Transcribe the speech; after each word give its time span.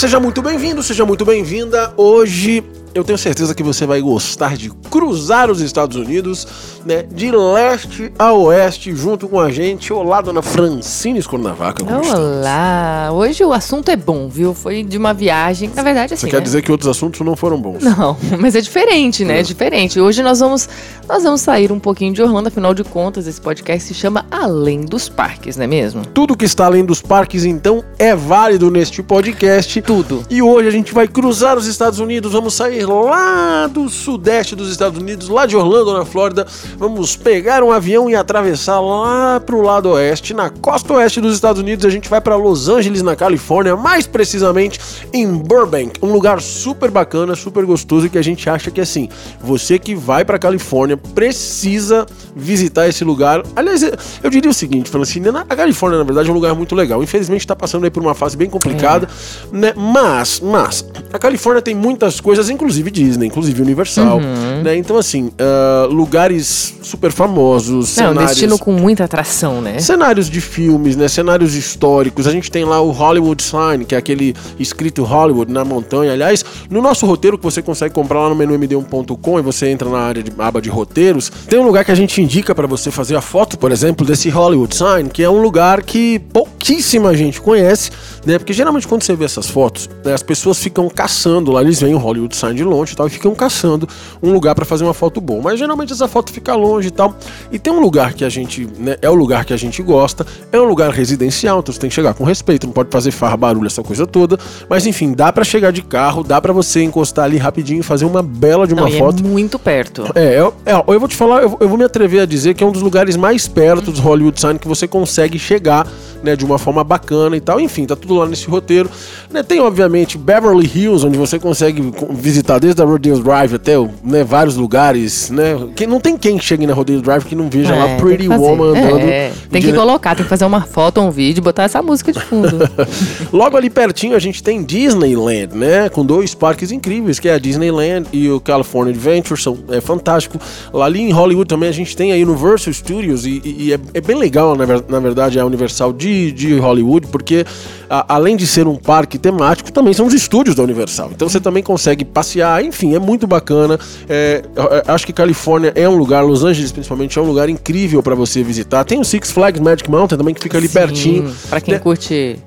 Seja 0.00 0.18
muito 0.18 0.40
bem-vindo, 0.40 0.82
seja 0.82 1.04
muito 1.04 1.26
bem-vinda. 1.26 1.92
Hoje 1.94 2.64
eu 2.94 3.04
tenho 3.04 3.18
certeza 3.18 3.54
que 3.54 3.62
você 3.62 3.84
vai 3.84 4.00
gostar 4.00 4.56
de 4.56 4.70
cruzar 4.90 5.50
os 5.50 5.60
Estados 5.60 5.94
Unidos, 5.94 6.48
né, 6.84 7.02
de 7.02 7.30
leste 7.30 8.12
a 8.18 8.32
oeste, 8.32 8.94
junto 8.94 9.28
com 9.28 9.38
a 9.38 9.50
gente. 9.50 9.92
Olá, 9.92 10.20
dona 10.20 10.42
Francine 10.42 11.18
Escornavaca. 11.18 11.84
Olá! 11.84 13.10
Hoje 13.12 13.44
o 13.44 13.52
assunto 13.52 13.90
é 13.90 13.96
bom, 13.96 14.28
viu? 14.28 14.54
Foi 14.54 14.82
de 14.82 14.96
uma 14.96 15.12
viagem. 15.12 15.70
Na 15.74 15.82
verdade, 15.82 16.14
assim. 16.14 16.26
Você 16.26 16.30
quer 16.30 16.38
né? 16.38 16.42
dizer 16.42 16.62
que 16.62 16.72
outros 16.72 16.88
assuntos 16.88 17.20
não 17.20 17.36
foram 17.36 17.60
bons? 17.60 17.82
Não, 17.82 18.16
mas 18.38 18.54
é 18.54 18.60
diferente, 18.60 19.24
né? 19.24 19.36
É. 19.36 19.40
É 19.40 19.42
diferente. 19.42 20.00
Hoje 20.00 20.22
nós 20.22 20.40
vamos, 20.40 20.68
nós 21.08 21.22
vamos 21.22 21.40
sair 21.40 21.72
um 21.72 21.78
pouquinho 21.78 22.12
de 22.12 22.22
Orlando, 22.22 22.48
afinal 22.48 22.74
de 22.74 22.84
contas, 22.84 23.26
esse 23.26 23.40
podcast 23.40 23.88
se 23.88 23.94
chama 23.94 24.26
Além 24.30 24.82
dos 24.82 25.08
Parques, 25.08 25.56
não 25.56 25.64
é 25.64 25.66
mesmo? 25.66 26.04
Tudo 26.06 26.36
que 26.36 26.44
está 26.44 26.66
além 26.66 26.84
dos 26.84 27.00
parques, 27.00 27.44
então, 27.44 27.84
é 27.98 28.14
válido 28.14 28.70
neste 28.70 29.02
podcast. 29.02 29.80
Tudo. 29.82 30.24
E 30.30 30.42
hoje 30.42 30.68
a 30.68 30.72
gente 30.72 30.92
vai 30.92 31.08
cruzar 31.08 31.56
os 31.56 31.66
Estados 31.66 31.98
Unidos, 31.98 32.32
vamos 32.32 32.54
sair 32.54 32.86
lá 32.86 33.66
do 33.66 33.88
sudeste 33.88 34.54
dos 34.54 34.70
Estados 34.70 34.98
Unidos, 34.98 35.28
lá 35.28 35.46
de 35.46 35.56
Orlando, 35.56 35.92
na 35.92 36.04
Flórida. 36.04 36.46
Vamos 36.78 37.16
pegar 37.16 37.62
um 37.62 37.70
avião 37.72 38.08
e 38.08 38.14
atravessar 38.14 38.80
lá 38.80 39.40
pro 39.40 39.60
lado 39.62 39.90
oeste, 39.90 40.32
na 40.34 40.50
costa 40.50 40.94
oeste 40.94 41.20
dos 41.20 41.34
Estados 41.34 41.60
Unidos. 41.60 41.84
A 41.84 41.90
gente 41.90 42.08
vai 42.08 42.20
para 42.20 42.36
Los 42.36 42.68
Angeles, 42.68 43.02
na 43.02 43.14
Califórnia, 43.16 43.76
mais 43.76 44.06
precisamente 44.06 44.78
em 45.12 45.26
Burbank, 45.32 45.92
um 46.02 46.12
lugar 46.12 46.40
super 46.40 46.90
bacana, 46.90 47.34
super 47.34 47.64
gostoso 47.64 48.06
e 48.06 48.10
que 48.10 48.18
a 48.18 48.22
gente 48.22 48.48
acha 48.48 48.70
que 48.70 48.80
assim, 48.80 49.08
você 49.42 49.78
que 49.78 49.94
vai 49.94 50.24
para 50.24 50.38
Califórnia 50.38 50.96
precisa 50.96 52.06
visitar 52.34 52.88
esse 52.88 53.04
lugar. 53.04 53.42
Aliás, 53.54 53.82
eu 54.22 54.30
diria 54.30 54.50
o 54.50 54.54
seguinte, 54.54 54.90
Francine, 54.90 55.28
a 55.28 55.56
Califórnia 55.56 55.98
na 55.98 56.04
verdade 56.04 56.28
é 56.28 56.32
um 56.32 56.34
lugar 56.34 56.54
muito 56.54 56.74
legal. 56.74 57.02
Infelizmente 57.02 57.40
está 57.42 57.54
passando 57.56 57.84
aí 57.84 57.90
por 57.90 58.02
uma 58.02 58.14
fase 58.14 58.36
bem 58.36 58.48
complicada, 58.48 59.08
né? 59.52 59.72
Mas, 59.76 60.40
mas 60.40 60.84
a 61.12 61.18
Califórnia 61.18 61.62
tem 61.62 61.74
muitas 61.74 62.20
coisas, 62.20 62.48
inclusive 62.50 62.90
Disney, 62.90 63.26
inclusive 63.26 63.60
Universal, 63.62 64.18
Uhum. 64.18 64.62
né? 64.62 64.76
Então 64.76 64.96
assim, 64.96 65.30
ah, 65.38 65.86
lugares 65.90 66.59
super 66.82 67.12
famosos, 67.12 67.96
Não, 67.96 68.12
um 68.12 68.14
destino 68.14 68.58
com 68.58 68.72
muita 68.72 69.04
atração, 69.04 69.60
né? 69.60 69.78
Cenários 69.78 70.28
de 70.28 70.40
filmes, 70.40 70.96
né? 70.96 71.08
Cenários 71.08 71.54
históricos. 71.54 72.26
A 72.26 72.32
gente 72.32 72.50
tem 72.50 72.64
lá 72.64 72.80
o 72.80 72.90
Hollywood 72.90 73.42
Sign, 73.42 73.84
que 73.84 73.94
é 73.94 73.98
aquele 73.98 74.34
escrito 74.58 75.02
Hollywood 75.02 75.52
na 75.52 75.64
montanha. 75.64 76.12
Aliás, 76.12 76.44
no 76.68 76.80
nosso 76.80 77.06
roteiro 77.06 77.38
que 77.38 77.44
você 77.44 77.62
consegue 77.62 77.94
comprar 77.94 78.20
lá 78.20 78.28
no 78.28 78.34
menu 78.34 78.58
md1.com 78.58 79.38
e 79.38 79.42
você 79.42 79.68
entra 79.68 79.88
na 79.88 79.98
área 79.98 80.22
de 80.22 80.32
aba 80.38 80.60
de 80.60 80.68
roteiros, 80.68 81.30
tem 81.48 81.58
um 81.58 81.64
lugar 81.64 81.84
que 81.84 81.92
a 81.92 81.94
gente 81.94 82.20
indica 82.20 82.54
pra 82.54 82.66
você 82.66 82.90
fazer 82.90 83.16
a 83.16 83.20
foto, 83.20 83.58
por 83.58 83.72
exemplo, 83.72 84.06
desse 84.06 84.28
Hollywood 84.28 84.74
Sign, 84.74 85.08
que 85.08 85.22
é 85.22 85.30
um 85.30 85.40
lugar 85.40 85.82
que 85.82 86.18
pouquíssima 86.32 87.14
gente 87.16 87.40
conhece, 87.40 87.90
né? 88.24 88.38
Porque 88.38 88.52
geralmente 88.52 88.86
quando 88.86 89.02
você 89.02 89.14
vê 89.14 89.24
essas 89.24 89.48
fotos, 89.48 89.88
né, 90.04 90.12
as 90.12 90.22
pessoas 90.22 90.58
ficam 90.58 90.88
caçando 90.88 91.50
lá, 91.50 91.60
eles 91.62 91.80
veem 91.80 91.94
o 91.94 91.98
Hollywood 91.98 92.34
Sign 92.36 92.54
de 92.54 92.64
longe 92.64 92.92
e 92.92 92.96
tal, 92.96 93.06
e 93.06 93.10
ficam 93.10 93.34
caçando 93.34 93.88
um 94.22 94.32
lugar 94.32 94.54
pra 94.54 94.64
fazer 94.64 94.84
uma 94.84 94.94
foto 94.94 95.20
boa. 95.20 95.42
Mas 95.42 95.58
geralmente 95.58 95.92
essa 95.92 96.08
foto 96.08 96.32
fica 96.32 96.54
longe 96.54 96.88
e 96.88 96.90
tal. 96.90 97.14
E 97.50 97.58
tem 97.58 97.72
um 97.72 97.80
lugar 97.80 98.14
que 98.14 98.24
a 98.24 98.28
gente, 98.28 98.68
né, 98.78 98.96
é 99.00 99.08
o 99.08 99.14
lugar 99.14 99.44
que 99.44 99.52
a 99.52 99.56
gente 99.56 99.82
gosta, 99.82 100.26
é 100.52 100.60
um 100.60 100.64
lugar 100.64 100.90
residencial, 100.90 101.60
então 101.60 101.72
você 101.72 101.80
tem 101.80 101.88
que 101.88 101.94
chegar 101.94 102.14
com 102.14 102.24
respeito, 102.24 102.66
não 102.66 102.72
pode 102.72 102.90
fazer 102.90 103.10
farra, 103.10 103.36
barulho, 103.36 103.66
essa 103.66 103.82
coisa 103.82 104.06
toda. 104.06 104.38
Mas 104.68 104.86
enfim, 104.86 105.12
dá 105.12 105.32
pra 105.32 105.44
chegar 105.44 105.70
de 105.70 105.82
carro, 105.82 106.22
dá 106.22 106.40
pra 106.40 106.52
você 106.52 106.82
encostar 106.82 107.24
ali 107.24 107.38
rapidinho 107.38 107.80
e 107.80 107.82
fazer 107.82 108.04
uma 108.04 108.22
bela 108.22 108.66
de 108.66 108.74
uma 108.74 108.82
Não, 108.82 108.88
e 108.88 108.98
foto. 108.98 109.24
é 109.24 109.26
muito 109.26 109.58
perto. 109.58 110.04
É, 110.14 110.38
eu, 110.38 110.54
é, 110.64 110.72
eu 110.72 111.00
vou 111.00 111.08
te 111.08 111.16
falar, 111.16 111.42
eu, 111.42 111.56
eu 111.60 111.68
vou 111.68 111.78
me 111.78 111.84
atrever 111.84 112.22
a 112.22 112.26
dizer 112.26 112.54
que 112.54 112.62
é 112.62 112.66
um 112.66 112.72
dos 112.72 112.82
lugares 112.82 113.16
mais 113.16 113.48
perto 113.48 113.90
dos 113.90 114.00
Hollywood 114.00 114.40
Sign 114.40 114.58
que 114.58 114.68
você 114.68 114.86
consegue 114.86 115.38
chegar, 115.38 115.86
né, 116.22 116.36
de 116.36 116.44
uma 116.44 116.58
forma 116.58 116.82
bacana 116.84 117.36
e 117.36 117.40
tal. 117.40 117.60
Enfim, 117.60 117.86
tá 117.86 117.96
tudo 117.96 118.09
lá 118.14 118.26
nesse 118.26 118.46
roteiro. 118.48 118.90
Né, 119.30 119.42
tem, 119.42 119.60
obviamente, 119.60 120.18
Beverly 120.18 120.70
Hills, 120.74 121.06
onde 121.06 121.16
você 121.16 121.38
consegue 121.38 121.90
co- 121.92 122.06
visitar 122.12 122.58
desde 122.58 122.82
a 122.82 122.84
Rodeo 122.84 123.18
Drive 123.20 123.54
até 123.54 123.74
né, 124.02 124.24
vários 124.24 124.56
lugares, 124.56 125.30
né? 125.30 125.56
Quem, 125.76 125.86
não 125.86 126.00
tem 126.00 126.16
quem 126.16 126.38
chegue 126.40 126.66
na 126.66 126.74
Rodeo 126.74 127.00
Drive 127.00 127.24
que 127.24 127.34
não 127.34 127.48
veja 127.48 127.74
É, 127.74 127.78
lá 127.78 127.94
que 127.96 128.02
Pretty. 128.02 128.28
Woman 128.28 128.70
andando. 128.70 128.98
É, 129.00 129.32
tem 129.50 129.62
que 129.62 129.72
colocar, 129.72 130.14
tem 130.14 130.24
que 130.24 130.28
fazer 130.30 130.44
uma 130.44 130.62
foto, 130.62 131.00
um 131.00 131.10
vídeo, 131.10 131.42
botar 131.42 131.64
essa 131.64 131.80
música 131.82 132.12
de 132.12 132.20
fundo. 132.20 132.58
Logo 133.32 133.56
ali 133.56 133.70
pertinho 133.70 134.16
a 134.16 134.18
gente 134.18 134.42
tem 134.42 134.62
Disneyland, 134.62 135.54
né? 135.54 135.88
Com 135.88 136.04
dois 136.04 136.34
parques 136.34 136.72
incríveis, 136.72 137.18
que 137.18 137.28
é 137.28 137.34
a 137.34 137.38
Disneyland 137.38 138.06
e 138.12 138.28
o 138.30 138.40
California 138.40 138.92
Adventure, 138.92 139.40
são, 139.40 139.58
é 139.70 139.80
fantástico. 139.80 140.38
Lá 140.72 140.86
ali 140.86 141.00
em 141.00 141.10
Hollywood 141.12 141.48
também 141.48 141.68
a 141.68 141.72
gente 141.72 141.96
tem 141.96 142.12
a 142.12 142.16
Universal 142.16 142.72
Studios 142.72 143.24
e, 143.26 143.40
e- 143.44 143.56
e 143.68 143.72
é, 143.72 143.78
é 143.94 144.00
bem 144.00 144.16
legal, 144.16 144.56
na, 144.56 144.64
na 144.88 144.98
verdade, 145.00 145.38
a 145.38 145.44
Universal 145.46 145.92
de, 145.92 146.32
de 146.32 146.58
Hollywood, 146.58 147.06
porque 147.08 147.44
a- 147.90 148.14
além 148.14 148.36
de 148.36 148.46
ser 148.46 148.66
um 148.68 148.76
parque 148.76 149.18
temático, 149.18 149.72
também 149.72 149.92
são 149.92 150.06
os 150.06 150.14
estúdios 150.14 150.54
da 150.54 150.62
Universal. 150.62 151.10
Então 151.12 151.28
você 151.28 151.40
também 151.40 151.62
consegue 151.62 152.04
passear, 152.04 152.64
enfim, 152.64 152.94
é 152.94 152.98
muito 153.00 153.26
bacana. 153.26 153.78
É, 154.08 154.42
acho 154.86 155.04
que 155.04 155.12
Califórnia 155.12 155.72
é 155.74 155.88
um 155.88 155.96
lugar, 155.96 156.22
Los 156.24 156.44
Angeles 156.44 156.70
principalmente, 156.72 157.18
é 157.18 157.22
um 157.22 157.26
lugar 157.26 157.48
incrível 157.48 158.02
para 158.02 158.14
você 158.14 158.42
visitar. 158.42 158.84
Tem 158.84 159.00
o 159.00 159.04
Six 159.04 159.32
Flags 159.32 159.60
Magic 159.60 159.90
Mountain 159.90 160.16
também, 160.16 160.32
que 160.34 160.40
fica 160.40 160.56
ali 160.56 160.68
Sim, 160.68 160.72
pertinho. 160.74 161.34
Pra 161.48 161.60
quem 161.60 161.74
né? 161.74 161.80
curte 161.80 162.38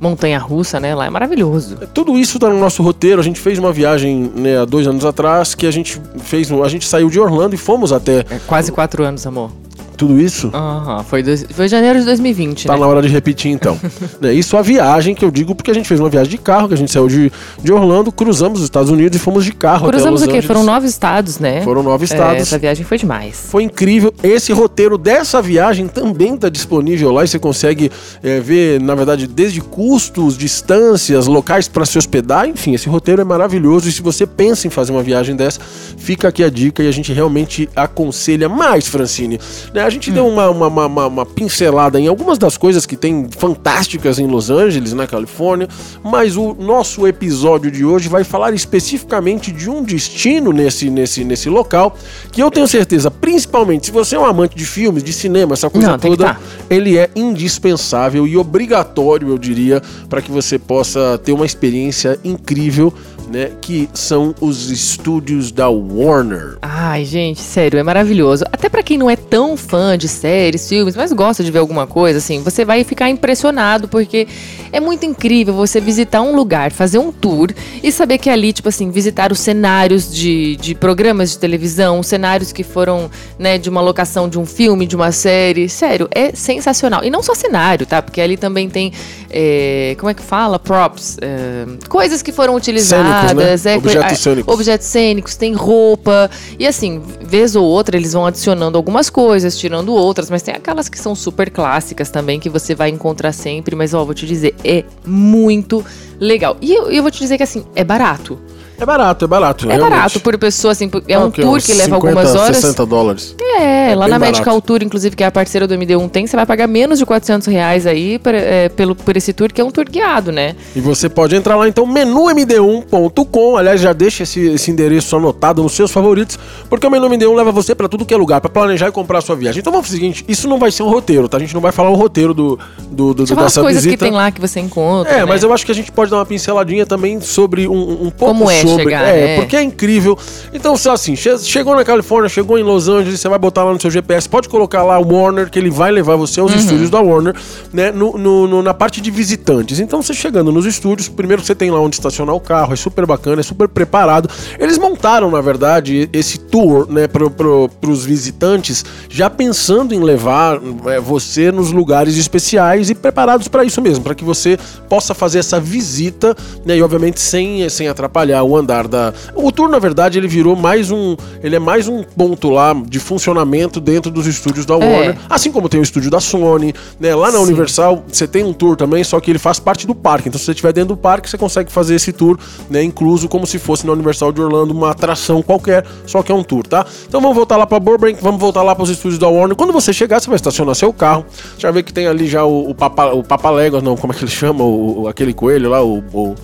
montanha 0.00 0.38
russa, 0.38 0.78
né? 0.78 0.94
Lá 0.94 1.06
é 1.06 1.10
maravilhoso. 1.10 1.76
Tudo 1.94 2.18
isso 2.18 2.38
tá 2.38 2.50
no 2.50 2.58
nosso 2.60 2.82
roteiro. 2.82 3.20
A 3.20 3.24
gente 3.24 3.40
fez 3.40 3.58
uma 3.58 3.72
viagem 3.72 4.30
né, 4.36 4.58
há 4.58 4.64
dois 4.66 4.86
anos 4.86 5.04
atrás 5.04 5.54
que 5.54 5.66
a 5.66 5.70
gente 5.70 5.98
fez. 6.18 6.50
A 6.52 6.68
gente 6.68 6.86
saiu 6.86 7.08
de 7.08 7.18
Orlando 7.18 7.54
e 7.54 7.58
fomos 7.58 7.90
até 7.90 8.18
É 8.28 8.38
quase 8.46 8.70
quatro 8.70 9.02
anos, 9.02 9.26
amor. 9.26 9.50
Tudo 9.96 10.20
isso. 10.20 10.50
Aham, 10.52 11.04
foi, 11.04 11.22
dois, 11.22 11.44
foi 11.50 11.68
janeiro 11.68 11.98
de 11.98 12.04
2020, 12.04 12.66
Tá 12.66 12.74
né? 12.74 12.80
na 12.80 12.86
hora 12.86 13.02
de 13.02 13.08
repetir 13.08 13.50
então. 13.50 13.78
né, 14.20 14.32
isso 14.32 14.56
a 14.56 14.62
viagem 14.62 15.14
que 15.14 15.24
eu 15.24 15.30
digo 15.30 15.54
porque 15.54 15.70
a 15.70 15.74
gente 15.74 15.86
fez 15.88 16.00
uma 16.00 16.08
viagem 16.08 16.30
de 16.30 16.38
carro, 16.38 16.68
que 16.68 16.74
a 16.74 16.76
gente 16.76 16.90
saiu 16.90 17.08
de, 17.08 17.32
de 17.62 17.72
Orlando, 17.72 18.10
cruzamos 18.12 18.58
os 18.58 18.64
Estados 18.64 18.90
Unidos 18.90 19.16
e 19.16 19.20
fomos 19.20 19.44
de 19.44 19.52
carro 19.52 19.88
Cruzamos 19.88 20.22
até 20.22 20.30
o 20.30 20.34
quê? 20.34 20.42
Foram 20.42 20.60
Angeles. 20.60 20.74
nove 20.74 20.86
estados, 20.88 21.38
né? 21.38 21.62
Foram 21.62 21.82
nove 21.82 22.04
É, 22.04 22.06
estados. 22.06 22.42
essa 22.42 22.58
viagem 22.58 22.84
foi 22.84 22.98
demais. 22.98 23.46
Foi 23.48 23.62
incrível. 23.62 24.12
Esse 24.22 24.52
roteiro 24.52 24.96
dessa 24.98 25.40
viagem 25.40 25.86
também 25.88 26.34
está 26.34 26.48
disponível 26.48 27.12
lá 27.12 27.24
e 27.24 27.28
você 27.28 27.38
consegue 27.38 27.90
é, 28.22 28.40
ver, 28.40 28.80
na 28.80 28.94
verdade, 28.94 29.26
desde 29.26 29.60
custos, 29.60 30.36
distâncias, 30.36 31.26
locais 31.26 31.68
para 31.68 31.84
se 31.84 31.96
hospedar. 31.98 32.48
Enfim, 32.48 32.74
esse 32.74 32.88
roteiro 32.88 33.20
é 33.20 33.24
maravilhoso. 33.24 33.88
E 33.88 33.92
se 33.92 34.02
você 34.02 34.26
pensa 34.26 34.66
em 34.66 34.70
fazer 34.70 34.92
uma 34.92 35.02
viagem 35.02 35.36
dessa, 35.36 35.60
fica 35.96 36.28
aqui 36.28 36.42
a 36.42 36.50
dica 36.50 36.82
e 36.82 36.88
a 36.88 36.92
gente 36.92 37.12
realmente 37.12 37.68
aconselha 37.76 38.48
mais, 38.48 38.86
Francine. 38.86 39.38
Né, 39.72 39.82
a 39.84 39.90
gente 39.90 40.10
deu 40.10 40.26
uma, 40.26 40.48
uma, 40.50 40.66
uma- 40.86 41.06
uma- 41.06 41.26
pincelada 41.26 42.00
em 42.00 42.06
algumas 42.08 42.38
das 42.38 42.56
coisas 42.56 42.86
que 42.86 42.96
tem 42.96 43.28
fantásticas 43.36 44.18
em 44.18 44.26
Los 44.26 44.50
Angeles, 44.50 44.92
na 44.92 45.06
Califórnia, 45.06 45.68
mas 46.02 46.36
o 46.36 46.54
nosso 46.54 47.06
episódio 47.06 47.70
de 47.70 47.84
hoje 47.84 48.08
vai 48.08 48.24
falar 48.24 48.52
especificamente 48.54 49.52
de 49.52 49.68
um 49.70 49.82
destino 49.82 50.52
nesse, 50.52 50.88
nesse, 50.90 51.24
nesse 51.24 51.48
local 51.48 51.96
que 52.32 52.42
eu 52.42 52.50
tenho 52.50 52.66
certeza, 52.68 53.10
principalmente 53.10 53.86
se 53.86 53.92
você 53.92 54.16
é 54.16 54.18
um 54.18 54.24
amante 54.24 54.56
de 54.56 54.64
filmes, 54.64 55.02
de 55.02 55.12
cinema, 55.12 55.54
essa 55.54 55.68
coisa 55.70 55.92
Não, 55.92 55.98
toda, 55.98 56.24
tá. 56.34 56.40
ele 56.70 56.96
é 56.96 57.10
indispensável 57.14 58.26
e 58.26 58.36
obrigatório, 58.36 59.28
eu 59.28 59.38
diria, 59.38 59.82
para 60.08 60.20
que 60.22 60.30
você 60.30 60.58
possa 60.58 61.18
ter 61.22 61.32
uma 61.32 61.46
experiência 61.46 62.18
incrível, 62.24 62.92
né? 63.34 63.50
Que 63.60 63.88
são 63.92 64.32
os 64.40 64.70
estúdios 64.70 65.50
da 65.50 65.68
Warner. 65.68 66.56
Ai, 66.62 67.04
gente, 67.04 67.40
sério, 67.40 67.78
é 67.78 67.82
maravilhoso. 67.82 68.44
Até 68.52 68.68
pra 68.68 68.82
quem 68.82 68.96
não 68.96 69.10
é 69.10 69.16
tão 69.16 69.56
fã 69.56 69.98
de 69.98 70.06
séries, 70.06 70.68
filmes, 70.68 70.94
mas 70.94 71.12
gosta 71.12 71.42
de 71.42 71.50
ver 71.50 71.58
alguma 71.58 71.84
coisa, 71.86 72.18
assim, 72.18 72.40
você 72.42 72.64
vai 72.64 72.84
ficar 72.84 73.10
impressionado, 73.10 73.88
porque 73.88 74.28
é 74.70 74.78
muito 74.78 75.04
incrível 75.04 75.52
você 75.52 75.80
visitar 75.80 76.22
um 76.22 76.36
lugar, 76.36 76.70
fazer 76.70 76.98
um 76.98 77.10
tour 77.10 77.50
e 77.82 77.90
saber 77.90 78.18
que 78.18 78.30
ali, 78.30 78.52
tipo 78.52 78.68
assim, 78.68 78.90
visitar 78.90 79.32
os 79.32 79.40
cenários 79.40 80.14
de, 80.14 80.54
de 80.56 80.74
programas 80.74 81.32
de 81.32 81.38
televisão, 81.38 82.02
cenários 82.02 82.52
que 82.52 82.62
foram, 82.62 83.10
né, 83.36 83.58
de 83.58 83.68
uma 83.68 83.80
locação 83.80 84.28
de 84.28 84.38
um 84.38 84.46
filme, 84.46 84.86
de 84.86 84.94
uma 84.94 85.10
série. 85.10 85.68
Sério, 85.68 86.08
é 86.12 86.32
sensacional. 86.34 87.02
E 87.02 87.10
não 87.10 87.22
só 87.22 87.34
cenário, 87.34 87.84
tá? 87.84 88.00
Porque 88.00 88.20
ali 88.20 88.36
também 88.36 88.68
tem, 88.68 88.92
é, 89.28 89.96
como 89.98 90.10
é 90.10 90.14
que 90.14 90.22
fala? 90.22 90.58
Props. 90.58 91.18
é, 91.20 91.88
coisas 91.88 92.22
que 92.22 92.30
foram 92.30 92.54
utilizadas. 92.54 93.23
Né? 93.32 93.72
é, 93.72 93.76
Objetos 93.76 94.18
cênicos. 94.18 94.54
objetos 94.54 94.86
cênicos, 94.86 95.36
tem 95.36 95.54
roupa. 95.54 96.30
E 96.58 96.66
assim, 96.66 97.00
vez 97.22 97.56
ou 97.56 97.64
outra, 97.64 97.96
eles 97.96 98.12
vão 98.12 98.26
adicionando 98.26 98.76
algumas 98.76 99.08
coisas, 99.08 99.56
tirando 99.56 99.92
outras, 99.94 100.28
mas 100.28 100.42
tem 100.42 100.54
aquelas 100.54 100.88
que 100.88 100.98
são 100.98 101.14
super 101.14 101.50
clássicas 101.50 102.10
também, 102.10 102.38
que 102.38 102.50
você 102.50 102.74
vai 102.74 102.90
encontrar 102.90 103.32
sempre. 103.32 103.74
Mas, 103.74 103.94
ó, 103.94 104.04
vou 104.04 104.14
te 104.14 104.26
dizer, 104.26 104.54
é 104.64 104.84
muito 105.06 105.84
legal. 106.20 106.56
E 106.60 106.72
eu, 106.72 106.90
eu 106.90 107.02
vou 107.02 107.10
te 107.10 107.18
dizer 107.20 107.36
que 107.36 107.42
assim, 107.42 107.64
é 107.74 107.84
barato. 107.84 108.38
É 108.78 108.84
barato, 108.84 109.24
é 109.24 109.28
barato. 109.28 109.70
É 109.70 109.78
barato 109.78 110.18
por 110.20 110.36
pessoa, 110.36 110.72
assim, 110.72 110.90
é 111.08 111.18
um 111.18 111.26
Ah, 111.26 111.30
quê? 111.30 111.42
tour 111.42 111.60
que 111.62 111.72
leva 111.72 111.94
50, 111.94 111.94
algumas 111.94 112.34
horas. 112.34 112.56
60 112.56 112.84
dólares. 112.86 113.34
É, 113.56 113.94
lá 113.94 114.04
bem 114.06 114.10
na 114.10 114.18
barato. 114.18 114.20
Medical 114.38 114.60
Tour, 114.60 114.82
inclusive, 114.82 115.14
que 115.14 115.22
é 115.22 115.26
a 115.26 115.30
parceira 115.30 115.66
do 115.66 115.74
MD1 115.74 116.08
tem, 116.10 116.26
você 116.26 116.34
vai 116.36 116.44
pagar 116.44 116.66
menos 116.66 116.98
de 116.98 117.06
400 117.06 117.46
reais 117.46 117.86
aí 117.86 118.18
pra- 118.18 118.36
é, 118.36 118.68
pelo, 118.68 118.94
por 118.96 119.16
esse 119.16 119.32
tour, 119.32 119.52
que 119.52 119.60
é 119.60 119.64
um 119.64 119.70
tour 119.70 119.84
guiado, 119.88 120.32
né? 120.32 120.56
E 120.74 120.80
você 120.80 121.08
pode 121.08 121.36
entrar 121.36 121.56
lá 121.56 121.68
então, 121.68 121.86
menumd1.com. 121.86 123.56
Aliás, 123.56 123.80
já 123.80 123.92
deixa 123.92 124.22
esse, 124.22 124.40
esse 124.48 124.70
endereço 124.70 125.16
anotado 125.16 125.62
nos 125.62 125.72
seus 125.72 125.90
favoritos, 125.90 126.38
porque 126.68 126.86
o 126.86 126.90
Menu 126.90 127.08
MD1 127.08 127.34
leva 127.34 127.52
você 127.52 127.74
pra 127.74 127.88
tudo 127.88 128.04
que 128.04 128.12
é 128.14 128.16
lugar, 128.16 128.40
pra 128.40 128.50
planejar 128.50 128.88
e 128.88 128.92
comprar 128.92 129.18
a 129.18 129.22
sua 129.22 129.36
viagem. 129.36 129.60
Então 129.60 129.72
vamos 129.72 129.86
fazer 129.86 129.98
o 129.98 130.00
seguinte: 130.00 130.24
isso 130.28 130.48
não 130.48 130.58
vai 130.58 130.70
ser 130.70 130.82
um 130.82 130.88
roteiro, 130.88 131.28
tá? 131.28 131.36
A 131.36 131.40
gente 131.40 131.54
não 131.54 131.60
vai 131.60 131.72
falar 131.72 131.90
o 131.90 131.94
roteiro 131.94 132.34
do, 132.34 132.58
do, 132.90 133.14
do 133.14 133.22
as 133.22 133.30
dessa 133.30 133.60
coisas 133.60 133.82
visita. 133.84 134.04
que 134.04 134.10
tem 134.10 134.12
lá 134.16 134.30
que 134.30 134.40
você 134.40 134.60
encontra. 134.60 135.12
É, 135.12 135.18
né? 135.18 135.24
mas 135.24 135.42
eu 135.42 135.52
acho 135.52 135.64
que 135.64 135.72
a 135.72 135.74
gente 135.74 135.92
pode 135.92 136.10
dar 136.10 136.18
uma 136.18 136.26
pinceladinha 136.26 136.84
também 136.86 137.20
sobre 137.20 137.68
um, 137.68 138.06
um 138.06 138.10
pouco 138.10 138.34
Como 138.34 138.50
é 138.50 138.63
sobre. 138.68 138.84
chegar, 138.84 139.08
é, 139.08 139.26
né? 139.26 139.36
porque 139.36 139.56
é 139.56 139.62
incrível. 139.62 140.18
Então, 140.52 140.76
se 140.76 140.88
assim, 140.88 141.14
che- 141.16 141.38
chegou 141.38 141.74
na 141.76 141.84
Califórnia, 141.84 142.28
chegou 142.28 142.58
em 142.58 142.62
Los 142.62 142.88
Angeles, 142.88 143.20
você 143.20 143.28
vai 143.28 143.38
botar 143.38 143.64
lá 143.64 143.72
no 143.72 143.80
seu 143.80 143.90
GPS, 143.90 144.28
pode 144.28 144.48
colocar 144.48 144.82
lá 144.82 144.98
o 144.98 145.14
Warner, 145.14 145.50
que 145.50 145.58
ele 145.58 145.70
vai 145.70 145.90
levar 145.90 146.16
você 146.16 146.40
Uhum. 146.40 146.46
aos 146.48 146.54
estúdios 146.56 146.90
da 146.90 147.00
Warner, 147.00 147.34
né? 147.72 147.90
No, 147.92 148.16
no- 148.18 148.46
no- 148.46 148.62
na 148.62 148.74
parte 148.74 149.00
de 149.00 149.10
visitantes. 149.10 149.80
Então, 149.80 150.02
você 150.02 150.14
chegando 150.14 150.50
nos 150.52 150.66
estúdios, 150.66 151.08
primeiro 151.08 151.42
você 151.44 151.54
tem 151.54 151.70
lá 151.70 151.80
onde 151.80 151.96
estacionar 151.96 152.34
o 152.34 152.40
carro, 152.40 152.72
é 152.72 152.76
super 152.76 153.06
bacana, 153.06 153.40
é 153.40 153.42
super 153.42 153.68
preparado. 153.68 154.28
Eles 154.58 154.78
montaram, 154.78 155.30
na 155.30 155.40
verdade, 155.40 156.08
esse 156.12 156.38
tour, 156.38 156.86
né, 156.90 157.06
pro, 157.06 157.30
pro, 157.30 157.68
pros 157.80 158.04
visitantes, 158.04 158.84
já 159.08 159.28
pensando 159.30 159.94
em 159.94 160.00
levar 160.00 160.60
é, 160.86 161.00
você 161.00 161.50
nos 161.52 161.70
lugares 161.72 162.16
especiais 162.16 162.90
e 162.90 162.94
preparados 162.94 163.48
para 163.48 163.64
isso 163.64 163.80
mesmo, 163.82 164.04
para 164.04 164.14
que 164.14 164.24
você 164.24 164.58
possa 164.88 165.14
fazer 165.14 165.38
essa 165.38 165.58
visita, 165.60 166.36
né, 166.64 166.76
e 166.76 166.82
obviamente 166.82 167.20
sem, 167.20 167.68
sem 167.68 167.88
atrapalhar 167.88 168.42
o 168.42 168.53
andar 168.56 168.86
da. 168.88 169.12
O 169.34 169.50
tour, 169.52 169.68
na 169.68 169.78
verdade, 169.78 170.18
ele 170.18 170.28
virou 170.28 170.54
mais 170.56 170.90
um. 170.90 171.16
Ele 171.42 171.56
é 171.56 171.58
mais 171.58 171.88
um 171.88 172.02
ponto 172.02 172.50
lá 172.50 172.74
de 172.74 172.98
funcionamento 172.98 173.80
dentro 173.80 174.10
dos 174.10 174.26
estúdios 174.26 174.64
da 174.66 174.76
Warner. 174.76 175.16
Assim 175.28 175.50
como 175.52 175.68
tem 175.68 175.80
o 175.80 175.82
estúdio 175.82 176.10
da 176.10 176.20
Sony, 176.20 176.74
né? 176.98 177.14
Lá 177.14 177.30
na 177.30 177.38
Sim. 177.38 177.44
Universal 177.44 178.04
você 178.06 178.26
tem 178.26 178.44
um 178.44 178.52
tour 178.52 178.76
também, 178.76 179.02
só 179.04 179.18
que 179.20 179.30
ele 179.30 179.38
faz 179.38 179.58
parte 179.58 179.86
do 179.86 179.94
parque. 179.94 180.28
Então, 180.28 180.38
se 180.38 180.44
você 180.44 180.52
estiver 180.52 180.72
dentro 180.72 180.94
do 180.94 180.96
parque, 180.96 181.28
você 181.28 181.38
consegue 181.38 181.70
fazer 181.72 181.94
esse 181.94 182.12
tour, 182.12 182.38
né? 182.70 182.82
Incluso 182.82 183.28
como 183.28 183.46
se 183.46 183.58
fosse 183.58 183.86
na 183.86 183.92
Universal 183.92 184.32
de 184.32 184.40
Orlando, 184.40 184.72
uma 184.72 184.90
atração 184.90 185.42
qualquer, 185.42 185.84
só 186.06 186.22
que 186.22 186.30
é 186.32 186.34
um 186.34 186.42
tour, 186.42 186.66
tá? 186.66 186.84
Então 187.08 187.20
vamos 187.20 187.36
voltar 187.36 187.56
lá 187.56 187.66
para 187.66 187.78
Burbank, 187.80 188.18
vamos 188.22 188.40
voltar 188.40 188.62
lá 188.62 188.74
para 188.74 188.84
os 188.84 188.90
estúdios 188.90 189.18
da 189.18 189.28
Warner. 189.28 189.56
Quando 189.56 189.72
você 189.72 189.92
chegar, 189.92 190.20
você 190.20 190.26
vai 190.28 190.36
estacionar 190.36 190.74
seu 190.74 190.92
carro. 190.92 191.24
Já 191.58 191.70
vê 191.70 191.82
que 191.82 191.92
tem 191.92 192.06
ali 192.06 192.26
já 192.26 192.44
o, 192.44 192.70
o 192.70 192.74
Papa, 192.74 193.06
o 193.12 193.22
Papa 193.22 193.50
Léguas, 193.50 193.82
não, 193.82 193.96
como 193.96 194.12
é 194.12 194.16
que 194.16 194.24
ele 194.24 194.30
chama? 194.30 194.62
O, 194.64 195.02
o- 195.02 195.08
aquele 195.08 195.32
coelho 195.32 195.70
lá, 195.70 195.82
o. 195.82 195.98
o... 196.12 196.34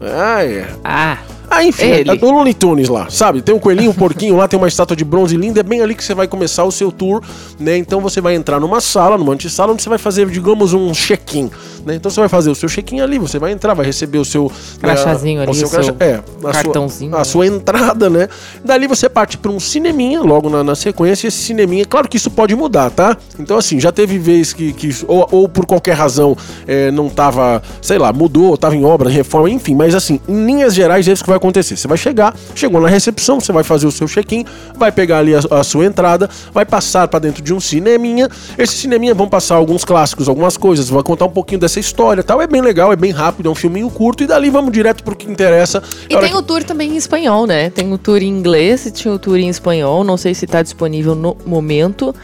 Ah, 0.00 0.44
é. 0.44 0.66
Ah, 0.84 1.18
Ah, 1.50 1.62
enfim, 1.62 1.86
Ele. 1.86 2.10
é 2.10 2.16
do 2.16 2.30
Looney 2.30 2.54
Tunes 2.54 2.88
lá, 2.88 3.08
sabe? 3.10 3.42
Tem 3.42 3.54
um 3.54 3.58
coelhinho, 3.58 3.90
um 3.90 3.94
porquinho 3.94 4.36
lá, 4.36 4.48
tem 4.48 4.58
uma 4.58 4.68
estátua 4.68 4.96
de 4.96 5.04
bronze 5.04 5.36
linda, 5.36 5.60
é 5.60 5.62
bem 5.62 5.80
ali 5.80 5.94
que 5.94 6.02
você 6.02 6.14
vai 6.14 6.26
começar 6.26 6.64
o 6.64 6.72
seu 6.72 6.90
tour, 6.90 7.22
né? 7.58 7.76
Então 7.76 8.00
você 8.00 8.20
vai 8.20 8.34
entrar 8.34 8.58
numa 8.60 8.80
sala, 8.80 9.16
numa 9.18 9.32
antessala, 9.32 9.72
onde 9.72 9.82
você 9.82 9.88
vai 9.88 9.98
fazer, 9.98 10.28
digamos, 10.28 10.72
um 10.72 10.92
check-in, 10.92 11.50
né? 11.84 11.94
Então 11.94 12.10
você 12.10 12.20
vai 12.20 12.28
fazer 12.28 12.50
o 12.50 12.54
seu 12.54 12.68
check-in 12.68 13.00
ali, 13.00 13.18
você 13.18 13.38
vai 13.38 13.52
entrar, 13.52 13.74
vai 13.74 13.86
receber 13.86 14.18
o 14.18 14.24
seu... 14.24 14.50
Crachazinho 14.80 15.38
né, 15.38 15.42
ali, 15.44 15.50
o 15.50 15.54
seu 15.54 15.96
é, 16.00 16.20
a 16.44 16.52
cartãozinho, 16.52 17.10
Sua, 17.10 17.18
a 17.18 17.20
né? 17.20 17.24
sua 17.24 17.46
entrada, 17.46 18.10
né? 18.10 18.28
Dali 18.64 18.86
você 18.86 19.08
parte 19.08 19.38
para 19.38 19.50
um 19.50 19.60
cineminha, 19.60 20.20
logo 20.20 20.48
na, 20.48 20.64
na 20.64 20.74
sequência, 20.74 21.26
e 21.26 21.28
esse 21.28 21.38
cineminha, 21.38 21.84
claro 21.84 22.08
que 22.08 22.16
isso 22.16 22.30
pode 22.30 22.54
mudar, 22.54 22.90
tá? 22.90 23.16
Então 23.38 23.56
assim, 23.56 23.78
já 23.78 23.92
teve 23.92 24.18
vez 24.18 24.52
que, 24.52 24.72
que 24.72 24.90
ou, 25.06 25.28
ou 25.30 25.48
por 25.48 25.66
qualquer 25.66 25.94
razão, 25.94 26.36
é, 26.66 26.90
não 26.90 27.08
tava, 27.08 27.62
sei 27.80 27.98
lá, 27.98 28.12
mudou, 28.12 28.56
tava 28.56 28.76
em 28.76 28.84
obra, 28.84 29.08
reforma, 29.08 29.50
enfim, 29.50 29.74
mas 29.74 29.94
assim, 29.94 30.20
em 30.28 30.46
linhas 30.46 30.74
gerais 30.74 31.06
é 31.08 31.12
isso 31.12 31.22
que 31.22 31.30
vai 31.30 31.33
acontecer. 31.36 31.76
Você 31.76 31.88
vai 31.88 31.98
chegar, 31.98 32.34
chegou 32.54 32.80
na 32.80 32.88
recepção, 32.88 33.40
você 33.40 33.52
vai 33.52 33.64
fazer 33.64 33.86
o 33.86 33.92
seu 33.92 34.06
check-in, 34.06 34.44
vai 34.76 34.90
pegar 34.90 35.18
ali 35.18 35.34
a, 35.34 35.40
a 35.50 35.64
sua 35.64 35.84
entrada, 35.84 36.28
vai 36.52 36.64
passar 36.64 37.08
para 37.08 37.18
dentro 37.18 37.42
de 37.42 37.52
um 37.52 37.60
cineminha. 37.60 38.28
Esse 38.58 38.74
cineminha 38.74 39.14
vão 39.14 39.28
passar 39.28 39.56
alguns 39.56 39.84
clássicos, 39.84 40.28
algumas 40.28 40.56
coisas, 40.56 40.88
vai 40.88 41.02
contar 41.02 41.26
um 41.26 41.30
pouquinho 41.30 41.60
dessa 41.60 41.80
história, 41.80 42.20
e 42.20 42.24
tal. 42.24 42.40
É 42.40 42.46
bem 42.46 42.60
legal, 42.60 42.92
é 42.92 42.96
bem 42.96 43.10
rápido, 43.10 43.48
é 43.48 43.52
um 43.52 43.54
filminho 43.54 43.90
curto 43.90 44.22
e 44.22 44.26
dali 44.26 44.50
vamos 44.50 44.72
direto 44.72 45.02
pro 45.02 45.16
que 45.16 45.30
interessa. 45.30 45.82
E 46.08 46.16
tem 46.16 46.34
o 46.34 46.42
tour 46.42 46.62
também 46.64 46.92
em 46.92 46.96
espanhol, 46.96 47.46
né? 47.46 47.70
Tem 47.70 47.92
o 47.92 47.98
tour 47.98 48.22
em 48.22 48.28
inglês 48.28 48.86
e 48.86 48.90
tinha 48.90 49.12
o 49.12 49.18
tour 49.18 49.36
em 49.36 49.48
espanhol. 49.48 50.04
Não 50.04 50.16
sei 50.16 50.34
se 50.34 50.46
tá 50.46 50.62
disponível 50.62 51.14
no 51.14 51.36
momento 51.46 52.14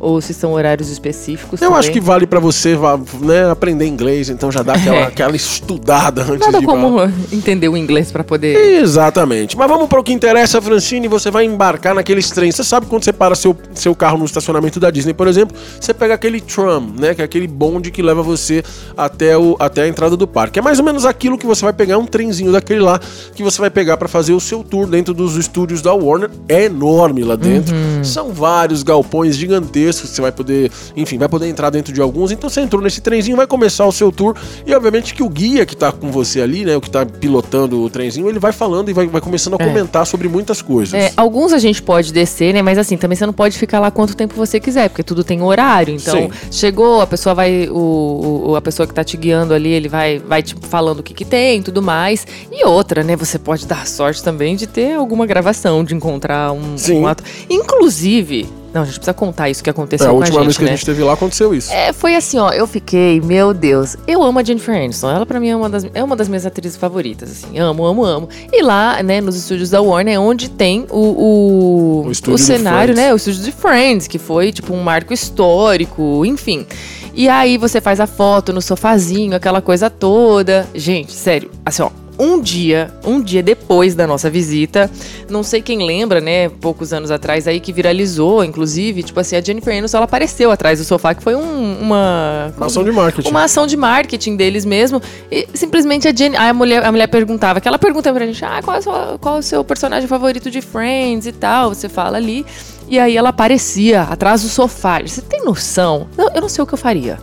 ou 0.00 0.20
se 0.20 0.32
são 0.34 0.52
horários 0.52 0.88
específicos. 0.90 1.60
Eu 1.60 1.68
também. 1.68 1.78
acho 1.80 1.92
que 1.92 2.00
vale 2.00 2.26
pra 2.26 2.38
você 2.40 2.76
né, 3.20 3.50
aprender 3.50 3.86
inglês, 3.86 4.28
então 4.30 4.50
já 4.52 4.62
dá 4.62 4.74
aquela, 4.78 4.96
É. 4.96 5.02
aquela 5.04 5.36
estudada 5.36 6.22
antes 6.22 6.46
Nada 6.46 6.60
de 6.60 6.66
como 6.66 7.00
entender 7.32 7.68
o 7.68 7.76
inglês 7.76 8.12
pra 8.12 8.22
poder. 8.22 8.56
Exatamente. 8.80 9.56
Mas 9.56 9.68
vamos 9.68 9.88
para 9.88 10.00
o 10.00 10.04
que 10.04 10.12
interessa, 10.12 10.60
Francine. 10.60 11.08
Você 11.08 11.30
vai 11.30 11.44
embarcar 11.44 11.94
naqueles 11.94 12.30
trens. 12.30 12.54
Você 12.56 12.64
sabe 12.64 12.86
quando 12.86 13.04
você 13.04 13.12
para 13.12 13.34
seu, 13.34 13.56
seu 13.74 13.94
carro 13.94 14.18
no 14.18 14.24
estacionamento 14.24 14.78
da 14.78 14.90
Disney, 14.90 15.14
por 15.14 15.26
exemplo, 15.26 15.56
você 15.80 15.92
pega 15.94 16.14
aquele 16.14 16.40
tram, 16.40 16.80
né? 16.98 17.14
Que 17.14 17.22
é 17.22 17.24
aquele 17.24 17.46
bonde 17.46 17.90
que 17.90 18.02
leva 18.02 18.22
você 18.22 18.62
até, 18.96 19.36
o, 19.36 19.56
até 19.58 19.82
a 19.82 19.88
entrada 19.88 20.16
do 20.16 20.26
parque. 20.26 20.58
É 20.58 20.62
mais 20.62 20.78
ou 20.78 20.84
menos 20.84 21.04
aquilo 21.04 21.36
que 21.38 21.46
você 21.46 21.64
vai 21.64 21.72
pegar, 21.72 21.98
um 21.98 22.06
trenzinho 22.06 22.52
daquele 22.52 22.80
lá, 22.80 23.00
que 23.34 23.42
você 23.42 23.60
vai 23.60 23.70
pegar 23.70 23.96
para 23.96 24.08
fazer 24.08 24.32
o 24.32 24.40
seu 24.40 24.62
tour 24.62 24.86
dentro 24.86 25.12
dos 25.14 25.36
estúdios 25.36 25.82
da 25.82 25.92
Warner. 25.92 26.30
É 26.48 26.64
enorme 26.64 27.24
lá 27.24 27.36
dentro. 27.36 27.74
São 28.04 28.32
vários 28.32 28.82
galpões 28.82 29.36
gigantescos 29.36 29.87
que 29.96 30.06
você 30.08 30.20
vai 30.20 30.32
poder, 30.32 30.70
enfim, 30.96 31.18
vai 31.18 31.28
poder 31.28 31.48
entrar 31.48 31.70
dentro 31.70 31.92
de 31.92 32.00
alguns. 32.00 32.30
Então 32.32 32.48
você 32.50 32.60
entrou 32.60 32.82
nesse 32.82 33.00
trenzinho, 33.00 33.36
vai 33.36 33.46
começar 33.46 33.86
o 33.86 33.92
seu 33.92 34.10
tour. 34.12 34.34
E 34.66 34.74
obviamente 34.74 35.14
que 35.14 35.22
o 35.22 35.28
guia 35.28 35.64
que 35.64 35.76
tá 35.76 35.90
com 35.92 36.10
você 36.10 36.40
ali, 36.40 36.64
né? 36.64 36.76
O 36.76 36.80
que 36.80 36.90
tá 36.90 37.04
pilotando 37.06 37.80
o 37.82 37.88
trenzinho, 37.90 38.28
ele 38.28 38.38
vai 38.38 38.52
falando 38.52 38.88
e 38.90 38.92
vai, 38.92 39.06
vai 39.06 39.20
começando 39.20 39.54
a 39.58 39.62
É. 39.62 39.66
comentar 39.66 40.06
sobre 40.06 40.28
muitas 40.28 40.60
coisas. 40.62 40.94
É, 40.94 41.12
alguns 41.16 41.52
a 41.52 41.58
gente 41.58 41.82
pode 41.82 42.12
descer, 42.12 42.52
né? 42.52 42.62
Mas 42.62 42.78
assim, 42.78 42.96
também 42.96 43.16
você 43.16 43.24
não 43.26 43.32
pode 43.32 43.56
ficar 43.58 43.80
lá 43.80 43.90
quanto 43.90 44.16
tempo 44.16 44.34
você 44.34 44.58
quiser, 44.60 44.88
porque 44.88 45.02
tudo 45.02 45.22
tem 45.24 45.42
horário. 45.42 45.94
Então, 45.94 46.22
Sim. 46.22 46.30
chegou, 46.50 47.00
a 47.00 47.06
pessoa 47.06 47.34
vai. 47.34 47.68
O, 47.70 48.48
o- 48.50 48.56
a 48.56 48.60
pessoa 48.62 48.86
que 48.86 48.94
tá 48.94 49.04
te 49.04 49.16
guiando 49.16 49.54
ali, 49.54 49.68
ele 49.70 49.88
vai, 49.88 50.18
vai 50.18 50.42
tipo, 50.42 50.66
falando 50.66 51.00
o 51.00 51.02
que, 51.02 51.14
que 51.14 51.24
tem 51.24 51.62
tudo 51.62 51.80
mais. 51.82 52.26
E 52.50 52.64
outra, 52.66 53.02
né? 53.02 53.14
Você 53.16 53.38
pode 53.38 53.66
dar 53.66 53.86
sorte 53.86 54.22
também 54.22 54.56
de 54.56 54.66
ter 54.66 54.94
alguma 54.94 55.26
gravação, 55.26 55.84
de 55.84 55.94
encontrar 55.94 56.52
um, 56.52 56.76
Sim. 56.76 57.00
um 57.00 57.06
ato. 57.06 57.22
Inclusive. 57.48 58.48
Não, 58.72 58.82
a 58.82 58.84
gente 58.84 58.96
precisa 58.96 59.14
contar 59.14 59.48
isso 59.48 59.64
que 59.64 59.70
aconteceu 59.70 60.06
É, 60.06 60.10
a 60.10 60.12
com 60.12 60.18
última 60.18 60.40
a 60.40 60.42
gente, 60.42 60.46
vez 60.46 60.56
que 60.58 60.64
né? 60.64 60.70
a 60.70 60.72
gente 60.72 60.80
esteve 60.80 61.02
lá 61.02 61.14
aconteceu 61.14 61.54
isso. 61.54 61.72
É, 61.72 61.92
foi 61.92 62.14
assim, 62.14 62.38
ó, 62.38 62.50
eu 62.50 62.66
fiquei, 62.66 63.20
meu 63.20 63.54
Deus, 63.54 63.96
eu 64.06 64.22
amo 64.22 64.38
a 64.38 64.44
Jennifer 64.44 64.74
Aniston, 64.76 65.10
ela 65.10 65.24
pra 65.24 65.40
mim 65.40 65.48
é 65.48 65.56
uma 65.56 65.70
das, 65.70 65.86
é 65.94 66.04
uma 66.04 66.14
das 66.14 66.28
minhas 66.28 66.44
atrizes 66.44 66.76
favoritas, 66.76 67.30
assim, 67.30 67.58
amo, 67.58 67.84
amo, 67.86 68.04
amo. 68.04 68.28
E 68.52 68.62
lá, 68.62 69.02
né, 69.02 69.20
nos 69.20 69.36
estúdios 69.36 69.70
da 69.70 69.80
Warner 69.80 70.14
é 70.14 70.18
onde 70.18 70.50
tem 70.50 70.86
o, 70.90 70.96
o, 70.96 72.06
O 72.06 72.32
o, 72.32 72.38
cenário, 72.38 72.94
né, 72.94 73.12
o 73.12 73.16
estúdio 73.16 73.42
de 73.42 73.52
Friends, 73.52 74.06
que 74.06 74.18
foi, 74.18 74.52
tipo, 74.52 74.74
um 74.74 74.82
marco 74.82 75.12
histórico, 75.14 76.24
enfim. 76.26 76.66
E 77.14 77.28
aí 77.28 77.56
você 77.58 77.80
faz 77.80 77.98
a 78.00 78.06
foto 78.06 78.52
no 78.52 78.60
sofazinho, 78.62 79.34
aquela 79.34 79.60
coisa 79.60 79.90
toda. 79.90 80.68
Gente, 80.74 81.12
sério, 81.12 81.50
assim, 81.64 81.82
ó, 81.82 81.90
um 82.18 82.40
dia, 82.40 82.92
um 83.04 83.20
dia 83.20 83.42
depois 83.42 83.94
da 83.94 84.06
nossa 84.06 84.28
visita, 84.28 84.90
não 85.28 85.42
sei 85.42 85.62
quem 85.62 85.84
lembra, 85.86 86.20
né, 86.20 86.48
poucos 86.48 86.92
anos 86.92 87.10
atrás 87.10 87.46
aí 87.46 87.60
que 87.60 87.72
viralizou, 87.72 88.44
inclusive, 88.44 89.02
tipo 89.02 89.20
assim, 89.20 89.36
a 89.36 89.40
Jennifer 89.40 89.76
Aniston, 89.76 89.98
ela 89.98 90.04
apareceu 90.04 90.50
atrás 90.50 90.78
do 90.78 90.84
sofá, 90.84 91.14
que 91.14 91.22
foi 91.22 91.34
um- 91.34 91.78
uma 91.80 92.52
Uma 92.56 92.66
ação 92.66 92.82
de 92.84 92.90
marketing. 92.92 93.28
uma 93.30 93.44
ação 93.44 93.66
de 93.66 93.76
marketing 93.76 94.36
deles 94.36 94.64
mesmo. 94.64 95.00
E 95.30 95.46
simplesmente 95.54 96.08
a 96.08 96.10
aí 96.40 96.48
a 96.48 96.54
mulher, 96.54 96.84
a 96.84 96.90
mulher 96.90 97.06
perguntava, 97.06 97.58
aquela 97.58 97.78
pergunta 97.78 98.12
pra 98.12 98.26
gente, 98.26 98.44
ah, 98.44 98.60
qual 98.62 98.76
é, 98.76 98.80
o 98.80 98.82
seu, 98.82 98.92
qual 99.20 99.36
é 99.36 99.38
o 99.38 99.42
seu 99.42 99.62
personagem 99.64 100.08
favorito 100.08 100.50
de 100.50 100.60
Friends 100.60 101.26
e 101.26 101.32
tal? 101.32 101.68
Você 101.74 101.88
fala 101.88 102.16
ali. 102.16 102.44
E 102.88 102.98
aí 102.98 103.16
ela 103.16 103.28
aparecia 103.28 104.02
atrás 104.02 104.42
do 104.42 104.48
sofá. 104.48 105.00
Você 105.02 105.20
tem 105.20 105.44
noção? 105.44 106.08
Eu 106.34 106.40
não 106.40 106.48
sei 106.48 106.64
o 106.64 106.66
que 106.66 106.72
eu 106.74 106.78
faria. 106.78 107.18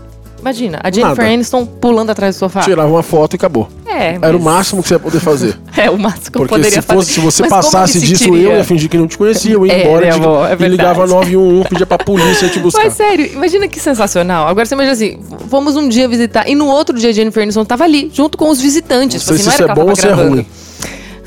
Imagina, 0.46 0.80
a 0.84 0.92
Jennifer 0.92 1.18
Nada. 1.24 1.34
Aniston 1.34 1.66
pulando 1.66 2.12
atrás 2.12 2.36
do 2.36 2.40
sofá. 2.40 2.60
Tirava 2.62 2.88
uma 2.88 3.02
foto 3.02 3.34
e 3.34 3.36
acabou. 3.36 3.68
É, 3.88 4.14
Era 4.22 4.38
o 4.38 4.40
mas- 4.40 4.44
máximo 4.44 4.84
que 4.84 4.90
você 4.90 4.94
ia 4.94 5.00
poder 5.00 5.20
fazer. 5.20 5.58
É 5.75 5.90
o 5.90 5.98
máximo 6.00 6.22
que 6.32 6.38
eu 6.38 6.42
Porque 6.42 6.56
poderia 6.56 6.82
se, 6.82 6.88
fosse, 6.88 7.10
se 7.10 7.16
fazer. 7.16 7.25
você 7.32 7.42
Mas 7.44 7.50
passasse 7.50 7.98
eu 7.98 8.04
disso, 8.04 8.24
eu 8.30 8.36
ia 8.58 8.64
fingir 8.64 8.90
que 8.90 8.98
não 8.98 9.08
te 9.08 9.18
conhecia, 9.18 9.54
eu 9.54 9.66
ia 9.66 9.74
É, 9.75 9.82
embora 9.84 10.06
né, 10.06 10.12
de- 10.12 10.18
amor? 10.24 10.48
É 10.50 10.54
e 10.54 10.68
ligava 10.70 11.06
verdade. 11.06 11.32
911, 11.36 11.70
pedia 11.70 11.86
pra 11.86 11.98
polícia 11.98 12.48
te 12.48 12.60
buscar. 12.60 12.84
Mas 12.84 12.94
sério, 12.94 13.25
imagina 13.34 13.68
que 13.68 13.80
sensacional. 13.80 14.48
Agora 14.48 14.66
você 14.66 14.74
imagina 14.75 14.94
assim, 14.94 15.20
fomos 15.50 15.75
um 15.75 15.90
dia 15.90 16.08
visitar 16.08 16.48
e 16.48 16.54
no 16.56 16.68
outro 16.68 16.98
dia 16.98 17.10
a 17.10 17.14
Jennifer 17.14 17.42
Aniston 17.44 17.66
tava 17.66 17.84
ali, 17.84 18.10
junto 18.14 18.38
com 18.38 18.50
os 18.50 18.62
visitantes. 18.62 19.28
Não 19.28 19.36
sei 19.36 19.38
Tipo 19.38 19.44
se 19.44 19.50
assim, 19.50 19.50
isso 19.50 19.50
não 19.50 19.68
é 19.68 19.72
era 19.72 19.74
que 19.74 19.80
bom 19.82 19.90
ou 19.90 19.96
se 19.96 20.08
é 20.08 20.12
ruim. 20.12 20.46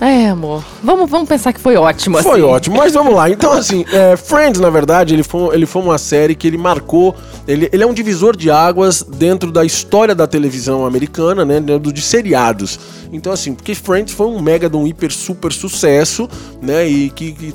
É, 0.01 0.29
amor. 0.29 0.65
Vamos, 0.83 1.11
vamos 1.11 1.29
pensar 1.29 1.53
que 1.53 1.61
foi 1.61 1.77
ótimo, 1.77 2.23
Foi 2.23 2.33
assim. 2.41 2.43
ótimo, 2.43 2.77
mas 2.77 2.95
vamos 2.95 3.15
lá. 3.15 3.29
Então, 3.29 3.53
assim, 3.53 3.85
é, 3.93 4.17
Friends, 4.17 4.61
na 4.61 4.71
verdade, 4.71 5.15
ele 5.15 5.25
foi, 5.25 5.55
ele 5.55 5.67
foi 5.67 5.83
uma 5.83 5.99
série 5.99 6.35
que 6.37 6.47
ele 6.47 6.57
marcou. 6.57 7.17
Ele, 7.49 7.69
ele 7.73 7.83
é 7.83 7.87
um 7.87 7.93
divisor 7.93 8.37
de 8.37 8.51
águas 8.51 9.03
dentro 9.03 9.51
da 9.51 9.65
história 9.65 10.15
da 10.15 10.27
televisão 10.27 10.87
americana, 10.87 11.45
né? 11.45 11.59
Dentro 11.61 11.93
de 11.93 12.01
seriados. 12.01 12.79
Então, 13.13 13.33
assim, 13.33 13.55
porque 13.55 13.75
Friends 13.75 14.13
foi 14.13 14.27
um 14.27 14.41
mega 14.41 14.69
de 14.69 14.77
um 14.77 14.87
hiper 14.87 15.13
super 15.13 15.53
sucesso, 15.53 16.29
né? 16.61 16.87
E 16.89 17.11
que, 17.11 17.33
que, 17.33 17.55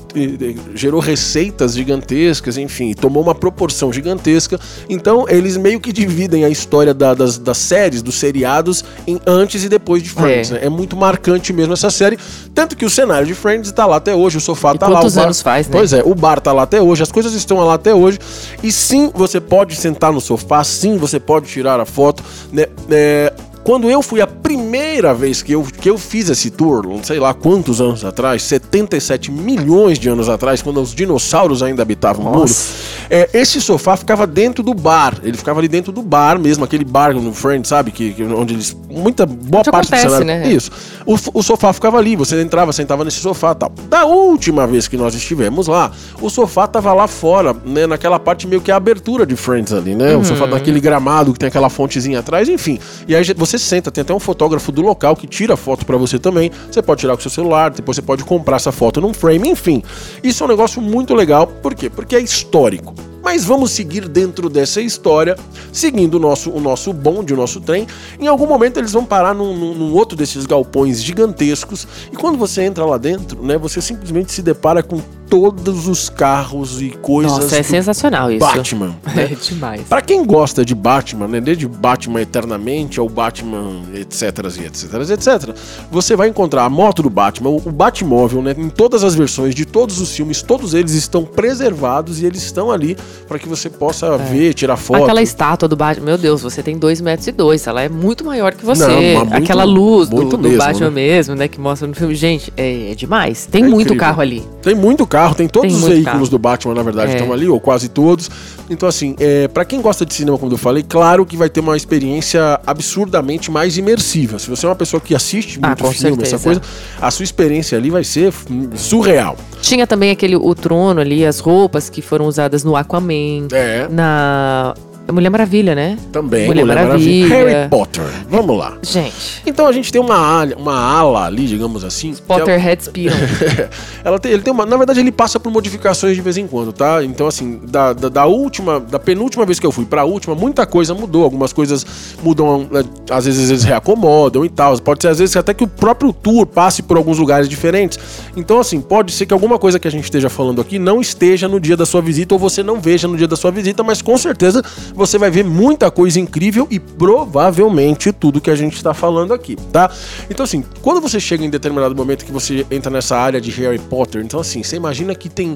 gerou 0.73 0.99
receitas 0.99 1.75
gigantescas, 1.75 2.57
enfim, 2.57 2.93
tomou 2.93 3.21
uma 3.21 3.35
proporção 3.35 3.91
gigantesca. 3.91 4.59
Então, 4.89 5.25
eles 5.29 5.57
meio 5.57 5.79
que 5.79 5.91
dividem 5.91 6.45
a 6.45 6.49
história 6.49 6.93
da- 6.93 7.13
das, 7.13 7.37
das 7.37 7.57
séries, 7.57 8.01
dos 8.01 8.15
seriados, 8.15 8.83
em 9.07 9.19
antes 9.25 9.63
e 9.63 9.69
depois 9.69 10.01
de 10.01 10.09
Friends. 10.09 10.51
É. 10.51 10.55
né? 10.55 10.59
É 10.63 10.69
muito 10.69 10.95
marcante 10.95 11.53
mesmo 11.53 11.73
essa 11.73 11.89
série. 11.89 12.17
Tanto 12.53 12.75
que 12.75 12.85
o 12.85 12.89
cenário 12.89 13.27
de 13.27 13.33
Friends 13.33 13.71
tá 13.71 13.85
lá 13.85 13.97
até 13.97 14.15
hoje, 14.15 14.37
o 14.37 14.41
sofá 14.41 14.73
E 14.73 14.77
tá 14.77 14.87
lá. 14.87 14.99
quantos 14.99 15.15
bar... 15.15 15.23
anos 15.25 15.41
faz, 15.41 15.67
né? 15.67 15.71
Pois 15.77 15.93
é, 15.93 16.01
o 16.03 16.15
bar 16.15 16.39
tá 16.39 16.51
lá 16.51 16.63
até 16.63 16.81
hoje, 16.81 17.03
as 17.03 17.11
coisas 17.11 17.33
estão 17.33 17.57
lá 17.57 17.73
até 17.73 17.93
hoje. 17.93 18.19
E 18.61 18.71
sim, 18.71 19.11
você 19.13 19.39
pode 19.39 19.75
sentar 19.75 20.11
no 20.11 20.21
sofá, 20.21 20.63
sim, 20.63 20.97
você 20.97 21.19
pode 21.19 21.47
tirar 21.47 21.79
a 21.79 21.85
foto, 21.85 22.23
né? 22.51 22.65
É, 22.89 23.33
quando 23.63 23.89
eu 23.89 24.01
fui 24.01 24.19
a 24.21 24.27
primeira 24.27 25.13
vez 25.13 25.41
que 25.41 25.53
eu, 25.53 25.63
que 25.63 25.89
eu 25.89 25.97
fiz 25.97 26.29
esse 26.29 26.49
tour, 26.49 26.85
não 26.87 27.01
sei 27.03 27.19
lá 27.19 27.33
quantos 27.33 27.79
anos 27.79 28.03
atrás, 28.03 28.43
77 28.43 29.31
milhões 29.31 29.97
de 29.97 30.09
anos 30.09 30.27
atrás, 30.29 30.61
quando 30.61 30.81
os 30.81 30.93
dinossauros 30.93 31.63
ainda 31.63 31.81
habitavam 31.81 32.23
o 32.25 32.27
mundo, 32.29 32.39
Nossa. 32.41 32.73
é, 33.09 33.29
esse 33.33 33.61
sofá 33.61 33.95
ficava 33.95 34.27
dentro 34.27 34.63
do 34.63 34.73
bar. 34.73 35.17
Ele 35.23 35.37
ficava 35.37 35.59
ali 35.59 35.67
dentro 35.67 35.91
do 35.91 36.01
bar 36.01 36.37
mesmo, 36.39 36.63
aquele 36.63 36.83
bar 36.83 37.13
no 37.13 37.33
Friends, 37.33 37.69
sabe? 37.69 37.91
Que, 37.91 38.11
que- 38.13 38.23
onde 38.23 38.53
eles. 38.53 38.75
Muita 38.89 39.25
boa 39.25 39.61
Onde 39.61 39.71
parte 39.71 39.87
acontece, 39.87 40.05
do 40.07 40.17
cenário. 40.17 40.43
né? 40.47 40.51
Isso. 40.53 40.69
O, 41.05 41.15
o 41.39 41.41
sofá 41.41 41.73
ficava 41.73 41.97
ali, 41.97 42.15
você 42.15 42.39
entrava, 42.41 42.71
sentava 42.73 43.03
nesse 43.03 43.17
sofá 43.17 43.51
e 43.53 43.55
tal. 43.55 43.71
Da 43.89 44.05
última 44.05 44.67
vez 44.67 44.87
que 44.87 44.95
nós 44.97 45.15
estivemos 45.15 45.67
lá, 45.67 45.91
o 46.21 46.29
sofá 46.29 46.67
tava 46.67 46.93
lá 46.93 47.07
fora, 47.07 47.55
né? 47.65 47.87
Naquela 47.87 48.19
parte 48.19 48.45
meio 48.45 48.61
que 48.61 48.71
a 48.71 48.75
abertura 48.75 49.25
de 49.25 49.35
Friends 49.35 49.73
ali, 49.73 49.95
né? 49.95 50.15
O 50.15 50.23
sofá 50.23 50.45
naquele 50.47 50.79
gramado 50.79 51.33
que 51.33 51.39
tem 51.39 51.47
aquela 51.47 51.69
fontezinha 51.69 52.19
atrás, 52.19 52.47
enfim. 52.49 52.77
E 53.07 53.15
aí 53.15 53.23
você 53.35 53.52
senta, 53.57 53.91
tem 53.91 54.01
até 54.01 54.13
um 54.13 54.19
fotógrafo 54.19 54.71
do 54.71 54.81
local 54.81 55.15
que 55.15 55.27
tira 55.27 55.55
foto 55.57 55.85
pra 55.85 55.97
você 55.97 56.17
também. 56.19 56.51
Você 56.71 56.81
pode 56.81 57.01
tirar 57.01 57.15
com 57.15 57.21
seu 57.21 57.31
celular, 57.31 57.69
depois 57.71 57.95
você 57.95 58.01
pode 58.01 58.23
comprar 58.23 58.57
essa 58.57 58.71
foto 58.71 58.99
num 59.01 59.13
frame, 59.13 59.49
enfim. 59.49 59.81
Isso 60.23 60.43
é 60.43 60.45
um 60.45 60.49
negócio 60.49 60.81
muito 60.81 61.13
legal. 61.13 61.47
Por 61.47 61.73
quê? 61.75 61.89
Porque 61.89 62.15
é 62.15 62.19
histórico. 62.21 62.93
Mas 63.23 63.45
vamos 63.45 63.71
seguir 63.71 64.09
dentro 64.09 64.49
dessa 64.49 64.81
história, 64.81 65.37
seguindo 65.71 66.15
o 66.15 66.19
nosso, 66.19 66.51
o 66.51 66.59
nosso 66.59 66.91
bonde, 66.91 67.33
o 67.33 67.37
nosso 67.37 67.61
trem. 67.61 67.87
Em 68.19 68.27
algum 68.27 68.45
momento 68.45 68.81
eles 68.81 68.91
vão 68.91 69.05
parar 69.05 69.33
num, 69.33 69.57
num- 69.57 69.73
num 69.73 69.93
outro 69.93 70.17
desses 70.17 70.45
galpões 70.45 71.01
gigantescos. 71.01 71.87
E 72.11 72.17
quando 72.17 72.37
você 72.37 72.63
entra 72.63 72.83
lá 72.85 72.97
dentro, 72.97 73.41
né, 73.41 73.57
você 73.57 73.81
simplesmente 73.81 74.33
se 74.33 74.41
depara 74.41 74.83
com 74.83 75.01
todos 75.33 75.87
os 75.87 76.09
carros 76.09 76.79
e 76.79 76.91
coisas 76.91 77.31
Nossa, 77.31 77.55
é 77.55 77.61
do 77.61 77.65
sensacional 77.65 78.29
isso. 78.31 78.39
Batman. 78.39 78.95
É 79.13 79.27
né? 79.29 79.37
demais. 79.41 79.81
Pra 79.89 79.99
quem 80.01 80.23
gosta 80.23 80.63
de 80.63 80.75
Batman, 80.75 81.27
né, 81.27 81.41
desde 81.41 81.67
Batman 81.67 82.21
Eternamente 82.21 82.99
ao 82.99 83.09
Batman 83.09 83.81
etc 83.95 84.21
etc 84.45 84.93
etc, 85.11 85.55
você 85.91 86.15
vai 86.15 86.27
encontrar 86.29 86.65
a 86.65 86.69
moto 86.69 87.01
do 87.01 87.09
Batman, 87.09 87.49
o 87.49 87.59
Batmóvel, 87.71 88.41
né, 88.43 88.53
em 88.57 88.69
todas 88.69 89.03
as 89.03 89.15
versões 89.15 89.55
de 89.55 89.65
todos 89.65 89.99
os 89.99 90.11
filmes, 90.15 90.41
todos 90.43 90.73
eles 90.75 90.93
estão 90.93 91.23
preservados 91.25 92.21
e 92.21 92.25
eles 92.25 92.43
estão 92.43 92.71
ali 92.71 92.95
para 93.27 93.39
que 93.39 93.47
você 93.49 93.69
possa 93.69 94.15
ver, 94.17 94.53
tirar 94.53 94.77
foto. 94.77 94.99
É. 94.99 95.03
Aquela 95.03 95.21
estátua 95.21 95.67
do 95.67 95.75
Batman, 95.75 96.05
meu 96.05 96.17
Deus, 96.17 96.41
você 96.43 96.61
tem 96.61 96.77
dois 96.77 97.01
metros 97.01 97.27
e 97.27 97.31
dois, 97.31 97.65
ela 97.65 97.81
é 97.81 97.89
muito 97.89 98.23
maior 98.23 98.53
que 98.53 98.65
você. 98.65 98.85
Não, 98.85 99.25
muito- 99.25 99.33
Aquela 99.33 99.63
luz 99.63 100.09
do 100.09 100.37
mesmo, 100.37 100.57
Batman 100.57 100.89
né? 100.89 100.95
mesmo, 100.95 101.35
né, 101.35 101.47
que 101.47 101.59
mostra 101.59 101.87
no 101.87 101.95
filme. 101.95 102.13
Gente, 102.13 102.53
é, 102.55 102.91
é 102.91 102.95
demais. 102.95 103.47
Tem 103.47 103.63
É 103.63 103.67
muito 103.67 103.81
incrível. 103.93 103.99
carro 103.99 104.21
ali. 104.21 104.43
Tem 104.61 104.75
muito 104.75 105.05
carro, 105.07 105.22
tem 105.33 105.47
todos 105.47 105.71
Tem 105.71 105.77
os 105.81 105.83
veículos 105.87 106.13
carro. 106.13 106.27
do 106.29 106.39
Batman, 106.39 106.73
na 106.73 106.83
verdade, 106.83 107.11
É. 107.11 107.15
estão 107.15 107.31
ali, 107.31 107.47
ou 107.47 107.59
quase 107.59 107.89
todos. 107.89 108.29
Então, 108.69 108.87
assim, 108.89 109.15
é, 109.19 109.47
para 109.47 109.63
quem 109.65 109.81
gosta 109.81 110.05
de 110.05 110.13
cinema, 110.13 110.37
como 110.37 110.51
eu 110.51 110.57
falei, 110.57 110.83
claro 110.87 111.25
que 111.25 111.37
vai 111.37 111.49
ter 111.49 111.59
uma 111.59 111.77
experiência 111.77 112.59
absurdamente 112.65 113.49
mais 113.51 113.77
imersiva. 113.77 114.39
Se 114.39 114.49
você 114.49 114.65
é 114.65 114.69
uma 114.69 114.75
pessoa 114.75 114.99
que 114.99 115.13
assiste 115.15 115.59
Ah, 115.61 115.67
muito 115.67 115.83
com 115.83 115.91
filme, 115.91 116.23
essa 116.23 116.37
certeza. 116.37 116.43
coisa, 116.43 116.61
a 117.01 117.11
sua 117.11 117.23
experiência 117.23 117.77
ali 117.77 117.89
vai 117.89 118.03
ser 118.03 118.33
hum, 118.49 118.69
surreal. 118.75 119.37
Tinha 119.61 119.85
também 119.87 120.11
aquele 120.11 120.35
o 120.35 120.55
trono 120.55 120.99
ali, 121.01 121.25
as 121.25 121.39
roupas 121.39 121.89
que 121.89 122.01
foram 122.01 122.25
usadas 122.25 122.63
no 122.63 122.75
Aquaman, 122.75 123.47
É, 123.51 123.87
na 123.89 124.73
Mulher 125.11 125.29
Maravilha, 125.29 125.75
né? 125.75 125.97
também. 126.11 126.47
Mulher 126.47 126.65
Maravilha. 126.65 127.27
Harry 127.27 127.69
Potter. 127.69 128.03
Vamos 128.29 128.57
lá. 128.57 128.77
Gente, 128.81 129.41
Então 129.45 129.67
a 129.67 129.71
gente 129.71 129.91
tem 129.91 129.99
uma 130.01 130.15
ala, 130.15 130.55
uma 130.55 130.73
ala 130.75 131.25
ali, 131.25 131.45
digamos 131.45 131.83
assim. 131.83 132.11
é- 132.13 132.21
Potterheads 132.25 132.87
piram. 132.87 133.15
Ela 134.03 134.17
tem, 134.17 134.31
ele 134.31 134.41
tem 134.41 134.51
uma, 134.53 134.65
na 134.65 134.77
verdade, 134.77 134.99
ele 134.99 135.11
passa 135.11 135.39
por 135.39 135.51
modificações 135.51 136.15
de 136.15 136.21
vez 136.21 136.37
em 136.37 136.47
quando, 136.47 136.71
tá? 136.73 137.03
Então, 137.03 137.27
assim, 137.27 137.59
da, 137.67 137.93
da, 137.93 138.09
da 138.09 138.25
última, 138.25 138.79
da 138.79 138.97
penúltima 138.99 139.45
vez 139.45 139.59
que 139.59 139.65
eu 139.65 139.71
fui 139.71 139.85
pra 139.85 140.03
última, 140.05 140.35
muita 140.35 140.65
coisa 140.65 140.93
mudou. 140.93 141.23
Algumas 141.23 141.51
coisas 141.53 141.85
mudam, 142.23 142.67
né, 142.71 142.83
às 143.09 143.25
vezes 143.25 143.49
eles 143.49 143.63
reacomodam 143.63 144.43
e 144.45 144.49
tal. 144.49 144.77
Pode 144.79 145.01
ser, 145.01 145.09
às 145.09 145.19
vezes, 145.19 145.35
até 145.35 145.53
que 145.53 145.63
o 145.63 145.67
próprio 145.67 146.11
tour 146.13 146.45
passe 146.45 146.81
por 146.81 146.97
alguns 146.97 147.17
lugares 147.19 147.47
diferentes. 147.49 147.99
Então, 148.35 148.59
assim, 148.59 148.79
pode 148.81 149.11
ser 149.11 149.25
que 149.25 149.33
alguma 149.33 149.59
coisa 149.59 149.77
que 149.79 149.87
a 149.87 149.91
gente 149.91 150.03
esteja 150.05 150.29
falando 150.29 150.61
aqui 150.61 150.79
não 150.79 150.99
esteja 151.01 151.47
no 151.47 151.59
dia 151.59 151.75
da 151.77 151.85
sua 151.85 152.01
visita 152.01 152.33
ou 152.35 152.39
você 152.39 152.63
não 152.63 152.79
veja 152.79 153.07
no 153.07 153.15
dia 153.17 153.27
da 153.27 153.35
sua 153.35 153.51
visita, 153.51 153.83
mas 153.83 154.01
com 154.01 154.17
certeza 154.17 154.63
você 154.93 155.17
vai 155.17 155.31
ver 155.31 155.43
muita 155.43 155.89
coisa 155.89 156.19
incrível 156.19 156.67
e 156.69 156.79
provavelmente 156.79 158.11
tudo 158.11 158.41
que 158.41 158.49
a 158.49 158.55
gente 158.55 158.75
está 158.75 158.93
falando 158.93 159.33
aqui, 159.33 159.55
tá? 159.71 159.91
Então, 160.29 160.43
assim, 160.43 160.63
quando 160.81 161.01
você 161.01 161.19
chega 161.19 161.43
em 161.43 161.49
determinado 161.49 161.95
momento 161.95 162.25
que 162.25 162.31
você 162.31 162.65
entra 162.69 162.91
nessa 162.91 163.17
área 163.17 163.41
de 163.41 163.51
Harry 163.51 163.79
Potter, 163.79 164.23
então, 164.23 164.39
assim, 164.39 164.63
você 164.63 164.75
imagina 164.75 165.15
que 165.15 165.29
tem 165.29 165.55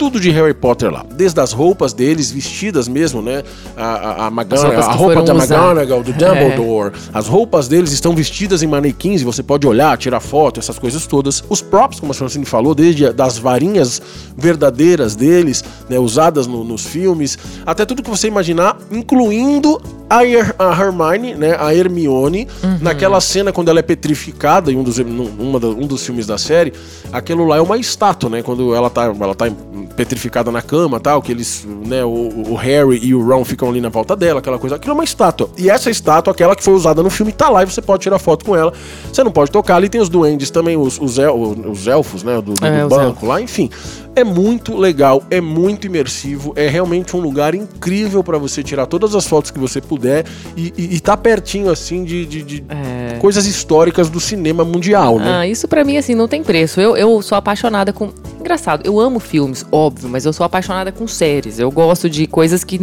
tudo 0.00 0.18
de 0.18 0.30
Harry 0.30 0.54
Potter 0.54 0.90
lá, 0.90 1.04
desde 1.14 1.38
as 1.40 1.52
roupas 1.52 1.92
deles, 1.92 2.30
vestidas 2.30 2.88
mesmo, 2.88 3.20
né? 3.20 3.42
A, 3.76 3.84
a, 3.84 4.26
a, 4.28 4.30
McGonagall- 4.30 4.72
a 4.88 4.92
roupa 4.94 5.14
da. 5.22 5.34
McGonagall, 5.34 6.02
do 6.02 6.12
Dumbledore, 6.14 6.92
as 7.12 7.26
roupas 7.28 7.68
deles 7.68 7.92
estão 7.92 8.14
vestidas 8.14 8.62
em 8.62 8.66
manequins 8.66 9.20
e 9.20 9.24
você 9.24 9.42
pode 9.42 9.66
olhar, 9.66 9.98
tirar 9.98 10.20
foto, 10.20 10.58
essas 10.58 10.78
coisas 10.78 11.06
todas. 11.06 11.44
Os 11.50 11.60
props, 11.60 12.00
como 12.00 12.12
a 12.12 12.14
Francine 12.14 12.46
falou, 12.46 12.74
desde 12.74 13.12
das 13.12 13.36
varinhas 13.36 14.00
verdadeiras 14.34 15.14
deles, 15.14 15.62
né, 15.86 15.98
usadas 15.98 16.46
no- 16.46 16.64
nos 16.64 16.82
filmes, 16.86 17.36
até 17.66 17.84
tudo 17.84 18.02
que 18.02 18.08
você 18.08 18.26
imaginar, 18.26 18.78
incluindo 18.90 19.78
a, 20.10 20.24
Her- 20.24 20.54
a 20.58 20.72
Hermione, 20.72 21.34
né, 21.34 21.56
a 21.58 21.74
Hermione, 21.74 22.48
naquela 22.82 23.20
cena 23.20 23.52
quando 23.52 23.68
ela 23.68 23.78
é 23.78 23.82
petrificada 23.82 24.70
em 24.72 24.76
um 24.76 24.82
dos, 24.82 24.98
num- 24.98 25.30
uma 25.38 25.58
da- 25.60 25.68
um 25.68 25.86
dos 25.86 26.04
filmes 26.04 26.26
da 26.26 26.36
série, 26.36 26.72
aquilo 27.12 27.46
lá 27.46 27.56
é 27.56 27.60
uma 27.60 27.78
estátua, 27.78 28.28
né, 28.28 28.42
quando 28.42 28.74
ela 28.74 28.90
tá, 28.90 29.04
ela 29.04 29.34
tá 29.34 29.46
petrificada 29.96 30.50
na 30.50 30.60
cama, 30.62 30.98
tal, 30.98 31.22
que 31.22 31.30
eles, 31.32 31.66
né, 31.86 32.04
o, 32.04 32.08
o 32.50 32.54
Harry 32.56 32.98
e 33.02 33.14
o 33.14 33.22
Ron 33.26 33.44
ficam 33.44 33.68
ali 33.68 33.80
na 33.80 33.88
volta 33.88 34.16
dela, 34.16 34.40
aquela 34.40 34.58
coisa, 34.58 34.76
aquilo 34.76 34.92
é 34.92 34.94
uma 34.94 35.04
estátua. 35.04 35.48
E 35.56 35.70
essa 35.70 35.90
estátua, 35.90 36.32
aquela 36.32 36.56
que 36.56 36.62
foi 36.64 36.74
usada 36.74 37.02
no 37.02 37.10
filme, 37.10 37.32
tá 37.32 37.48
lá 37.48 37.62
e 37.62 37.66
você 37.66 37.80
pode 37.82 38.02
tirar 38.02 38.18
foto 38.18 38.44
com 38.44 38.56
ela. 38.56 38.72
Você 39.12 39.22
não 39.22 39.30
pode 39.30 39.50
tocar, 39.50 39.76
ali 39.76 39.88
tem 39.88 40.00
os 40.00 40.08
duendes 40.08 40.50
também, 40.50 40.76
os, 40.76 40.98
os, 41.00 41.18
el- 41.18 41.36
os 41.70 41.86
elfos, 41.86 42.22
né, 42.22 42.36
do, 42.40 42.54
do 42.54 42.66
É, 42.66 42.84
os 42.84 42.88
banco 42.88 43.26
lá, 43.26 43.40
enfim. 43.40 43.70
É 44.16 44.24
muito 44.24 44.76
legal, 44.76 45.22
é 45.30 45.40
muito 45.40 45.86
imersivo, 45.86 46.52
é 46.56 46.68
realmente 46.68 47.16
um 47.16 47.20
lugar 47.20 47.54
incrível 47.54 48.24
pra 48.24 48.38
você 48.38 48.62
tirar 48.62 48.86
todas 48.86 49.14
as 49.14 49.24
fotos 49.26 49.50
que 49.52 49.58
você 49.58 49.80
puder 49.80 50.26
e, 50.56 50.72
e, 50.76 50.96
e 50.96 51.00
tá 51.00 51.16
pertinho, 51.16 51.70
assim, 51.70 52.02
de, 52.04 52.26
de- 52.26 52.42
de 52.42 52.64
É. 52.68 53.16
coisas 53.18 53.46
históricas 53.46 54.10
do 54.10 54.18
cinema 54.18 54.64
mundial, 54.64 55.18
né? 55.18 55.32
Ah, 55.38 55.46
isso 55.46 55.68
pra 55.68 55.84
mim, 55.84 55.96
assim, 55.96 56.14
não 56.16 56.26
tem 56.26 56.42
preço. 56.42 56.80
Eu, 56.80 56.96
eu 56.96 57.22
sou 57.22 57.38
apaixonada 57.38 57.92
com. 57.92 58.10
Engraçado, 58.40 58.82
eu 58.84 58.98
amo 58.98 59.20
filmes, 59.20 59.64
óbvio, 59.70 60.08
mas 60.08 60.26
eu 60.26 60.32
sou 60.32 60.44
apaixonada 60.44 60.90
com 60.90 61.06
séries. 61.06 61.58
Eu 61.60 61.70
gosto 61.70 62.10
de 62.10 62.26
coisas 62.26 62.64
que. 62.64 62.78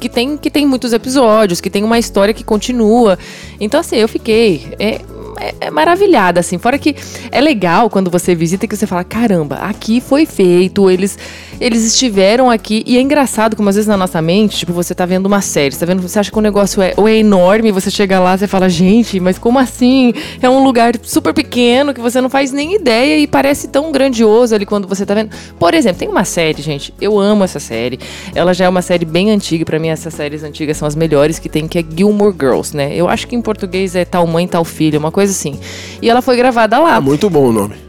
Que 0.00 0.08
tem, 0.08 0.36
que 0.36 0.48
tem 0.48 0.64
muitos 0.64 0.92
episódios, 0.92 1.60
que 1.60 1.68
tem 1.68 1.82
uma 1.82 1.98
história 1.98 2.32
que 2.32 2.44
continua. 2.44 3.18
Então, 3.60 3.80
assim, 3.80 3.96
eu 3.96 4.06
fiquei. 4.08 4.68
É, 4.78 5.00
é, 5.36 5.54
é 5.60 5.70
maravilhada, 5.70 6.40
assim. 6.40 6.58
Fora 6.58 6.78
que 6.78 6.94
é 7.30 7.40
legal 7.40 7.90
quando 7.90 8.10
você 8.10 8.34
visita 8.34 8.66
que 8.66 8.76
você 8.76 8.86
fala: 8.86 9.04
caramba, 9.04 9.56
aqui 9.56 10.00
foi 10.00 10.26
feito, 10.26 10.90
eles, 10.90 11.18
eles 11.60 11.84
estiveram 11.84 12.50
aqui. 12.50 12.82
E 12.86 12.96
é 12.96 13.00
engraçado 13.00 13.56
como 13.56 13.68
às 13.68 13.74
vezes 13.74 13.88
na 13.88 13.96
nossa 13.96 14.20
mente, 14.20 14.58
tipo, 14.58 14.72
você 14.72 14.94
tá 14.94 15.06
vendo 15.06 15.26
uma 15.26 15.40
série, 15.40 15.74
você 15.74 15.80
tá 15.80 15.86
vendo, 15.86 16.02
você 16.02 16.18
acha 16.18 16.30
que 16.30 16.38
o 16.38 16.40
negócio 16.40 16.82
é, 16.82 16.94
ou 16.96 17.08
é 17.08 17.16
enorme, 17.16 17.70
você 17.72 17.90
chega 17.90 18.18
lá, 18.20 18.36
você 18.36 18.46
fala, 18.46 18.68
gente, 18.68 19.20
mas 19.20 19.38
como 19.38 19.58
assim? 19.58 20.12
É 20.40 20.48
um 20.48 20.62
lugar 20.62 20.94
super 21.02 21.32
pequeno 21.32 21.94
que 21.94 22.00
você 22.00 22.20
não 22.20 22.30
faz 22.30 22.52
nem 22.52 22.74
ideia 22.74 23.18
e 23.18 23.26
parece 23.26 23.68
tão 23.68 23.92
grandioso 23.92 24.54
ali 24.54 24.66
quando 24.66 24.88
você 24.88 25.04
tá 25.04 25.14
vendo. 25.14 25.30
Por 25.58 25.74
exemplo, 25.74 25.98
tem 25.98 26.08
uma 26.08 26.24
série, 26.24 26.62
gente, 26.62 26.94
eu 27.00 27.18
amo 27.18 27.44
essa 27.44 27.60
série. 27.60 27.98
Ela 28.34 28.52
já 28.52 28.64
é 28.64 28.68
uma 28.68 28.82
série 28.82 29.04
bem 29.04 29.30
antiga, 29.30 29.64
pra 29.64 29.78
mim 29.78 29.88
essas 29.88 30.14
séries 30.14 30.42
antigas 30.42 30.76
são 30.76 30.86
as 30.86 30.94
melhores 30.94 31.38
que 31.38 31.48
tem, 31.48 31.66
que 31.66 31.78
é 31.78 31.84
Gilmore 31.96 32.34
Girls, 32.38 32.76
né? 32.76 32.94
Eu 32.94 33.08
acho 33.08 33.26
que 33.26 33.34
em 33.34 33.42
português 33.42 33.94
é 33.94 34.04
tal 34.04 34.26
mãe, 34.26 34.46
tal 34.46 34.64
filha, 34.64 34.98
uma 34.98 35.10
coisa 35.10 35.27
assim. 35.28 35.58
E 36.00 36.08
ela 36.08 36.22
foi 36.22 36.36
gravada 36.36 36.78
lá. 36.78 36.96
É 36.96 37.00
muito 37.00 37.28
bom 37.28 37.48
o 37.48 37.52
nome. 37.52 37.87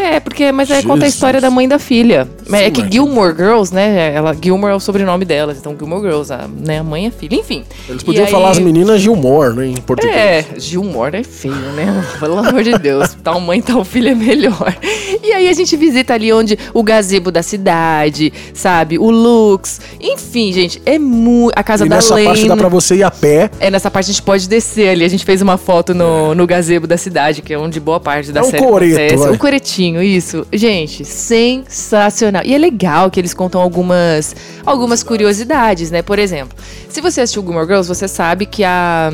É, 0.00 0.20
porque, 0.20 0.52
mas 0.52 0.70
é, 0.70 0.82
conta 0.82 1.04
a 1.04 1.08
história 1.08 1.40
da 1.40 1.50
mãe 1.50 1.66
da 1.68 1.78
filha. 1.78 2.28
Mas 2.48 2.60
é 2.62 2.64
Sim, 2.66 2.70
que 2.72 2.82
mas- 2.82 2.92
Gilmore 2.92 3.34
Girls, 3.36 3.74
né? 3.74 4.12
Ela, 4.14 4.34
Gilmore 4.40 4.72
é 4.72 4.76
o 4.76 4.80
sobrenome 4.80 5.24
delas, 5.24 5.58
então 5.58 5.74
Gilmore 5.76 6.02
Girls, 6.02 6.32
a, 6.32 6.46
né, 6.48 6.78
a 6.78 6.84
mãe 6.84 7.04
e 7.04 7.08
a 7.08 7.10
filha, 7.10 7.34
enfim. 7.34 7.64
Eles 7.88 8.02
podiam 8.02 8.24
aí- 8.24 8.30
falar 8.30 8.50
as 8.50 8.58
meninas 8.58 9.00
Gilmore, 9.00 9.54
né, 9.54 9.66
em 9.66 9.76
português. 9.80 10.16
É, 10.16 10.44
Gilmore 10.56 11.16
é 11.16 11.22
feio, 11.24 11.54
né? 11.54 12.04
Pelo 12.20 12.38
amor 12.38 12.62
de 12.62 12.78
Deus. 12.78 13.16
Tal 13.22 13.40
mãe, 13.40 13.60
tal 13.60 13.84
filho 13.84 14.08
é 14.08 14.14
melhor. 14.14 14.76
E 15.22 15.32
aí 15.32 15.48
a 15.48 15.52
gente 15.52 15.76
visita 15.76 16.14
ali 16.14 16.32
onde 16.32 16.58
o 16.72 16.82
gazebo 16.82 17.30
da 17.30 17.42
cidade, 17.42 18.32
sabe? 18.54 18.98
O 18.98 19.10
Lux. 19.10 19.80
Enfim, 20.00 20.52
gente, 20.52 20.80
é 20.86 20.98
muito. 20.98 21.52
A 21.56 21.62
casa 21.62 21.84
E 21.84 21.88
da 21.88 21.96
nessa 21.96 22.14
Lane. 22.14 22.26
parte 22.26 22.48
dá 22.48 22.56
pra 22.56 22.68
você 22.68 22.96
ir 22.96 23.02
a 23.02 23.10
pé. 23.10 23.50
É, 23.60 23.70
nessa 23.70 23.90
parte 23.90 24.06
a 24.10 24.12
gente 24.12 24.22
pode 24.22 24.48
descer 24.48 24.90
ali. 24.90 25.04
A 25.04 25.08
gente 25.08 25.24
fez 25.24 25.42
uma 25.42 25.56
foto 25.56 25.92
no, 25.94 26.34
no 26.34 26.46
gazebo 26.46 26.86
da 26.86 26.96
cidade, 26.96 27.42
que 27.42 27.52
é 27.52 27.58
onde 27.58 27.80
boa 27.80 27.98
parte 28.00 28.30
da 28.32 28.40
É 28.40 28.42
um 28.42 28.50
série 28.50 28.62
coreto, 28.62 28.94
acontece. 28.96 29.16
vai. 29.16 29.32
Um 29.32 29.38
coretinho, 29.38 29.87
isso. 29.96 30.46
Gente, 30.52 31.04
sensacional. 31.04 32.42
E 32.44 32.54
é 32.54 32.58
legal 32.58 33.10
que 33.10 33.18
eles 33.20 33.32
contam 33.32 33.60
algumas, 33.60 34.34
algumas 34.64 35.02
curiosidades, 35.02 35.90
né? 35.90 36.02
Por 36.02 36.18
exemplo, 36.18 36.56
se 36.88 37.00
você 37.00 37.20
assistiu 37.22 37.42
Gilmore 37.42 37.66
Girls, 37.66 37.88
você 37.88 38.06
sabe 38.06 38.46
que 38.46 38.64
a... 38.64 39.10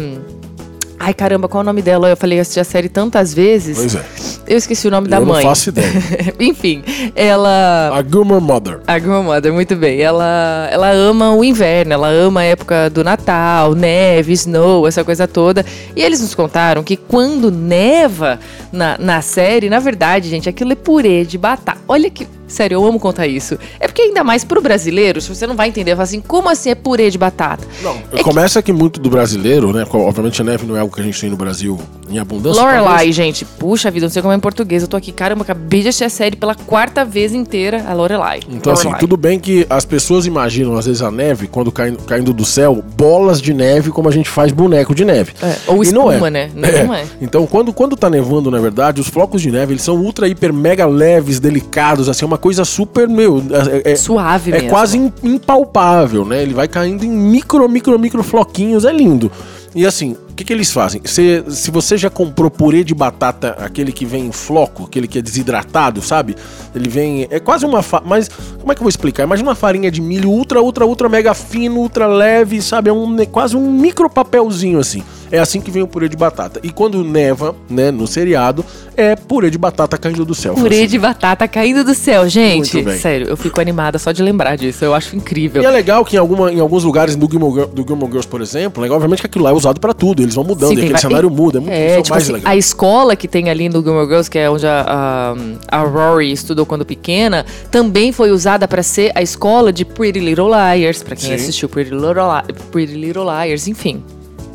Ai, 0.99 1.13
caramba, 1.13 1.49
qual 1.49 1.61
é 1.61 1.65
o 1.65 1.67
nome 1.67 1.83
dela? 1.83 2.09
Eu 2.09 2.17
falei, 2.17 2.39
eu 2.39 2.43
assisti 2.43 2.61
a 2.61 2.65
série 2.65 2.89
tantas 2.89 3.35
vezes. 3.35 3.77
Pois 3.77 3.95
é. 3.95 4.05
Eu 4.47 4.57
esqueci 4.57 4.87
o 4.87 4.91
nome 4.91 5.09
da 5.09 5.17
eu 5.17 5.27
mãe. 5.27 5.43
não 5.43 5.51
faço 5.51 5.71
ideia. 5.71 5.91
Enfim, 6.39 6.83
ela. 7.15 7.91
A 7.95 8.03
Gilmore 8.03 8.41
Mother. 8.41 8.81
A 8.87 8.99
grandmother, 8.99 9.53
muito 9.53 9.75
bem. 9.75 10.01
Ela, 10.01 10.69
ela 10.71 10.91
ama 10.91 11.35
o 11.35 11.43
inverno, 11.45 11.93
ela 11.93 12.09
ama 12.09 12.41
a 12.41 12.45
época 12.45 12.91
do 12.91 13.03
Natal, 13.03 13.75
neve, 13.75 14.33
snow, 14.33 14.87
essa 14.87 15.03
coisa 15.05 15.27
toda. 15.27 15.65
E 15.97 16.03
eles 16.03 16.21
nos 16.21 16.35
contaram 16.35 16.83
que 16.83 16.97
quando 16.97 17.51
neva 17.51 18.39
na, 18.73 18.97
na 18.99 19.23
série, 19.23 19.69
na 19.69 19.79
verdade, 19.81 20.29
gente, 20.29 20.49
aquilo 20.49 20.73
é 20.73 20.77
purê 20.77 21.25
de 21.25 21.39
batata. 21.39 21.79
Olha 21.89 22.11
que. 22.11 22.27
Sério, 22.47 22.77
eu 22.77 22.87
amo 22.87 23.01
contar 23.01 23.27
isso. 23.27 23.59
É 23.81 23.87
porque 23.87 24.03
ainda 24.03 24.23
mais 24.23 24.45
pro 24.45 24.61
brasileiro, 24.61 25.21
se 25.21 25.29
você 25.35 25.47
não 25.47 25.57
vai 25.57 25.69
entender, 25.69 25.93
fala 25.93 26.03
assim, 26.03 26.21
como 26.21 26.49
assim 26.49 26.71
é 26.71 26.75
purê 26.75 27.11
de 27.11 27.19
batata? 27.19 27.67
Não, 27.83 27.97
É 28.13 28.17
que- 28.19 28.23
começa 28.23 28.61
que... 28.63 28.73
muito 28.73 29.01
do 29.01 29.09
brasileiro, 29.11 29.73
né? 29.73 29.85
Obviamente 29.91 30.41
a 30.41 30.45
neve 30.45 30.67
não 30.67 30.77
é 30.77 30.81
algo 30.81 30.95
que 30.95 31.01
a 31.01 31.05
gente 31.05 31.21
tem 31.21 31.31
no 31.31 31.37
Brasil 31.37 31.79
em 32.11 32.19
abundância. 32.19 32.61
Lorelai, 32.63 32.85
talvez. 32.97 33.15
gente. 33.17 33.45
Puxa 33.45 33.91
vida, 33.91 34.07
não 34.07 34.13
sei 34.13 34.21
como 34.23 34.33
é 34.33 34.37
em 34.37 34.41
português. 34.41 34.83
Eu 34.83 34.89
tô 34.89 34.97
aqui, 34.97 35.11
caramba, 35.11 35.43
acabei 35.43 35.81
de 35.83 35.89
assistir 35.89 36.05
a 36.05 36.11
série 36.11 36.37
pela 36.37 36.55
quarta 36.55 37.05
vez 37.05 37.33
inteira, 37.33 37.85
a 37.89 37.95
Lorelai. 37.95 38.41
Então, 38.49 38.73
assim, 38.73 38.85
Lorelai. 38.85 39.01
tudo 39.01 39.17
bem 39.17 39.39
que 39.41 39.67
as 39.71 39.85
pessoas 39.85 40.27
imaginam, 40.27 40.77
às 40.77 40.87
vezes, 40.87 41.01
a 41.03 41.11
neve, 41.11 41.47
quando 41.47 41.73
caindo, 41.73 41.99
caindo 42.05 42.33
do 42.33 42.45
céu, 42.45 42.85
bolas 42.97 43.41
de 43.41 43.55
neve, 43.55 43.91
como 43.91 44.09
a 44.09 44.13
gente 44.13 44.29
faz 44.29 44.53
boneco 44.53 44.95
de 44.95 45.05
neve. 45.05 45.33
É, 45.43 45.57
ou 45.67 45.83
E 45.85 45.91
não 45.93 46.11
espuma, 46.11 46.29
é. 46.29 46.31
né? 46.31 46.51
Não 46.55 46.95
é. 46.95 47.05
Então, 47.21 47.47
quando, 47.47 47.73
quando 47.73 47.97
tá 47.97 48.11
nevando, 48.11 48.51
na 48.51 48.59
verdade, 48.59 49.01
os 49.01 49.09
flocos 49.09 49.41
de 49.41 49.51
neve, 49.51 49.73
eles 49.73 49.83
são 49.83 49.97
ultra, 49.97 50.29
hiper, 50.29 50.53
mega 50.53 50.87
leves, 50.87 51.41
delicados, 51.41 52.09
assim, 52.09 52.25
é 52.25 52.29
uma 52.35 52.39
coisa 52.39 52.65
super, 52.65 53.09
meu... 53.09 53.43
É, 53.85 53.93
é- 53.93 53.97
Suave 53.97 54.51
é 54.51 54.55
mesmo. 54.55 54.69
quase 54.71 54.99
im- 54.99 55.13
impalpável, 55.23 56.25
né? 56.25 56.43
Ele 56.43 56.53
vai 56.53 56.67
caindo 56.69 57.05
em 57.05 57.11
micro, 57.11 57.69
micro, 57.69 57.99
micro 57.99 58.23
floquinhos, 58.23 58.85
é 58.85 58.93
lindo. 58.93 59.31
E 59.75 59.85
assim, 59.87 60.17
o 60.31 60.35
que, 60.35 60.45
que 60.45 60.53
eles 60.53 60.71
fazem? 60.71 61.01
Se, 61.05 61.45
se 61.49 61.71
você 61.71 61.97
já 61.97 62.09
comprou 62.11 62.49
purê 62.51 62.85
de 62.85 62.95
batata, 62.95 63.57
aquele 63.59 63.91
que 63.93 64.05
vem 64.05 64.27
em 64.27 64.33
floco, 64.33 64.85
aquele 64.85 65.09
que 65.09 65.19
é 65.19 65.23
desidratado, 65.23 66.01
sabe? 66.03 66.37
Ele 66.75 66.89
vem. 66.89 67.27
É 67.31 67.39
quase 67.39 67.65
uma. 67.65 67.83
Fa... 67.83 68.03
Mas 68.05 68.29
como 68.61 68.73
é 68.73 68.75
que 68.75 68.81
eu 68.81 68.85
vou 68.85 68.89
explicar? 68.89 69.23
Imagina 69.25 69.49
uma 69.51 69.55
farinha 69.55 69.91
de 69.91 70.01
milho 70.01 70.31
ultra, 70.31 70.61
ultra, 70.63 70.85
ultra 70.87 71.09
mega 71.09 71.33
fino, 71.35 71.81
ultra 71.81 72.07
leve, 72.07 72.61
sabe? 72.61 72.91
É 72.91 72.93
um, 72.93 73.21
é 73.21 73.27
quase 73.27 73.57
um 73.57 73.71
micro 73.73 74.09
papelzinho 74.11 74.79
assim. 74.79 75.03
É 75.33 75.39
assim 75.39 75.61
que 75.61 75.71
vem 75.71 75.83
o 75.83 75.87
purê 75.89 76.09
de 76.09 76.17
batata. 76.17 76.61
E 76.63 76.71
quando 76.71 77.03
neva, 77.03 77.57
né, 77.69 77.91
no 77.91 78.07
seriado, 78.07 78.65
é 78.97 79.17
purê 79.17 79.51
de 79.51 79.59
batata 79.59 79.99
caindo 79.99 80.25
do 80.25 80.35
céu. 80.35 80.55
Purê 80.55 80.69
Francine. 80.69 80.87
de 80.87 80.99
batata 80.99 81.49
caindo 81.49 81.83
do 81.83 81.93
céu, 81.95 82.29
gente. 82.29 82.85
Sério, 82.99 83.27
eu 83.29 83.37
fico 83.37 83.61
animada 83.61 83.99
só 83.99 84.13
de 84.13 84.23
lembrar 84.23 84.55
disso. 84.57 84.85
Eu 84.85 84.95
acho 84.95 85.17
incrível. 85.17 85.61
E 85.63 85.67
é 85.67 85.71
legal 85.71 86.05
que 86.05 86.15
em, 86.15 86.19
alguma, 86.21 86.53
em 86.53 86.61
alguns 86.61 86.85
lugares 86.85 87.17
do 87.17 87.29
Gilmore, 87.29 87.67
do 87.67 87.83
Gilmore 87.85 88.07
Girls, 88.13 88.29
por 88.29 88.41
exemplo, 88.43 88.81
legal, 88.83 88.97
obviamente 88.97 89.21
que 89.23 89.27
aquilo 89.27 89.45
lá 89.45 89.51
é 89.51 89.55
usado 89.55 89.81
pra 89.81 89.93
tudo, 89.93 90.23
eles 90.23 90.35
vão 90.35 90.45
mudando, 90.45 90.69
Sim, 90.71 90.77
aquele 90.77 90.93
va- 90.93 90.99
cenário 90.99 91.31
muda, 91.31 91.59
é 91.59 91.61
muito 91.61 91.73
É, 91.73 91.87
é 91.99 92.03
tipo 92.03 92.11
mais 92.11 92.23
assim, 92.25 92.33
legal. 92.35 92.53
a 92.53 92.57
escola 92.57 93.17
que 93.17 93.27
tem 93.27 93.51
ali 93.51 93.69
no 93.69 93.83
Gilmore 93.83 94.07
Girls, 94.07 94.31
que 94.31 94.39
é 94.39 94.49
onde 94.49 94.67
a, 94.67 95.35
a, 95.71 95.79
a 95.81 95.83
Rory 95.83 96.31
estudou 96.31 96.64
quando 96.67 96.85
pequena, 96.85 97.45
também 97.71 98.13
foi 98.13 98.31
usada 98.31 98.67
pra 98.69 98.83
ser 98.83 99.13
a 99.15 99.23
escola 99.23 99.73
de 99.73 99.85
Pretty 99.85 100.21
Little 100.21 100.49
Liars, 100.49 101.03
pra 101.03 101.17
quem 101.17 101.29
Sim. 101.31 101.35
assistiu 101.35 101.69
Pretty 101.69 101.91
Little, 101.91 102.13
Li- 102.47 102.55
Pretty 102.73 102.95
Little 102.95 103.25
Liars, 103.25 103.67
enfim. 103.69 104.03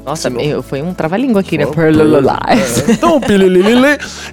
Nossa, 0.09 0.27
meu, 0.27 0.63
foi 0.63 0.81
um 0.81 0.91
trava-língua 0.91 1.41
aqui, 1.41 1.55
né? 1.55 1.65
É. 2.49 2.91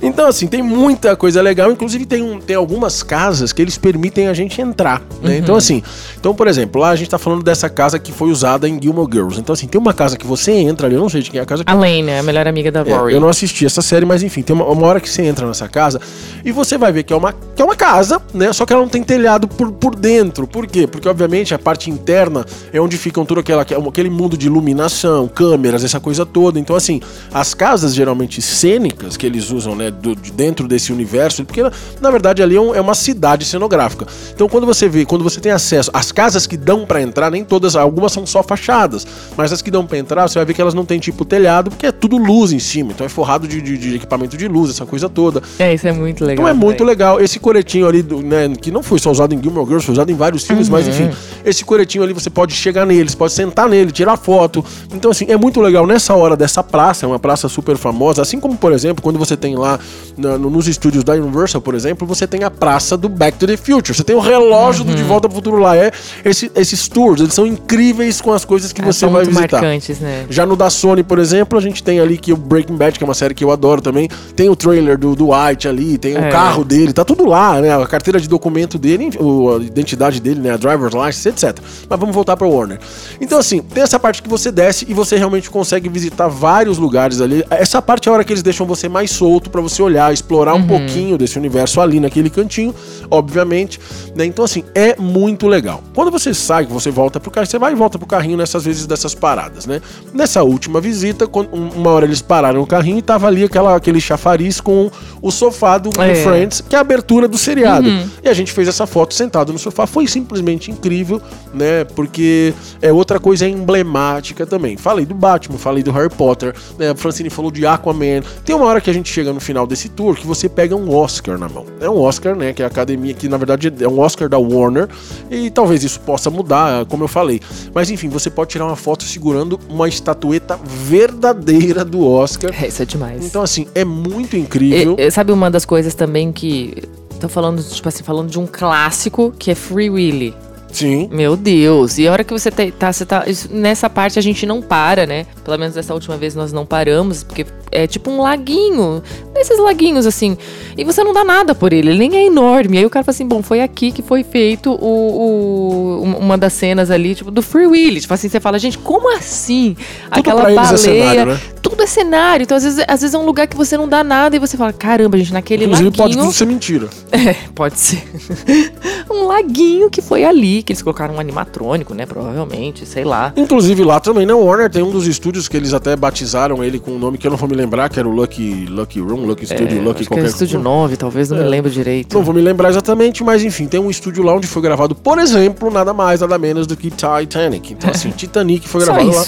Então, 0.01 0.27
então, 0.27 0.27
assim, 0.27 0.47
tem 0.47 0.63
muita 0.63 1.15
coisa 1.15 1.43
legal. 1.43 1.71
Inclusive, 1.71 2.07
tem, 2.07 2.23
um, 2.23 2.41
tem 2.41 2.57
algumas 2.57 3.03
casas 3.03 3.53
que 3.53 3.61
eles 3.61 3.77
permitem 3.77 4.27
a 4.29 4.33
gente 4.33 4.59
entrar. 4.61 5.03
Né? 5.21 5.33
Uhum. 5.33 5.37
Então, 5.37 5.55
assim, 5.55 5.83
então, 6.19 6.35
por 6.35 6.49
exemplo, 6.49 6.81
lá 6.81 6.89
a 6.89 6.97
gente 6.97 7.11
tá 7.11 7.19
falando 7.19 7.43
dessa 7.43 7.69
casa 7.69 7.99
que 7.99 8.11
foi 8.11 8.31
usada 8.31 8.67
em 8.67 8.81
Gilmore 8.81 9.07
Girls. 9.13 9.39
Então, 9.39 9.53
assim, 9.53 9.67
tem 9.67 9.79
uma 9.79 9.93
casa 9.93 10.17
que 10.17 10.27
você 10.27 10.51
entra 10.53 10.87
ali, 10.87 10.97
eu 10.97 11.01
não 11.03 11.11
sei 11.11 11.21
de 11.21 11.31
quem 11.31 11.39
é 11.39 11.43
a 11.43 11.47
casa 11.47 11.63
que 11.63 11.71
A 11.71 11.75
Lane, 11.75 12.11
a 12.11 12.23
melhor 12.23 12.49
amiga 12.49 12.73
da 12.73 12.81
É, 12.81 12.97
Rory. 12.97 13.13
eu 13.13 13.21
não 13.21 13.29
assisti 13.29 13.67
essa 13.67 13.83
série, 13.83 14.07
mas 14.07 14.23
enfim, 14.23 14.41
tem 14.41 14.57
uma, 14.57 14.65
uma 14.65 14.87
hora 14.87 14.99
que 14.99 15.11
você 15.11 15.23
entra 15.23 15.47
nessa 15.47 15.69
casa 15.69 16.01
e 16.43 16.51
você 16.53 16.79
vai 16.79 16.91
ver 16.91 17.03
que 17.03 17.13
é 17.13 17.17
uma, 17.17 17.35
que 17.55 17.61
é 17.61 17.65
uma 17.65 17.77
casa, 17.77 18.21
né? 18.33 18.51
Só 18.55 18.65
que 18.65 18.73
ela 18.73 18.81
não 18.81 18.89
tem 18.89 19.03
telhado 19.03 19.47
por, 19.47 19.71
por 19.73 19.95
dentro. 19.95 20.47
Por 20.47 20.67
quê? 20.67 20.87
Porque, 20.87 21.09
obviamente, 21.09 21.55
a 21.55 21.59
parte 21.59 21.91
interna 21.91 22.47
é 22.73 22.81
onde 22.81 22.97
ficam 22.97 23.27
todo 23.27 23.41
aquela, 23.41 23.63
aquele 23.63 24.09
mundo 24.09 24.37
de 24.37 24.47
iluminação, 24.47 25.29
câmeras, 25.67 25.85
essa 25.85 25.99
coisa 26.01 26.25
toda. 26.25 26.59
Então, 26.61 26.77
assim, 26.77 27.01
as 27.33 27.53
casas 27.55 27.95
geralmente 27.95 28.41
cênicas 28.41 29.17
que 29.17 29.27
eles 29.27 29.51
usam, 29.51 29.75
né, 29.75 29.91
do, 29.91 30.15
de 30.15 30.31
dentro 30.31 30.69
desse 30.69 30.93
universo, 30.93 31.45
porque 31.45 31.63
na 32.01 32.11
verdade 32.11 32.43
ali 32.43 32.55
é, 32.57 32.61
um- 32.61 32.75
é 32.75 32.81
uma 32.81 32.95
cidade 32.95 33.45
cenográfica. 33.45 34.07
Então, 34.35 34.49
quando 34.49 34.67
você 34.67 34.89
vê, 34.89 35.05
quando 35.05 35.25
você 35.25 35.41
tem 35.41 35.51
acesso, 35.53 35.91
as 35.93 36.13
casas 36.13 36.47
que 36.47 36.57
dão 36.57 36.87
pra 36.87 37.03
entrar, 37.03 37.31
nem 37.31 37.45
todas, 37.45 37.75
algumas 37.75 38.13
são 38.13 38.25
só 38.27 38.43
fachadas, 38.43 39.07
mas 39.37 39.53
as 39.53 39.61
que 39.63 39.71
dão 39.71 39.85
pra 39.87 39.99
entrar, 39.99 40.29
você 40.29 40.39
vai 40.39 40.45
ver 40.47 40.55
que 40.55 40.61
elas 40.61 40.75
não 40.75 40.85
têm 40.85 40.99
tipo 41.01 41.25
telhado, 41.25 41.71
porque 41.71 41.87
é 41.87 41.93
tudo 41.93 42.17
luz 42.17 42.53
em 42.53 42.59
cima. 42.59 42.93
Então, 42.93 43.05
é 43.05 43.09
forrado 43.09 43.49
de, 43.49 43.61
de- 43.61 43.77
de 43.79 43.97
equipamento 43.97 44.37
de 44.37 44.47
luz, 44.47 44.71
essa 44.71 44.87
coisa 44.87 45.09
toda. 45.09 45.43
É, 45.59 45.75
isso 45.75 45.87
é 45.89 45.93
muito 45.93 46.25
legal. 46.25 46.45
Então 46.47 46.49
é 46.49 46.55
muito 46.55 46.85
legal. 46.85 47.21
Esse 47.21 47.39
coretinho 47.39 47.87
ali, 47.89 48.03
né, 48.03 48.49
que 48.61 48.71
não 48.71 48.83
foi 48.83 48.99
só 48.99 49.11
usado 49.11 49.35
em 49.35 49.43
Gilmore 49.43 49.67
Girls, 49.67 49.85
foi 49.87 49.93
usado 49.95 50.11
em 50.11 50.15
vários 50.15 50.45
filmes, 50.45 50.69
mas 50.69 50.87
enfim, 50.87 51.11
esse 51.45 51.65
coretinho 51.65 52.05
ali 52.05 52.13
você 52.13 52.31
pode 52.31 52.55
chegar 52.55 52.87
nele, 52.87 53.09
você 53.11 53.17
pode 53.17 53.33
sentar 53.33 53.69
nele, 53.69 53.91
tirar 53.91 54.17
foto. 54.17 54.65
Então, 54.95 55.11
assim, 55.11 55.27
é 55.29 55.37
muito 55.37 55.46
legal 55.61 55.87
nessa 55.87 56.15
hora 56.15 56.37
dessa 56.37 56.63
praça, 56.63 57.05
é 57.05 57.09
uma 57.09 57.19
praça 57.19 57.49
super 57.49 57.77
famosa, 57.77 58.23
assim 58.23 58.39
como, 58.41 58.57
por 58.57 58.73
exemplo, 58.73 59.03
quando 59.03 59.19
você 59.19 59.37
tem 59.37 59.57
lá 59.57 59.79
na- 60.17 60.37
nos 60.39 60.67
estúdios 60.69 61.05
da 61.05 61.13
Universal, 61.15 61.61
por 61.61 61.75
exemplo, 61.75 62.07
você 62.07 62.27
tem 62.27 62.43
a 62.45 62.51
praça 62.51 62.97
do 62.97 63.09
Back 63.09 63.39
to 63.39 63.47
the 63.47 63.57
Future. 63.57 63.95
Você 63.95 64.03
tem 64.05 64.17
o 64.17 64.21
relógio 64.21 64.85
do 64.85 64.95
De 64.95 65.03
Volta 65.03 65.29
pro 65.29 65.37
Futuro 65.37 65.59
lá. 65.59 65.77
É, 65.77 65.91
esse- 66.25 66.51
esses 66.55 66.89
tours, 66.89 67.21
eles 67.21 67.35
são 67.35 67.47
incríveis 67.47 68.21
com 68.21 68.33
as 68.33 68.45
coisas 68.45 68.73
que 68.73 68.81
Ah, 68.83 68.85
você 68.87 69.07
vai 69.07 69.25
muito 69.25 69.35
visitar. 69.37 69.61
marcantes, 69.61 70.01
né? 70.01 70.25
Já 70.31 70.47
no 70.47 70.57
da 70.57 70.71
Sony, 70.71 71.03
por 71.03 71.19
exemplo, 71.19 71.59
a 71.59 71.63
gente 71.63 71.83
tem 71.83 72.01
ali 72.01 72.17
que 72.19 72.33
o 72.33 72.37
Breaking 72.37 72.77
Bad, 72.77 72.99
que 72.99 73.05
é 73.05 73.07
uma 73.07 73.15
série 73.15 73.35
que 73.35 73.45
eu 73.45 73.51
adoro 73.51 73.81
também, 73.83 74.09
tem 74.35 74.49
o 74.49 74.57
trailer 74.57 74.97
do, 74.99 75.15
do 75.15 75.29
White 75.33 75.69
ali, 75.69 75.99
tem 75.99 76.17
É. 76.17 76.29
o 76.29 76.31
carro 76.31 76.65
dele, 76.65 76.93
tá 76.93 77.05
tudo 77.05 77.27
lá, 77.27 77.61
né? 77.61 77.75
A 77.77 77.87
carteira 77.87 78.19
de 78.21 78.29
documento 78.29 78.79
dele, 78.79 79.11
o- 79.21 79.57
a 79.57 79.57
identidade 79.63 80.21
dele, 80.21 80.41
né? 80.41 80.51
A 80.53 80.57
driver's 80.57 80.95
license, 80.95 81.29
etc. 81.29 81.59
Mas 81.89 82.01
vamos 82.01 82.15
voltar 82.15 82.37
pra 82.37 82.47
Warner. 82.47 82.79
Então, 83.21 83.39
assim, 83.39 83.61
tem 83.61 83.83
essa 83.83 83.99
parte 83.99 84.23
que 84.23 84.29
você 84.29 84.51
desce 84.51 84.87
e 84.89 84.95
você 84.95 85.17
realmente 85.17 85.36
consegue 85.51 85.89
visitar 85.89 86.29
vários 86.29 86.79
lugares 86.79 87.21
ali. 87.21 87.45
Essa 87.51 87.81
parte 87.83 88.09
é 88.09 88.11
a 88.11 88.15
hora 88.15 88.25
que 88.25 88.33
eles 88.33 88.43
deixam 88.43 88.67
você 88.67 88.89
mais 88.89 89.11
solto 89.11 89.51
pra 89.51 89.61
você 89.61 89.83
olhar, 89.83 90.13
explorar 90.13 90.55
Uhum. 90.55 90.61
um 90.61 90.67
pouquinho 90.67 91.17
desse 91.19 91.39
universo 91.39 91.81
ali 91.81 92.01
naquele 92.01 92.29
cantinho, 92.31 92.75
obviamente. 93.11 93.79
Né? 94.15 94.25
Então, 94.25 94.45
assim, 94.45 94.65
é 94.75 94.97
muito 94.99 95.47
legal. 95.47 95.83
Quando 95.95 96.11
você 96.11 96.33
sai, 96.35 96.67
que 96.67 96.73
você 96.73 96.91
volta 96.91 97.21
pro 97.21 97.31
carro, 97.31 97.47
você 97.47 97.59
vai 97.59 97.73
e 97.73 97.75
volta 97.75 97.99
pro 97.99 98.07
carrinho 98.07 98.37
nessas 98.37 98.65
vezes 98.65 98.87
dessas 98.87 99.15
paradas, 99.15 99.67
né? 99.67 99.81
Nessa 100.13 100.43
última 100.43 100.81
visita, 100.81 101.27
quando- 101.27 101.55
um- 101.55 101.69
uma 101.71 101.91
hora 101.91 102.05
eles 102.07 102.21
pararam 102.23 102.61
o 102.63 102.67
carrinho 102.67 102.99
e 102.99 103.03
tava 103.03 103.27
ali 103.27 103.45
aquela, 103.45 103.75
aquele 103.77 104.01
chafariz 104.01 104.61
com 104.61 104.91
o 105.23 105.31
sofá 105.31 105.79
do, 105.79 105.91
É. 106.01 106.15
Friends, 106.17 106.61
que 106.61 106.75
é 106.75 106.79
a 106.79 106.81
abertura 106.81 107.29
do 107.29 107.37
seriado. 107.39 107.89
E 108.23 108.29
a 108.29 108.35
gente 108.35 108.53
fez 108.53 108.69
essa 108.69 108.87
foto 108.87 109.15
sentado 109.15 109.53
no 109.53 109.59
sofá. 109.59 109.87
Foi 109.87 110.07
simplesmente 110.07 110.71
incrível, 110.71 111.21
né? 111.55 111.85
Porque 111.85 112.55
é 112.81 112.93
outra 112.93 113.19
coisa 113.21 113.47
emblemática 113.49 114.47
também. 114.47 114.77
Falei 114.77 115.05
do 115.07 115.15
Batman, 115.27 115.59
falei 115.59 115.83
do 115.83 115.91
Harry 115.91 116.09
Potter, 116.09 116.55
né? 116.79 116.95
Francine 116.95 117.29
falou 117.29 117.51
de 117.51 117.67
Aquaman. 117.67 118.23
Tem 118.45 118.55
uma 118.55 118.65
hora 118.67 118.81
que 118.81 118.89
a 118.89 118.93
gente 118.93 119.13
chega 119.13 119.33
no 119.33 119.41
final 119.41 119.67
desse 119.67 119.89
tour 119.89 120.15
que 120.15 120.25
você 120.27 120.49
pega 120.49 120.77
um 120.77 120.95
Oscar 120.95 121.37
na 121.37 121.49
mão. 121.49 121.67
É 121.81 121.91
um 121.91 122.01
Oscar, 122.01 122.37
né? 122.37 122.53
Que 122.53 122.63
é 122.63 122.65
a 122.65 122.69
academia, 122.69 123.13
que 123.13 123.29
na 123.29 123.37
verdade 123.37 123.73
é 123.81 123.89
um 123.89 123.99
Oscar 123.99 124.29
da 124.29 124.39
Warner. 124.39 124.89
E 125.29 125.51
talvez 125.51 125.83
isso 125.83 125.99
possa 126.01 126.31
mudar, 126.31 126.87
como 126.87 127.03
eu 127.03 127.09
falei. 127.09 127.41
Mas 127.75 127.91
enfim, 127.91 128.09
você 128.09 128.31
pode 128.31 128.51
tirar 128.51 128.67
uma 128.67 128.77
foto 128.77 129.03
segurando 129.03 129.59
uma 129.69 129.89
estatueta 129.89 130.59
verdadeira 130.65 131.85
do 131.85 132.07
Oscar. 132.07 132.55
É, 132.63 132.69
isso 132.69 132.83
é 132.83 132.85
demais. 132.85 133.25
Então, 133.25 133.43
assim, 133.43 133.67
é 133.75 133.85
muito 133.85 134.37
incrível. 134.37 134.95
E 134.97 135.11
sabe 135.11 135.33
uma 135.33 135.51
das 135.51 135.65
coisas 135.65 135.95
também 135.95 136.31
que. 136.31 136.85
Tô 137.21 137.29
falando, 137.29 137.63
tipo 137.63 137.89
assim, 137.89 138.05
falando 138.05 138.29
de 138.29 138.39
um 138.39 138.47
clássico 138.47 139.33
que 139.39 139.51
é 139.51 139.55
Free 139.55 139.89
Willy. 139.89 140.35
Sim. 140.73 141.09
Meu 141.11 141.37
Deus. 141.37 141.97
E 141.99 142.07
a 142.07 142.13
hora 142.13 142.23
que 142.25 142.33
você 142.33 142.51
tá, 142.51 142.93
você 142.93 143.07
tá. 143.07 143.25
isso- 143.27 143.49
Nessa 143.51 143.89
parte 143.89 144.19
a 144.19 144.23
gente 144.23 144.45
não 144.45 144.61
para, 144.61 145.07
né? 145.07 145.25
Pelo 145.45 145.57
menos 145.59 145.75
dessa 145.75 145.95
última 145.95 146.17
vez 146.17 146.35
nós 146.35 146.53
não 146.53 146.67
paramos, 146.67 147.23
porque 147.23 147.47
é 147.73 147.87
tipo 147.87 148.11
um 148.11 148.21
laguinho. 148.21 149.03
Desses 149.33 149.59
laguinhos, 149.59 150.07
assim. 150.07 150.37
E 150.77 150.85
você 150.85 151.03
não 151.03 151.13
dá 151.15 151.25
nada 151.25 151.55
por 151.55 151.73
ele, 151.73 151.91
ele 151.91 151.99
nem 152.09 152.17
é 152.17 152.27
enorme. 152.27 152.79
Aí 152.79 152.85
o 152.85 152.91
cara 152.91 153.05
fala 153.05 153.15
assim: 153.15 153.27
bom, 153.27 153.43
foi 153.43 153.61
aqui 153.63 153.91
que 153.93 154.03
foi 154.03 154.23
feito 154.23 154.71
o, 154.73 154.77
o- 154.77 156.03
um- 156.05 156.17
uma 156.19 156.37
das 156.37 156.53
cenas 156.53 156.91
ali, 156.91 157.15
tipo, 157.15 157.31
do 157.31 157.41
Free 157.43 157.67
Willy. 157.67 158.01
Tipo 158.01 158.13
assim, 158.15 158.29
você 158.29 158.41
fala, 158.41 158.59
gente, 158.59 158.77
como 158.79 159.15
assim? 159.17 159.77
Aquela 160.11 160.43
pra 160.43 160.53
eles 160.53 160.63
é 160.63 160.65
baleia. 160.65 160.79
cenário, 160.79 161.33
né? 161.33 161.41
Tudo 161.63 161.83
é 161.83 161.87
cenário. 161.87 162.45
Então, 162.45 162.57
às 162.57 162.63
vezes, 162.65 162.85
às 162.87 163.01
vezes 163.01 163.15
é 163.15 163.19
um 163.19 163.25
lugar 163.25 163.47
que 163.47 163.57
você 163.57 163.77
não 163.77 163.89
dá 163.89 164.05
nada 164.05 164.37
e 164.37 164.39
você 164.39 164.57
fala, 164.57 164.73
caramba, 164.73 165.17
gente, 165.19 165.33
naquele 165.33 165.65
Inclusive, 165.65 165.91
pode 165.91 166.01
laguinho. 166.15 166.25
tudo 166.25 166.33
ser 166.35 166.45
mentira. 166.47 166.89
É, 167.13 167.35
pode 167.55 167.79
ser. 167.79 168.03
um 169.11 169.27
laguinho 169.27 169.89
que 169.91 170.01
foi 170.03 170.25
ali, 170.25 170.63
que 170.63 170.73
eles 170.73 170.83
colocaram 170.83 171.15
um 171.15 171.21
animatrônico, 171.21 171.95
né? 171.95 172.07
Provavelmente, 172.07 172.85
sei 172.87 173.05
lá. 173.05 173.33
Inclusive 173.37 173.83
lá 173.85 174.01
também, 174.01 174.27
na 174.27 174.35
Warner 174.37 174.71
tem 174.71 174.83
um 174.83 174.91
dos 174.91 175.07
estúdios 175.07 175.49
que 175.49 175.57
eles 175.57 175.73
até 175.75 175.95
batizaram 175.97 176.63
ele 176.63 176.79
com 176.79 176.93
um 176.93 176.99
nome 176.99 177.19
que 177.19 177.27
eu 177.27 177.31
não 177.31 177.39
vou 177.39 177.49
me 177.49 177.55
lembrar, 177.55 177.89
que 177.89 177.99
era 177.99 178.09
o 178.09 178.11
Lucky, 178.13 178.67
Lucky 178.67 179.01
Room, 179.01 179.25
Lucky 179.27 179.47
Studio, 179.47 179.79
É, 179.79 179.81
Lucky 179.81 179.89
acho 179.89 179.95
que 179.97 180.03
é 180.05 180.07
qualquer 180.09 180.27
Estúdio 180.27 180.61
coisa. 180.61 180.69
9, 180.79 180.97
talvez, 180.97 181.31
não 181.31 181.39
É. 181.39 181.43
me 181.43 181.49
lembro 181.49 181.71
direito. 181.71 182.15
Não 182.17 182.23
vou 182.25 182.35
me 182.35 182.41
lembrar 182.41 182.71
exatamente, 182.71 183.23
mas 183.25 183.43
enfim, 183.45 183.67
tem 183.67 183.81
um 183.81 183.91
estúdio 183.91 184.23
lá 184.25 184.35
onde 184.35 184.47
foi 184.47 184.63
gravado, 184.63 184.95
por 184.95 185.19
exemplo, 185.19 185.71
nada 185.71 185.93
mais, 185.93 186.21
nada 186.21 186.39
menos 186.39 186.67
do 186.67 186.77
que 186.77 186.91
Titanic. 186.91 187.73
Então, 187.73 187.91
assim, 187.91 188.11
Titanic 188.17 188.69
foi 188.69 188.85
gravado 188.85 189.11
lá. 189.11 189.25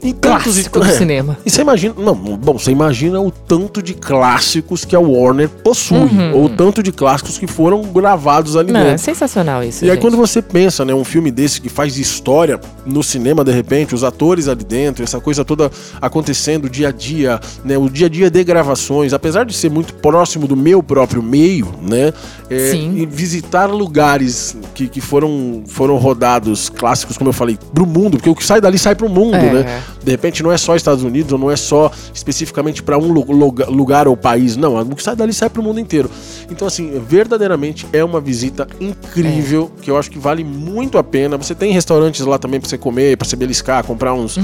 E 0.00 0.12
tantos 0.12 0.44
Clássico 0.54 0.78
do 0.78 0.86
é. 0.86 0.92
cinema. 0.92 1.36
E 1.44 1.50
você 1.50 1.60
imagina, 1.62 1.92
não, 1.98 2.14
bom, 2.14 2.56
você 2.56 2.70
imagina 2.70 3.20
o 3.20 3.32
tanto 3.32 3.82
de 3.82 3.94
clássicos 3.94 4.84
que 4.84 4.94
a 4.94 5.00
Warner 5.00 5.48
possui, 5.48 5.96
Uhum. 5.98 6.34
ou 6.34 6.44
o 6.44 6.48
tanto 6.48 6.82
de 6.84 6.92
clássicos 6.92 7.36
que 7.36 7.48
foram 7.48 7.82
gravados 7.82 8.56
ali 8.56 8.70
Não, 8.72 8.78
é 8.80 8.84
dentro. 8.90 8.98
sensacional 9.04 9.62
isso, 9.64 9.84
E 9.84 9.88
aí 9.90 9.96
gente. 9.96 10.02
quando 10.02 10.16
você 10.16 10.40
pensa, 10.40 10.84
né, 10.84 10.94
um 10.94 11.02
filme 11.02 11.32
desse 11.32 11.60
que 11.60 11.68
faz 11.68 11.98
história 11.98 12.60
no 12.86 13.02
cinema 13.02 13.42
de 13.44 13.50
repente, 13.50 13.92
os 13.94 14.04
atores 14.04 14.46
ali 14.46 14.62
dentro, 14.62 15.02
essa 15.02 15.18
coisa 15.20 15.44
toda 15.44 15.68
acontecendo 16.00 16.70
dia 16.70 16.88
a 16.88 16.92
dia, 16.92 17.40
né, 17.64 17.76
o 17.76 17.88
dia 17.90 18.06
a 18.06 18.08
dia 18.08 18.30
de 18.30 18.44
gravações, 18.44 19.12
apesar 19.12 19.44
de 19.44 19.52
ser 19.52 19.68
muito 19.70 19.94
próximo 19.94 20.46
do 20.46 20.56
meu 20.56 20.80
próprio 20.82 21.22
meio, 21.22 21.68
né, 21.82 22.12
é, 22.48 22.70
Sim. 22.70 22.94
e 22.98 23.04
visitar 23.04 23.66
lugares 23.66 24.56
que, 24.74 24.86
que 24.88 25.00
foram 25.00 25.62
foram 25.66 25.96
rodados 25.96 26.68
clássicos, 26.68 27.18
como 27.18 27.30
eu 27.30 27.34
falei, 27.34 27.58
pro 27.74 27.84
mundo, 27.84 28.16
porque 28.16 28.30
o 28.30 28.34
que 28.34 28.44
sai 28.44 28.60
dali 28.60 28.78
sai 28.78 28.94
pro 28.94 29.08
mundo, 29.08 29.34
É. 29.36 29.52
né? 29.52 29.82
De 30.02 30.10
repente 30.10 30.42
não 30.42 30.52
é 30.52 30.56
só 30.58 30.74
Estados 30.76 31.02
Unidos, 31.04 31.32
ou 31.32 31.38
não 31.38 31.50
é 31.50 31.56
só 31.56 31.90
especificamente 32.14 32.82
para 32.82 32.98
um 32.98 33.12
lu- 33.12 33.26
lugar, 33.68 34.08
ou 34.08 34.16
país, 34.16 34.56
não, 34.56 34.78
o 34.80 34.94
que 34.96 35.02
sai 35.02 35.14
dali 35.16 35.32
sai 35.32 35.48
pro 35.50 35.62
mundo 35.62 35.80
inteiro. 35.80 36.10
Então 36.50 36.66
assim, 36.66 37.00
verdadeiramente 37.06 37.86
é 37.92 38.02
uma 38.04 38.20
visita 38.20 38.66
incrível, 38.80 39.70
que 39.80 39.90
eu 39.90 39.96
acho 39.96 40.10
que 40.10 40.18
vale 40.18 40.42
muito 40.44 40.98
a 40.98 41.04
pena. 41.04 41.36
Você 41.36 41.54
tem 41.54 41.72
restaurantes 41.72 42.24
lá 42.24 42.38
também 42.38 42.60
pra 42.60 42.68
você 42.68 42.78
comer, 42.78 43.16
pra 43.16 43.26
você 43.28 43.36
beliscar, 43.36 43.84
comprar 43.84 44.14
uns, 44.14 44.38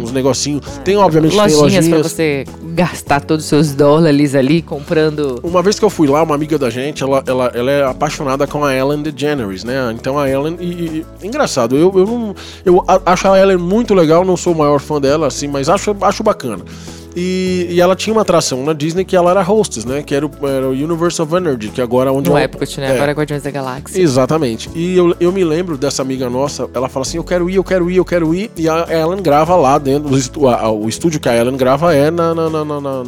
uns 0.00 0.12
negocinhos. 0.12 0.64
Tem 0.84 0.96
obviamente 0.96 1.32
tem 1.32 1.40
Uhum. 1.42 1.46
Lojinhas 1.62 1.88
pra 1.88 1.96
lojinhas. 1.98 2.12
você 2.12 2.44
gastar 2.74 3.20
todos 3.20 3.44
os 3.44 3.48
seus 3.48 3.72
dólares 3.72 4.34
ali 4.34 4.62
comprando. 4.62 5.40
Uma 5.42 5.62
vez 5.62 5.78
que 5.78 5.84
eu 5.84 5.90
fui 5.90 6.08
lá, 6.08 6.22
uma 6.22 6.34
amiga 6.34 6.58
da 6.58 6.70
gente, 6.70 7.02
ela, 7.02 7.22
ela, 7.26 7.46
ela 7.54 7.70
é 7.70 7.84
apaixonada 7.84 8.46
com 8.46 8.64
a 8.64 8.74
Ellen 8.74 9.02
DeGeneres, 9.02 9.64
né? 9.64 9.92
Então 9.94 10.18
a 10.18 10.28
Ellen. 10.28 10.56
E, 10.60 10.64
e- 11.22 11.26
engraçado, 11.26 11.76
eu, 11.76 11.92
eu, 11.96 12.06
não, 12.06 12.34
eu 12.64 12.84
acho 13.06 13.28
a 13.28 13.38
Ellen 13.38 13.56
muito 13.56 13.94
legal, 13.94 14.24
não 14.24 14.36
sou 14.36 14.52
o 14.52 14.56
maior 14.58 14.80
fã 14.82 15.00
dela, 15.00 15.26
assim, 15.28 15.48
mas 15.48 15.68
acho, 15.68 15.96
acho 16.02 16.22
bacana. 16.22 16.62
E, 17.14 17.66
e 17.68 17.78
ela 17.80 17.94
tinha 17.94 18.12
uma 18.14 18.22
atração 18.22 18.64
na 18.64 18.72
Disney 18.72 19.04
que 19.04 19.14
ela 19.14 19.30
era 19.32 19.42
hostess, 19.42 19.84
né? 19.84 20.02
Que 20.02 20.14
era 20.14 20.24
o, 20.26 20.30
era 20.48 20.66
o 20.66 20.70
Universe 20.70 21.20
of 21.20 21.34
Energy, 21.34 21.68
que 21.68 21.80
agora 21.82 22.08
é 22.08 22.12
onde 22.12 22.30
No 22.30 22.36
ela- 22.36 22.44
Epcot, 22.46 22.80
né? 22.80 22.86
é. 22.86 22.94
Agora 22.94 23.10
é 23.10 23.14
Guardiões 23.14 23.42
da 23.42 23.50
Galáxia. 23.50 24.00
Exatamente. 24.00 24.70
E 24.74 24.96
eu, 24.96 25.14
eu 25.20 25.30
me 25.30 25.44
lembro 25.44 25.76
dessa 25.76 26.00
amiga 26.00 26.30
nossa, 26.30 26.68
ela 26.72 26.88
fala 26.88 27.04
assim: 27.04 27.18
eu 27.18 27.24
quero 27.24 27.50
ir, 27.50 27.56
eu 27.56 27.64
quero 27.64 27.90
ir, 27.90 27.96
eu 27.96 28.04
quero 28.04 28.34
ir. 28.34 28.50
E 28.56 28.66
a 28.66 28.86
Ellen 28.88 29.20
grava 29.22 29.54
lá 29.56 29.76
dentro. 29.76 30.10
o 30.10 30.88
estúdio 30.88 31.20
que 31.20 31.28
a 31.28 31.36
Ellen 31.36 31.56
grava 31.58 31.94
é 31.94 32.10
na, 32.10 32.34
na, 32.34 32.48
na- 32.48 32.64
na- 32.64 33.04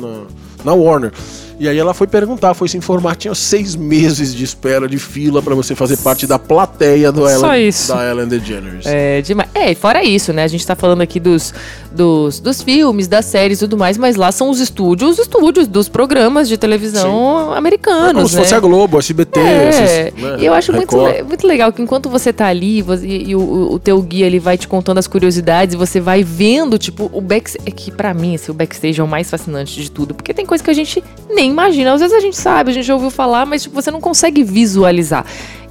na 0.65 0.73
Warner. 0.75 1.11
E 1.59 1.69
aí 1.69 1.79
ela 1.79 1.95
foi 1.95 2.07
perguntar, 2.07 2.53
foi 2.55 2.69
se 2.69 2.77
informar, 2.77 3.15
tinha 3.17 3.35
seis 3.35 3.77
meses 3.77 4.35
de 4.35 4.43
espera 4.45 4.89
de 4.89 4.99
fila 4.99 5.41
pra 5.41 5.55
você 5.55 5.75
fazer 5.75 5.97
parte 5.99 6.27
da 6.27 6.39
plateia 6.39 7.13
do 7.13 7.21
Só 7.29 7.55
Ellen, 7.55 7.69
isso. 7.69 7.95
da 7.95 8.11
Ellen 8.11 8.27
DeGeneres. 8.27 8.87
É, 8.87 9.23
demais. 9.23 9.49
É, 9.55 9.71
e 9.71 9.75
fora 9.75 10.03
isso, 10.03 10.33
né? 10.33 10.43
A 10.43 10.49
gente 10.49 10.67
tá 10.67 10.75
falando 10.75 11.01
aqui 11.03 11.21
dos, 11.21 11.55
dos, 11.93 12.41
dos 12.41 12.61
filmes, 12.63 13.07
das 13.07 13.25
séries 13.27 13.59
e 13.59 13.61
tudo 13.61 13.77
mais, 13.79 13.97
mas 13.97 14.17
lá 14.17 14.33
são 14.33 14.51
os 14.51 14.59
estúdios, 14.61 15.13
os 15.13 15.19
estúdios 15.21 15.67
dos 15.69 15.89
programas 15.89 16.49
de 16.49 16.57
televisão 16.59 17.53
americanos. 17.55 18.15
Como 18.15 18.29
se 18.29 18.37
né? 18.37 18.43
fosse 18.43 18.55
a 18.55 18.61
Globo, 18.61 18.97
a 18.97 19.01
SBT, 19.01 19.41
É, 19.41 19.69
esses, 19.69 20.23
né, 20.23 20.37
e 20.41 20.47
eu 20.47 20.55
acho 20.55 20.73
muito, 20.73 20.97
Record. 21.01 21.29
muito 21.29 21.47
legal 21.47 21.73
que 21.73 21.81
enquanto 21.83 22.09
você 22.09 22.33
tá 22.33 22.47
ali 22.47 22.83
você- 22.83 23.07
e, 23.07 23.31
e 23.31 23.37
o, 23.37 23.73
o 23.73 23.79
teu 23.79 24.01
guia 24.03 24.27
ele 24.27 24.39
vai 24.41 24.59
te 24.59 24.67
contando 24.67 24.99
as 24.99 25.07
curiosidades, 25.07 25.75
você 25.77 26.01
vai 26.01 26.23
vendo, 26.25 26.79
tipo, 26.79 27.11
o 27.13 27.21
backstage. 27.21 27.65
É 27.67 27.71
que 27.71 27.91
pra 27.91 28.13
mim, 28.13 28.35
assim, 28.35 28.51
o 28.51 28.55
backstage 28.55 29.01
é 29.01 29.05
o 29.05 29.09
mais 29.09 29.31
fascinante 29.31 29.81
de 29.81 29.91
tudo, 29.91 30.15
porque 30.15 30.35
tem 30.35 30.45
coisa 30.45 30.63
que 30.65 30.71
a 30.71 30.75
gente 30.75 31.03
nem 31.31 31.44
imagina. 31.51 31.93
Às 31.93 32.01
vezes 32.01 32.17
a 32.17 32.21
gente 32.21 32.37
sabe, 32.37 32.71
a 32.71 32.75
gente 32.75 32.85
já 32.85 32.95
ouviu 32.95 33.11
falar, 33.11 33.47
mas 33.47 33.63
tipo, 33.63 33.75
você 33.75 33.91
não 33.91 34.01
consegue 34.01 34.43
visualizar. 34.43 35.25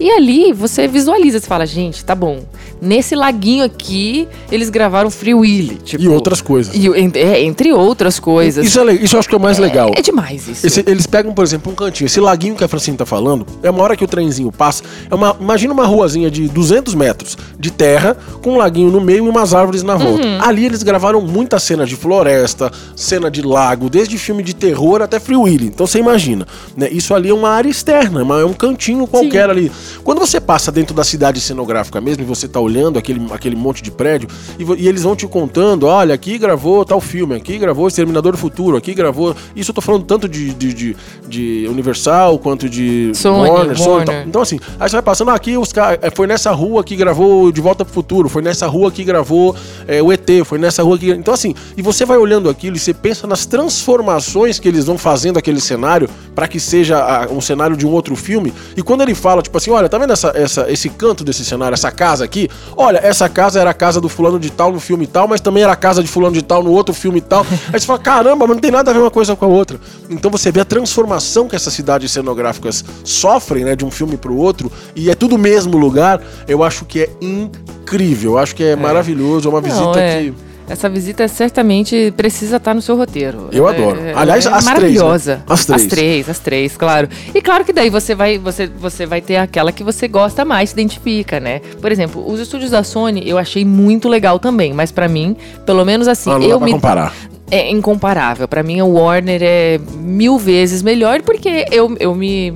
E 0.03 0.11
ali 0.11 0.51
você 0.51 0.85
visualiza, 0.85 1.39
você 1.39 1.47
fala, 1.47 1.65
gente, 1.65 2.03
tá 2.03 2.13
bom. 2.13 2.43
Nesse 2.81 3.15
laguinho 3.15 3.63
aqui, 3.63 4.27
eles 4.51 4.69
gravaram 4.69 5.09
Free 5.09 5.33
Willy. 5.33 5.75
Tipo, 5.75 6.03
E 6.03 6.07
outras 6.09 6.41
coisas. 6.41 6.75
e, 6.75 6.89
é, 7.17 7.41
entre 7.41 7.71
outras 7.71 8.19
coisas. 8.19 8.65
Isso, 8.65 8.81
é, 8.81 8.93
isso 8.95 9.15
eu 9.15 9.19
acho 9.19 9.29
que 9.29 9.33
é 9.35 9.37
o 9.37 9.41
mais 9.41 9.57
legal. 9.57 9.91
É 9.95 10.01
demais 10.01 10.45
isso. 10.49 10.67
Esse- 10.67 10.83
eles 10.85 11.07
pegam, 11.07 11.33
por 11.33 11.45
exemplo, 11.45 11.71
um 11.71 11.75
cantinho. 11.75 12.07
Esse 12.07 12.19
laguinho 12.19 12.53
que 12.55 12.65
a 12.65 12.67
Francine 12.67 12.97
tá 12.97 13.05
falando, 13.05 13.45
é 13.63 13.69
uma 13.69 13.81
hora 13.81 13.95
que 13.95 14.03
o 14.03 14.07
trenzinho 14.07 14.51
passa. 14.51 14.83
É 15.09 15.15
uma, 15.15 15.37
imagina 15.39 15.71
uma 15.73 15.85
ruazinha 15.85 16.29
de 16.29 16.49
200 16.49 16.93
metros 16.95 17.37
de 17.57 17.71
terra, 17.71 18.17
com 18.41 18.55
um 18.55 18.57
laguinho 18.57 18.91
no 18.91 18.99
meio 18.99 19.25
e 19.25 19.29
umas 19.29 19.53
árvores 19.53 19.83
na 19.83 19.95
volta. 19.95 20.27
Uhum. 20.27 20.41
Ali 20.41 20.65
eles 20.65 20.83
gravaram 20.83 21.21
muita 21.21 21.59
cena 21.59 21.85
de 21.85 21.95
floresta, 21.95 22.69
cena 22.97 23.31
de 23.31 23.41
lago, 23.41 23.89
desde 23.89 24.17
filme 24.17 24.43
de 24.43 24.53
terror 24.53 25.01
até 25.01 25.17
Free 25.17 25.37
Willy. 25.37 25.67
Então 25.67 25.87
você 25.87 25.99
imagina, 25.99 26.45
né? 26.75 26.89
Isso 26.91 27.13
ali 27.13 27.29
é 27.29 27.33
uma 27.33 27.51
área 27.51 27.69
externa, 27.69 28.19
é 28.19 28.41
é 28.41 28.45
um 28.45 28.51
cantinho 28.53 29.07
qualquer 29.07 29.49
ali. 29.49 29.71
Quando 30.03 30.19
você 30.19 30.39
passa 30.39 30.71
dentro 30.71 30.95
da 30.95 31.03
cidade 31.03 31.39
cenográfica 31.41 31.99
mesmo 31.99 32.23
e 32.23 32.25
você 32.25 32.47
tá 32.47 32.59
olhando 32.59 32.97
aquele, 32.97 33.25
aquele 33.31 33.55
monte 33.55 33.81
de 33.81 33.91
prédio 33.91 34.29
e, 34.57 34.63
e 34.83 34.87
eles 34.87 35.03
vão 35.03 35.15
te 35.15 35.27
contando, 35.27 35.85
olha, 35.85 36.13
aqui 36.13 36.37
gravou 36.37 36.85
tal 36.85 37.01
filme, 37.01 37.35
aqui 37.35 37.57
gravou 37.57 37.87
Exterminador 37.87 38.33
do 38.33 38.37
Futuro, 38.37 38.77
aqui 38.77 38.93
gravou... 38.93 39.35
Isso 39.55 39.71
eu 39.71 39.75
tô 39.75 39.81
falando 39.81 40.03
tanto 40.05 40.27
de, 40.27 40.53
de, 40.53 40.73
de, 40.73 40.97
de 41.27 41.67
Universal 41.69 42.39
quanto 42.39 42.69
de 42.69 43.11
Sony, 43.13 43.49
Warner, 43.49 43.77
Sony 43.77 44.03
e 44.03 44.05
tal. 44.05 44.15
Então 44.27 44.41
assim, 44.41 44.59
aí 44.79 44.89
você 44.89 44.95
vai 44.95 45.03
passando, 45.03 45.31
ah, 45.31 45.35
aqui 45.35 45.57
os 45.57 45.71
caras... 45.71 45.99
Foi 46.15 46.27
nessa 46.27 46.51
rua 46.51 46.83
que 46.83 46.95
gravou 46.95 47.51
De 47.51 47.61
Volta 47.61 47.83
pro 47.83 47.93
Futuro, 47.93 48.29
foi 48.29 48.41
nessa 48.41 48.67
rua 48.67 48.91
que 48.91 49.03
gravou 49.03 49.55
é, 49.87 50.01
o 50.01 50.11
ET, 50.11 50.29
foi 50.45 50.57
nessa 50.57 50.83
rua 50.83 50.97
que... 50.97 51.11
Então 51.11 51.33
assim, 51.33 51.53
e 51.75 51.81
você 51.81 52.05
vai 52.05 52.17
olhando 52.17 52.49
aquilo 52.49 52.75
e 52.75 52.79
você 52.79 52.93
pensa 52.93 53.27
nas 53.27 53.45
transformações 53.45 54.59
que 54.59 54.67
eles 54.67 54.85
vão 54.85 54.97
fazendo 54.97 55.37
aquele 55.37 55.59
cenário 55.59 56.09
para 56.33 56.47
que 56.47 56.59
seja 56.59 56.97
ah, 56.97 57.27
um 57.31 57.41
cenário 57.41 57.75
de 57.75 57.85
um 57.85 57.91
outro 57.91 58.15
filme. 58.15 58.53
E 58.75 58.81
quando 58.81 59.01
ele 59.01 59.15
fala, 59.15 59.41
tipo 59.41 59.57
assim, 59.57 59.71
olha, 59.73 59.89
tá 59.89 59.97
vendo 59.97 60.13
essa, 60.13 60.31
essa, 60.35 60.71
esse 60.71 60.89
canto 60.89 61.23
desse 61.23 61.43
cenário, 61.43 61.73
essa 61.73 61.91
casa 61.91 62.23
aqui? 62.23 62.49
Olha, 62.75 62.99
essa 62.99 63.27
casa 63.27 63.59
era 63.59 63.69
a 63.69 63.73
casa 63.73 63.99
do 63.99 64.07
fulano 64.07 64.39
de 64.39 64.49
tal 64.49 64.71
no 64.71 64.79
filme 64.79 65.07
tal, 65.07 65.27
mas 65.27 65.41
também 65.41 65.63
era 65.63 65.73
a 65.73 65.75
casa 65.75 66.01
de 66.01 66.07
fulano 66.07 66.33
de 66.33 66.41
tal 66.41 66.63
no 66.63 66.71
outro 66.71 66.93
filme 66.93 67.21
tal. 67.21 67.45
Aí 67.73 67.79
você 67.79 67.85
fala, 67.85 67.99
caramba, 67.99 68.47
mas 68.47 68.55
não 68.55 68.61
tem 68.61 68.71
nada 68.71 68.91
a 68.91 68.93
ver 68.93 68.99
uma 68.99 69.11
coisa 69.11 69.35
com 69.35 69.45
a 69.45 69.47
outra. 69.47 69.79
Então 70.09 70.31
você 70.31 70.51
vê 70.51 70.61
a 70.61 70.65
transformação 70.65 71.47
que 71.47 71.55
essas 71.55 71.73
cidades 71.73 72.11
cenográficas 72.11 72.83
sofrem, 73.03 73.65
né, 73.65 73.75
de 73.75 73.85
um 73.85 73.91
filme 73.91 74.17
pro 74.17 74.35
outro, 74.35 74.71
e 74.95 75.09
é 75.09 75.15
tudo 75.15 75.35
o 75.35 75.39
mesmo 75.39 75.77
lugar, 75.77 76.21
eu 76.47 76.63
acho 76.63 76.85
que 76.85 77.01
é 77.01 77.09
incrível, 77.21 78.33
eu 78.33 78.37
acho 78.37 78.55
que 78.55 78.63
é, 78.63 78.75
maravilhoso, 78.75 79.47
é 79.47 79.51
uma 79.51 79.61
Não, 79.61 79.69
visita 79.69 79.99
é. 79.99 80.23
que... 80.23 80.52
Essa 80.73 80.89
visita 80.89 81.27
certamente 81.27 82.11
precisa 82.17 82.57
estar 82.57 82.73
no 82.73 82.81
seu 82.81 82.95
roteiro. 82.97 83.47
Eu 83.51 83.67
adoro. 83.67 83.99
É- 84.01 84.11
é- 84.11 84.13
Aliás, 84.15 84.45
é 84.45 84.49
as 84.49 84.55
três, 84.55 84.65
maravilhosa. 84.65 85.35
né? 85.35 85.41
As 85.47 85.65
três. 85.65 85.81
As 85.83 85.87
três, 85.87 86.29
as 86.29 86.39
três, 86.39 86.75
claro. 86.77 87.07
E 87.33 87.41
claro 87.41 87.63
que 87.63 87.71
daí 87.71 87.89
você 87.91 88.15
vai, 88.15 88.37
você, 88.39 88.65
você 88.67 89.05
vai 89.05 89.21
ter 89.21 89.37
aquela 89.37 89.71
que 89.71 89.83
você 89.83 90.07
gosta 90.07 90.43
mais, 90.43 90.71
se 90.71 90.75
identifica, 90.75 91.39
né? 91.39 91.61
Por 91.79 91.91
exemplo, 91.91 92.23
os 92.27 92.39
estúdios 92.39 92.71
da 92.71 92.83
Sony 92.83 93.21
eu 93.29 93.37
achei 93.37 93.63
muito 93.63 94.09
legal 94.09 94.39
também, 94.39 94.73
mas 94.73 94.91
pra 94.91 95.07
mim, 95.07 95.37
pelo 95.65 95.85
menos 95.85 96.07
assim, 96.07 96.29
Ah, 96.31 96.33
não 96.33 96.41
dá 96.41 96.47
eu 96.47 96.57
pra 96.57 96.65
me 96.65 96.71
comparar. 96.73 97.13
é 97.51 97.69
incomparável. 97.69 98.47
Pra 98.47 98.63
mim, 98.63 98.81
o 98.81 98.93
Warner 98.93 99.41
é 99.43 99.79
mil 99.95 100.39
vezes 100.39 100.81
melhor 100.81 101.21
porque 101.21 101.65
eu, 101.71 101.95
eu 101.99 102.15
me 102.15 102.51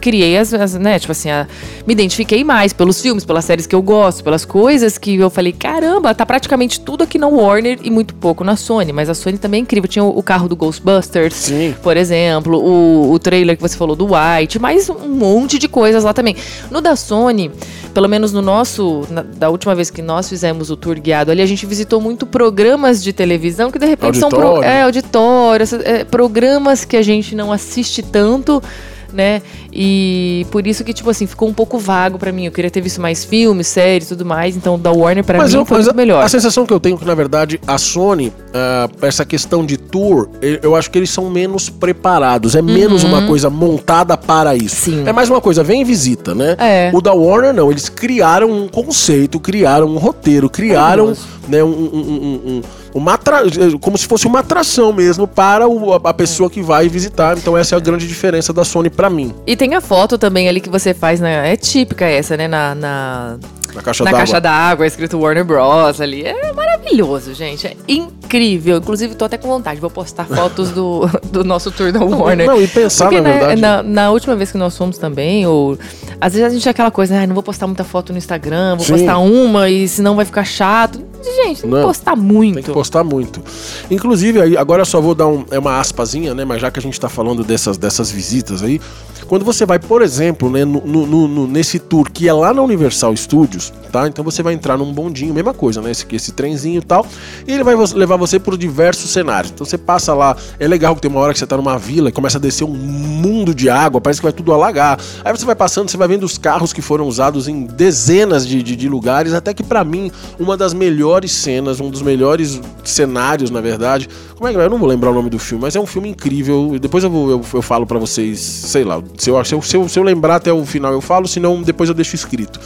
criei 0.00 0.36
as, 0.38 0.52
as, 0.54 0.74
né, 0.74 0.98
tipo 0.98 1.12
assim, 1.12 1.30
a- 1.30 1.46
me 1.86 1.92
identifiquei 1.92 2.42
mais 2.44 2.72
pelos 2.72 3.00
filmes, 3.00 3.24
pelas 3.24 3.44
séries 3.44 3.66
que 3.66 3.74
eu 3.74 3.82
gosto, 3.82 4.22
pelas 4.24 4.44
coisas 4.44 4.96
que 4.98 5.16
eu 5.16 5.28
falei, 5.30 5.52
caramba, 5.52 6.14
tá 6.14 6.24
praticamente 6.24 6.80
tudo 6.80 7.04
aqui 7.04 7.18
na 7.18 7.26
Warner 7.28 7.78
e 7.82 7.90
muito 7.90 8.14
pouco 8.14 8.42
na 8.44 8.56
Sony, 8.56 8.92
mas 8.92 9.08
a 9.10 9.14
Sony 9.14 9.38
também 9.38 9.58
é 9.58 9.62
incrível. 9.62 9.88
Tinha 9.88 10.04
o, 10.04 10.18
o 10.18 10.22
carro 10.22 10.48
do 10.48 10.56
Ghostbusters, 10.56 11.34
Sim. 11.34 11.74
por 11.82 11.96
exemplo, 11.96 12.58
o, 12.58 13.12
o 13.12 13.18
trailer 13.18 13.56
que 13.56 13.62
você 13.62 13.76
falou 13.76 13.94
do 13.96 14.06
White, 14.14 14.58
mais 14.58 14.88
um 14.88 15.08
monte 15.08 15.58
de 15.58 15.68
coisas 15.68 16.04
lá 16.04 16.12
também. 16.12 16.36
No 16.70 16.80
da 16.80 16.94
Sony, 16.96 17.50
pelo 17.92 18.08
menos 18.08 18.32
no 18.32 18.40
nosso, 18.42 19.04
na- 19.10 19.22
da 19.22 19.50
última 19.50 19.74
vez 19.74 19.90
que 19.90 20.00
nós 20.02 20.28
fizemos 20.28 20.70
o 20.70 20.76
tour 20.76 20.98
guiado 21.00 21.30
ali, 21.30 21.42
a 21.42 21.46
gente 21.46 21.66
visitou 21.66 22.00
muito 22.00 22.26
programas 22.26 23.02
de 23.02 23.12
televisão 23.12 23.70
que 23.70 23.78
de 23.78 23.86
repente 23.86 24.18
são 24.18 24.28
pro, 24.28 24.38
Auditório. 24.40 24.68
é, 24.68 24.82
auditório, 24.82 25.66
é, 25.84 26.04
programas 26.04 26.84
que 26.84 26.96
a 26.96 27.02
gente 27.02 27.34
não 27.34 27.52
assiste 27.52 28.02
tanto. 28.02 28.62
Né? 29.10 29.40
E 29.80 30.44
por 30.50 30.66
isso 30.66 30.82
que, 30.82 30.92
tipo 30.92 31.08
assim, 31.08 31.24
ficou 31.24 31.48
um 31.48 31.52
pouco 31.54 31.78
vago 31.78 32.18
pra 32.18 32.32
mim. 32.32 32.46
Eu 32.46 32.50
queria 32.50 32.68
ter 32.68 32.80
visto 32.80 33.00
mais 33.00 33.24
filmes, 33.24 33.68
séries 33.68 34.06
e 34.06 34.08
tudo 34.08 34.24
mais. 34.24 34.56
Então, 34.56 34.74
o 34.74 34.78
da 34.78 34.90
Warner, 34.90 35.22
pra 35.22 35.38
mim, 35.38 35.44
eu- 35.54 35.64
foi 35.64 35.76
muito 35.78 35.90
a, 35.90 35.94
melhor. 35.94 36.24
A 36.24 36.28
sensação 36.28 36.66
que 36.66 36.72
eu 36.72 36.80
tenho 36.80 36.96
é 36.96 36.98
que, 36.98 37.04
na 37.04 37.14
verdade, 37.14 37.60
a 37.64 37.78
Sony, 37.78 38.32
ah, 38.52 38.88
essa 39.02 39.24
questão 39.24 39.64
de 39.64 39.76
tour, 39.76 40.28
eu 40.62 40.74
acho 40.74 40.90
que 40.90 40.98
eles 40.98 41.10
são 41.10 41.30
menos 41.30 41.68
preparados. 41.68 42.56
É 42.56 42.62
menos 42.62 43.04
uma 43.04 43.24
coisa 43.28 43.48
montada 43.48 44.16
para 44.16 44.56
isso. 44.56 44.74
Sim. 44.74 45.04
É 45.06 45.12
mais 45.12 45.30
uma 45.30 45.40
coisa, 45.40 45.62
vem 45.62 45.82
e 45.82 45.84
visita, 45.84 46.34
né? 46.34 46.56
É. 46.58 46.90
O 46.92 47.00
da 47.00 47.12
Warner, 47.12 47.54
não. 47.54 47.70
Eles 47.70 47.88
criaram 47.88 48.50
um 48.50 48.66
conceito, 48.66 49.38
criaram 49.38 49.86
um 49.86 49.96
roteiro, 49.98 50.50
criaram 50.50 51.06
Maravilhoso. 51.06 51.28
né, 51.48 51.62
um, 51.62 51.68
um- 51.68 51.72
um- 51.94 52.40
um- 52.56 52.62
uma 52.94 53.14
atra- 53.14 53.42
como 53.80 53.96
se 53.98 54.06
fosse 54.06 54.26
uma 54.26 54.40
atração 54.40 54.92
mesmo 54.92 55.28
para 55.28 55.68
o- 55.68 55.92
a, 55.94 56.12
pessoa 56.14 56.48
que 56.50 56.60
vai 56.60 56.88
visitar. 56.88 57.36
Então 57.38 57.56
essa 57.56 57.74
é 57.74 57.76
a 57.76 57.80
grande 57.80 58.08
diferença 58.08 58.52
da 58.52 58.64
Sony 58.64 58.90
pra 58.90 59.08
mim. 59.10 59.32
E 59.46 59.54
tem 59.54 59.67
a 59.74 59.80
foto 59.80 60.18
também 60.18 60.48
ali 60.48 60.60
que 60.60 60.68
você 60.70 60.92
faz, 60.94 61.20
na, 61.20 61.28
é 61.28 61.56
típica 61.56 62.04
essa, 62.04 62.36
né? 62.36 62.46
Na, 62.48 62.74
na, 62.74 63.38
Na 63.74 63.82
caixa 63.82 64.04
na 64.04 64.10
d'água. 64.10 64.26
caixa 64.26 64.40
d'água, 64.40 64.86
escrito 64.86 65.18
Warner 65.18 65.44
Bros. 65.44 66.00
ali. 66.00 66.24
É 66.24 66.52
maravilhoso, 66.52 67.34
gente. 67.34 67.66
É 67.66 67.76
incrível. 67.88 68.78
Inclusive, 68.78 69.14
tô 69.14 69.24
até 69.24 69.36
com 69.36 69.48
vontade. 69.48 69.80
Vou 69.80 69.90
postar 69.90 70.24
fotos 70.28 70.70
do, 70.70 71.06
do 71.30 71.44
nosso 71.44 71.70
tour 71.70 71.92
da 71.92 72.00
Warner. 72.04 72.46
Não, 72.46 72.60
e 72.60 72.66
pensar, 72.68 73.06
Porque, 73.06 73.20
na 73.20 73.28
né, 73.30 73.38
verdade. 73.38 73.60
na, 73.60 73.82
na 73.82 74.10
última 74.10 74.34
vez 74.36 74.50
que 74.52 74.58
nós 74.58 74.76
fomos 74.76 74.98
também, 74.98 75.46
ou 75.46 75.78
às 76.20 76.32
vezes 76.32 76.46
a 76.48 76.50
gente 76.50 76.62
tem 76.62 76.70
aquela 76.70 76.90
coisa, 76.90 77.20
ah, 77.20 77.26
não 77.26 77.34
vou 77.34 77.42
postar 77.42 77.66
muita 77.66 77.84
foto 77.84 78.12
no 78.12 78.18
Instagram, 78.18 78.76
vou 78.76 78.84
Sim. 78.86 78.92
postar 78.92 79.18
uma 79.18 79.68
e 79.68 79.86
senão 79.88 80.16
vai 80.16 80.24
ficar 80.24 80.44
chato. 80.44 81.06
Gente, 81.20 81.62
tem 81.62 81.70
que 81.70 81.82
postar 81.82 82.14
muito. 82.16 82.54
Tem 82.54 82.62
que 82.62 82.72
postar 82.72 83.02
muito. 83.04 83.42
Inclusive, 83.90 84.56
agora 84.56 84.82
eu 84.82 84.86
só 84.86 85.00
vou 85.00 85.14
dar 85.14 85.26
um, 85.26 85.44
é 85.50 85.58
uma 85.58 85.80
aspasinha, 85.80 86.32
né? 86.32 86.44
Mas 86.44 86.60
já 86.60 86.70
que 86.70 86.78
a 86.78 86.82
gente 86.82 86.98
tá 86.98 87.08
falando 87.08 87.42
dessas, 87.42 87.76
dessas 87.76 88.10
visitas 88.10 88.62
aí, 88.62 88.80
quando 89.28 89.44
você 89.44 89.66
vai, 89.66 89.78
por 89.78 90.00
exemplo, 90.00 90.50
né, 90.50 90.64
no, 90.64 90.80
no, 90.80 91.28
no, 91.28 91.46
nesse 91.46 91.78
tour 91.78 92.10
que 92.10 92.26
é 92.26 92.32
lá 92.32 92.52
na 92.54 92.62
Universal 92.62 93.14
Studios, 93.14 93.72
tá? 93.92 94.08
Então 94.08 94.24
você 94.24 94.42
vai 94.42 94.54
entrar 94.54 94.78
num 94.78 94.90
bondinho, 94.92 95.34
mesma 95.34 95.52
coisa, 95.52 95.82
né? 95.82 95.90
Esse, 95.90 96.06
esse 96.12 96.32
trenzinho 96.32 96.78
e 96.78 96.84
tal, 96.84 97.06
e 97.46 97.52
ele 97.52 97.62
vai 97.62 97.74
levar 97.94 98.16
você 98.16 98.38
por 98.38 98.56
diversos 98.56 99.10
cenários. 99.10 99.52
Então 99.52 99.66
você 99.66 99.76
passa 99.76 100.14
lá, 100.14 100.34
é 100.58 100.66
legal 100.66 100.94
que 100.96 101.02
tem 101.02 101.10
uma 101.10 101.20
hora 101.20 101.34
que 101.34 101.38
você 101.38 101.46
tá 101.46 101.58
numa 101.58 101.78
vila 101.78 102.08
e 102.08 102.12
começa 102.12 102.38
a 102.38 102.40
descer 102.40 102.64
um 102.64 102.74
mundo 102.74 103.54
de 103.54 103.68
água, 103.68 104.00
parece 104.00 104.20
que 104.20 104.24
vai 104.24 104.32
tudo 104.32 104.52
alagar. 104.52 104.98
Aí 105.22 105.36
você 105.36 105.44
vai 105.44 105.54
passando, 105.54 105.90
você 105.90 105.96
vai 105.98 106.08
vendo 106.08 106.24
os 106.24 106.38
carros 106.38 106.72
que 106.72 106.80
foram 106.80 107.06
usados 107.06 107.48
em 107.48 107.66
dezenas 107.66 108.46
de, 108.46 108.62
de, 108.62 108.74
de 108.74 108.88
lugares, 108.88 109.34
até 109.34 109.52
que 109.52 109.62
para 109.62 109.84
mim, 109.84 110.10
uma 110.38 110.56
das 110.56 110.72
melhores 110.72 111.32
cenas, 111.32 111.80
um 111.80 111.90
dos 111.90 112.00
melhores 112.00 112.60
cenários, 112.82 113.50
na 113.50 113.60
verdade. 113.60 114.08
Como 114.34 114.48
é 114.48 114.52
que 114.52 114.58
é? 114.58 114.64
Eu 114.64 114.70
não 114.70 114.78
vou 114.78 114.88
lembrar 114.88 115.10
o 115.10 115.14
nome 115.14 115.28
do 115.28 115.38
filme, 115.38 115.62
mas 115.62 115.76
é 115.76 115.80
um 115.80 115.86
filme 115.86 116.08
incrível. 116.08 116.78
Depois 116.80 117.04
eu, 117.04 117.10
vou, 117.10 117.30
eu, 117.30 117.44
eu 117.52 117.62
falo 117.62 117.84
para 117.84 117.98
vocês, 117.98 118.38
sei 118.38 118.84
lá, 118.84 119.02
se 119.18 119.30
eu, 119.30 119.44
se, 119.44 119.54
eu, 119.54 119.62
se, 119.62 119.76
eu, 119.76 119.88
se 119.88 119.98
eu 119.98 120.02
lembrar 120.02 120.36
até 120.36 120.52
o 120.52 120.64
final 120.64 120.92
eu 120.92 121.00
falo, 121.00 121.28
senão 121.28 121.60
depois 121.62 121.88
eu 121.88 121.94
deixo 121.94 122.14
escrito. 122.14 122.60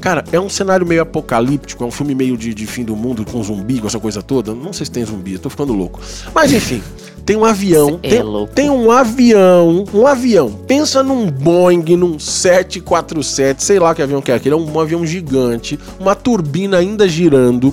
Cara, 0.00 0.24
é 0.32 0.40
um 0.40 0.48
cenário 0.48 0.84
meio 0.84 1.00
apocalíptico, 1.00 1.84
é 1.84 1.86
um 1.86 1.90
filme 1.92 2.12
meio 2.12 2.36
de, 2.36 2.52
de 2.52 2.66
fim 2.66 2.82
do 2.82 2.96
mundo 2.96 3.24
com 3.24 3.40
zumbi, 3.40 3.78
com 3.78 3.86
essa 3.86 4.00
coisa 4.00 4.20
toda. 4.20 4.52
Não 4.52 4.72
sei 4.72 4.84
se 4.84 4.90
tem 4.90 5.04
zumbi, 5.04 5.34
eu 5.34 5.38
tô 5.38 5.48
ficando 5.48 5.72
louco. 5.72 6.00
Mas 6.34 6.52
enfim. 6.52 6.82
Tem 7.24 7.36
um 7.36 7.44
avião. 7.44 8.00
É 8.02 8.08
tem, 8.08 8.22
tem, 8.52 8.68
um 8.68 8.90
avião. 8.90 9.84
Um 9.94 10.06
avião. 10.08 10.50
Pensa 10.66 11.04
num 11.04 11.30
Boeing, 11.30 11.96
num 11.96 12.18
747, 12.18 13.62
sei 13.62 13.78
lá 13.78 13.94
que 13.94 14.02
avião 14.02 14.20
que 14.20 14.32
é 14.32 14.34
aquele. 14.34 14.56
É 14.56 14.58
um, 14.58 14.72
um 14.72 14.80
avião 14.80 15.06
gigante. 15.06 15.78
Uma 16.00 16.16
turbina 16.16 16.78
ainda 16.78 17.08
girando. 17.08 17.72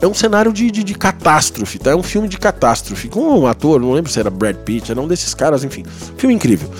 É 0.00 0.06
um 0.06 0.14
cenário 0.14 0.50
de, 0.50 0.70
de, 0.70 0.82
de, 0.82 0.94
catástrofe, 0.94 1.78
tá? 1.78 1.90
É 1.90 1.96
um 1.96 2.02
filme 2.02 2.26
de 2.26 2.38
catástrofe. 2.38 3.08
Com 3.08 3.20
um 3.20 3.46
ator, 3.46 3.80
não 3.80 3.92
lembro 3.92 4.10
se 4.10 4.18
era 4.18 4.30
Brad 4.30 4.56
Pitt, 4.56 4.90
era 4.90 5.00
um 5.00 5.06
desses 5.06 5.34
caras, 5.34 5.62
enfim. 5.62 5.84
Filme 6.16 6.34
incrível. 6.34 6.70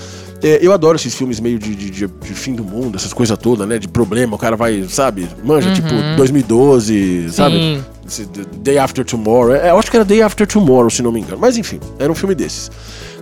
É, 0.43 0.59
eu 0.61 0.71
adoro 0.71 0.95
esses 0.95 1.15
filmes 1.15 1.39
meio 1.39 1.57
de, 1.57 1.75
de, 1.75 1.89
de, 1.89 2.07
de, 2.07 2.33
fim 2.33 2.53
do 2.53 2.63
mundo, 2.63 2.95
essas 2.95 3.11
coisas 3.11 3.37
todas, 3.37 3.67
né? 3.67 3.79
De 3.79 3.87
problema, 3.87 4.35
o 4.35 4.37
cara 4.37 4.55
vai, 4.55 4.83
sabe? 4.87 5.27
Manja, 5.43 5.73
tipo, 5.73 5.89
uhum. 5.89 6.01
tipo 6.01 6.17
2012, 6.17 6.93
Sim. 6.93 7.29
sabe? 7.29 7.83
Day 8.59 8.77
After 8.77 9.03
Tomorrow. 9.03 9.55
É, 9.55 9.71
eu 9.71 9.79
acho 9.79 9.89
que 9.89 9.97
era 9.97 10.05
Day 10.05 10.21
After 10.21 10.45
Tomorrow, 10.45 10.89
se 10.89 11.01
não 11.01 11.11
me 11.11 11.21
engano. 11.21 11.39
Mas 11.39 11.57
enfim, 11.57 11.79
era 11.97 12.11
um 12.11 12.15
filme 12.15 12.35
desses. 12.35 12.71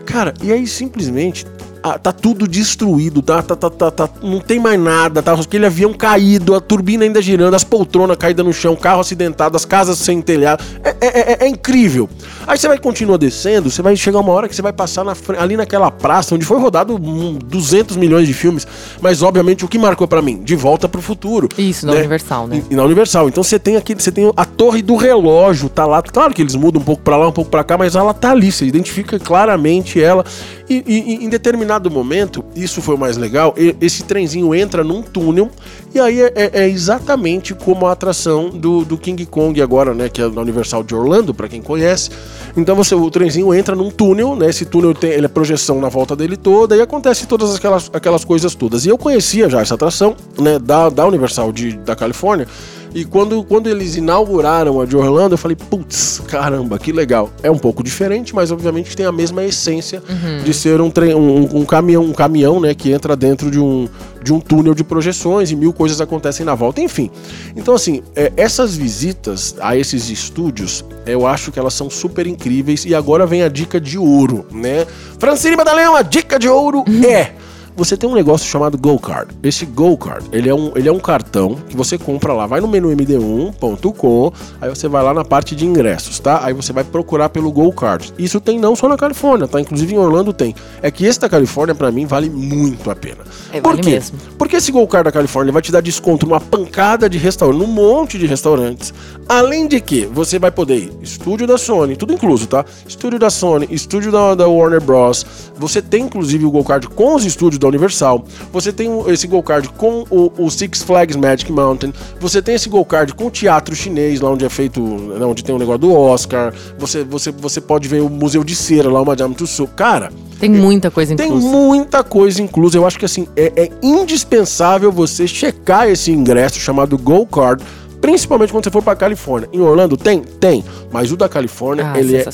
Cara, 0.05 0.33
e 0.43 0.51
aí 0.51 0.67
simplesmente 0.67 1.45
ah, 1.87 1.99
tá 1.99 2.11
tudo 2.11 2.47
destruído, 2.47 3.21
tá, 3.21 3.43
tá, 3.43 3.55
tá, 3.55 3.69
tá, 3.69 3.91
tá, 3.91 4.09
não 4.23 4.39
tem 4.39 4.59
mais 4.59 4.79
nada, 4.79 5.21
tá 5.21 5.33
aquele 5.33 5.67
avião 5.67 5.93
caído, 5.93 6.55
a 6.55 6.59
turbina 6.59 7.03
ainda 7.03 7.21
girando, 7.21 7.53
as 7.53 7.63
poltronas 7.63 8.17
caídas 8.17 8.43
no 8.43 8.51
chão, 8.51 8.75
carro 8.75 9.01
acidentado, 9.01 9.55
as 9.55 9.65
casas 9.65 9.99
sem 9.99 10.19
telhado. 10.19 10.63
É, 10.83 10.95
é, 10.99 11.33
é, 11.33 11.37
é 11.41 11.47
incrível. 11.47 12.09
Aí 12.47 12.57
você 12.57 12.67
vai 12.67 12.79
continuar 12.79 13.17
descendo, 13.17 13.69
você 13.69 13.83
vai 13.83 13.95
chegar 13.95 14.19
uma 14.19 14.31
hora 14.31 14.49
que 14.49 14.55
você 14.55 14.63
vai 14.63 14.73
passar 14.73 15.03
na, 15.03 15.13
ali 15.37 15.55
naquela 15.55 15.91
praça 15.91 16.33
onde 16.33 16.43
foi 16.43 16.59
rodado 16.59 16.97
200 16.97 17.97
milhões 17.97 18.27
de 18.27 18.33
filmes, 18.33 18.67
mas 18.99 19.21
obviamente 19.21 19.63
o 19.63 19.67
que 19.67 19.77
marcou 19.77 20.07
para 20.07 20.23
mim? 20.23 20.41
De 20.43 20.55
volta 20.55 20.89
pro 20.89 21.03
futuro. 21.03 21.47
Isso, 21.55 21.85
na 21.85 21.93
né? 21.93 21.99
Universal, 21.99 22.47
né? 22.47 22.63
E, 22.67 22.75
na 22.75 22.83
Universal. 22.83 23.29
Então 23.29 23.43
você 23.43 23.59
tem 23.59 23.75
aqui, 23.75 23.93
você 23.93 24.11
tem 24.11 24.33
a 24.35 24.45
torre 24.45 24.81
do 24.81 24.95
relógio, 24.95 25.69
tá 25.69 25.85
lá. 25.85 26.01
Claro 26.01 26.33
que 26.33 26.41
eles 26.41 26.55
mudam 26.55 26.81
um 26.81 26.85
pouco 26.85 27.03
para 27.03 27.15
lá, 27.15 27.27
um 27.27 27.31
pouco 27.31 27.51
para 27.51 27.63
cá, 27.63 27.77
mas 27.77 27.95
ela 27.95 28.11
tá 28.11 28.31
ali, 28.31 28.51
você 28.51 28.65
identifica 28.65 29.19
claramente 29.19 30.01
ela. 30.01 30.25
E, 30.67 30.83
e, 30.87 31.25
em 31.25 31.29
determinado 31.29 31.74
momento, 31.89 32.43
isso 32.55 32.81
foi 32.81 32.95
o 32.95 32.97
mais 32.97 33.17
legal, 33.17 33.53
esse 33.79 34.03
trenzinho 34.03 34.53
entra 34.53 34.83
num 34.83 35.01
túnel 35.01 35.49
e 35.93 35.99
aí 35.99 36.21
é, 36.21 36.33
é, 36.35 36.51
é 36.63 36.69
exatamente 36.69 37.53
como 37.53 37.85
a 37.85 37.91
atração 37.93 38.49
do, 38.49 38.83
do, 38.83 38.97
King 38.97 39.25
Kong 39.25 39.61
agora, 39.61 39.93
né, 39.93 40.09
que 40.09 40.21
é 40.21 40.27
na 40.27 40.41
Universal 40.41 40.83
de 40.83 40.93
Orlando, 40.93 41.33
para 41.33 41.47
quem 41.47 41.61
conhece. 41.61 42.09
Então 42.57 42.75
você, 42.75 42.93
o 42.93 43.09
trenzinho 43.09 43.53
entra 43.53 43.75
num 43.75 43.89
túnel, 43.89 44.35
né, 44.35 44.49
esse 44.49 44.65
túnel 44.65 44.93
tem 44.93 45.11
ele 45.11 45.25
é 45.25 45.29
projeção 45.29 45.79
na 45.79 45.87
volta 45.87 46.15
dele 46.15 46.35
toda 46.35 46.75
e 46.75 46.81
acontece 46.81 47.25
todas 47.25 47.55
aquelas, 47.55 47.89
aquelas 47.93 48.25
coisas 48.25 48.53
todas. 48.55 48.85
E 48.85 48.89
eu 48.89 48.97
conhecia 48.97 49.49
já 49.49 49.61
essa 49.61 49.75
atração, 49.75 50.15
né, 50.37 50.59
da, 50.59 50.89
da 50.89 51.05
Universal 51.05 51.53
de, 51.53 51.77
da 51.77 51.95
Califórnia, 51.95 52.47
e 52.95 53.03
quando, 53.03 53.43
quando 53.43 53.67
eles 53.67 53.97
inauguraram 53.97 54.79
a 54.79 54.85
de 54.85 54.95
Orlando, 54.95 55.33
eu 55.33 55.37
falei, 55.37 55.57
putz, 55.57 56.21
caramba, 56.29 56.79
que 56.79 56.93
legal. 56.93 57.29
É 57.43 57.51
um 57.51 57.57
pouco 57.57 57.83
diferente, 57.83 58.33
mas 58.33 58.51
obviamente 58.51 58.95
tem 58.95 59.05
a 59.05 59.11
mesma 59.11 59.43
essência 59.43 60.01
uhum. 60.07 60.43
de 60.45 60.53
ser 60.53 60.79
um, 60.79 60.89
um, 61.17 61.57
um, 61.57 61.65
caminhão, 61.65 62.05
um 62.05 62.13
caminhão, 62.13 62.61
né, 62.61 62.73
que 62.73 62.93
entra 62.93 63.13
dentro 63.13 63.51
de 63.51 63.59
um, 63.59 63.89
de 64.23 64.31
um 64.31 64.39
túnel 64.39 64.73
de 64.73 64.81
projeções 64.81 65.51
e 65.51 65.57
mil 65.57 65.73
coisas 65.73 65.99
acontecem 65.99 66.45
na 66.45 66.55
volta, 66.55 66.79
enfim. 66.79 67.11
Então, 67.53 67.75
assim, 67.75 68.01
é, 68.15 68.31
essas 68.37 68.77
visitas 68.77 69.57
a 69.59 69.75
esses 69.75 70.09
estúdios, 70.09 70.85
eu 71.05 71.27
acho 71.27 71.51
que 71.51 71.59
elas 71.59 71.73
são 71.73 71.89
super 71.89 72.25
incríveis. 72.25 72.85
E 72.85 72.95
agora 72.95 73.25
vem 73.25 73.43
a 73.43 73.49
dica 73.49 73.77
de 73.77 73.97
ouro, 73.97 74.45
né? 74.53 74.87
Francine 75.19 75.57
Badaleão, 75.57 75.97
a 75.97 76.01
dica 76.01 76.39
de 76.39 76.47
ouro 76.47 76.85
uhum. 76.87 77.03
é 77.03 77.33
você 77.75 77.97
tem 77.97 78.09
um 78.09 78.13
negócio 78.13 78.47
chamado 78.47 78.77
Go 78.77 78.97
Card. 78.97 79.33
Esse 79.43 79.65
Go 79.65 79.97
Card, 79.97 80.27
ele 80.31 80.49
é 80.49 80.55
um, 80.55 80.71
ele 80.75 80.87
é 80.87 80.91
um 80.91 80.99
cartão 80.99 81.55
que 81.67 81.75
você 81.75 81.97
compra 81.97 82.33
lá, 82.33 82.47
vai 82.47 82.61
no 82.61 82.67
menu 82.67 82.89
md1.com, 82.89 84.31
aí 84.61 84.69
você 84.69 84.87
vai 84.87 85.03
lá 85.03 85.13
na 85.13 85.25
parte 85.25 85.55
de 85.55 85.65
ingressos, 85.65 86.19
tá? 86.19 86.39
Aí 86.43 86.53
você 86.53 86.71
vai 86.71 86.83
procurar 86.83 87.29
pelo 87.29 87.51
Go 87.51 87.71
Card. 87.73 88.13
Isso 88.17 88.39
tem 88.39 88.59
não 88.59 88.75
só 88.75 88.87
na 88.87 88.97
Califórnia, 88.97 89.47
tá? 89.47 89.59
Inclusive 89.59 89.93
em 89.93 89.97
Orlando 89.97 90.31
tem. 90.31 90.55
É 90.81 90.89
que 90.89 91.05
esse 91.05 91.19
da 91.19 91.27
Califórnia 91.27 91.75
para 91.75 91.91
mim 91.91 92.05
vale 92.05 92.29
muito 92.29 92.89
a 92.89 92.95
pena. 92.95 93.23
É, 93.51 93.59
Por 93.59 93.71
vale 93.71 93.83
quê? 93.83 93.91
Mesmo. 93.91 94.17
Porque 94.37 94.55
esse 94.55 94.71
Go 94.71 94.87
Card 94.87 95.05
da 95.05 95.11
Califórnia 95.11 95.51
vai 95.51 95.61
te 95.61 95.71
dar 95.71 95.81
desconto 95.81 96.25
numa 96.25 96.39
pancada 96.39 97.09
de 97.09 97.17
restaurantes, 97.17 97.67
num 97.67 97.73
monte 97.73 98.17
de 98.17 98.25
restaurantes. 98.25 98.93
Além 99.27 99.67
de 99.67 99.81
que 99.81 100.05
você 100.05 100.39
vai 100.39 100.51
poder 100.51 100.77
ir 100.77 100.93
estúdio 101.01 101.47
da 101.47 101.57
Sony, 101.57 101.95
tudo 101.95 102.13
incluso, 102.13 102.47
tá? 102.47 102.63
Estúdio 102.87 103.19
da 103.19 103.29
Sony, 103.29 103.67
estúdio 103.69 104.11
da, 104.11 104.35
da 104.35 104.47
Warner 104.47 104.81
Bros. 104.81 105.25
Você 105.57 105.81
tem 105.81 106.03
inclusive 106.03 106.45
o 106.45 106.51
Go 106.51 106.63
Card 106.63 106.87
com 106.89 107.15
os 107.15 107.25
estúdios 107.25 107.59
da 107.65 107.69
Universal. 107.69 108.23
Você 108.51 108.71
tem 108.71 108.89
esse 109.07 109.27
Go 109.27 109.41
Card 109.41 109.69
com 109.69 110.05
o, 110.09 110.31
o, 110.37 110.49
Six 110.49 110.83
Flags 110.83 111.15
Magic 111.15 111.51
Mountain. 111.51 111.93
Você 112.19 112.41
tem 112.41 112.55
esse 112.55 112.69
Go 112.69 112.85
Card 112.85 113.13
com 113.13 113.25
o 113.25 113.31
teatro 113.31 113.75
chinês, 113.75 114.21
lá 114.21 114.29
onde 114.29 114.45
é 114.45 114.49
feito, 114.49 114.81
né, 114.81 115.25
onde 115.25 115.43
tem 115.43 115.53
o 115.53 115.57
um 115.57 115.59
negócio 115.59 115.79
do 115.79 115.93
Oscar. 115.93 116.53
Você, 116.77 117.03
você, 117.03 117.31
você 117.31 117.59
pode 117.59 117.87
ver 117.87 118.01
o 118.01 118.09
Museu 118.09 118.43
de 118.43 118.55
Cera, 118.55 118.89
lá 118.89 119.01
o 119.01 119.05
Madame 119.05 119.33
Tussauds. 119.33 119.75
Cara, 119.75 120.11
tem 120.39 120.49
muita 120.49 120.91
coisa 120.91 121.13
inclusa. 121.13 121.41
Tem 121.41 121.49
muita 121.49 122.03
coisa 122.03 122.41
inclusa. 122.41 122.77
Eu 122.77 122.85
acho 122.85 122.99
que 122.99 123.05
assim, 123.05 123.27
é, 123.35 123.51
é 123.55 123.69
indispensável 123.81 124.91
você 124.91 125.27
checar 125.27 125.89
esse 125.89 126.11
ingresso 126.11 126.59
chamado 126.59 126.97
Go 126.97 127.25
Card 127.25 127.63
principalmente 128.01 128.51
quando 128.51 128.63
você 128.63 128.69
for 128.69 128.83
para 128.83 128.95
Califórnia. 128.95 129.49
Em 129.51 129.59
Orlando 129.59 129.97
tem? 129.97 130.21
Tem. 130.21 130.63
Mas 130.91 131.11
o 131.11 131.17
da 131.17 131.27
Califórnia, 131.27 131.91
ah, 131.91 131.99
ele 131.99 132.17
é 132.17 132.25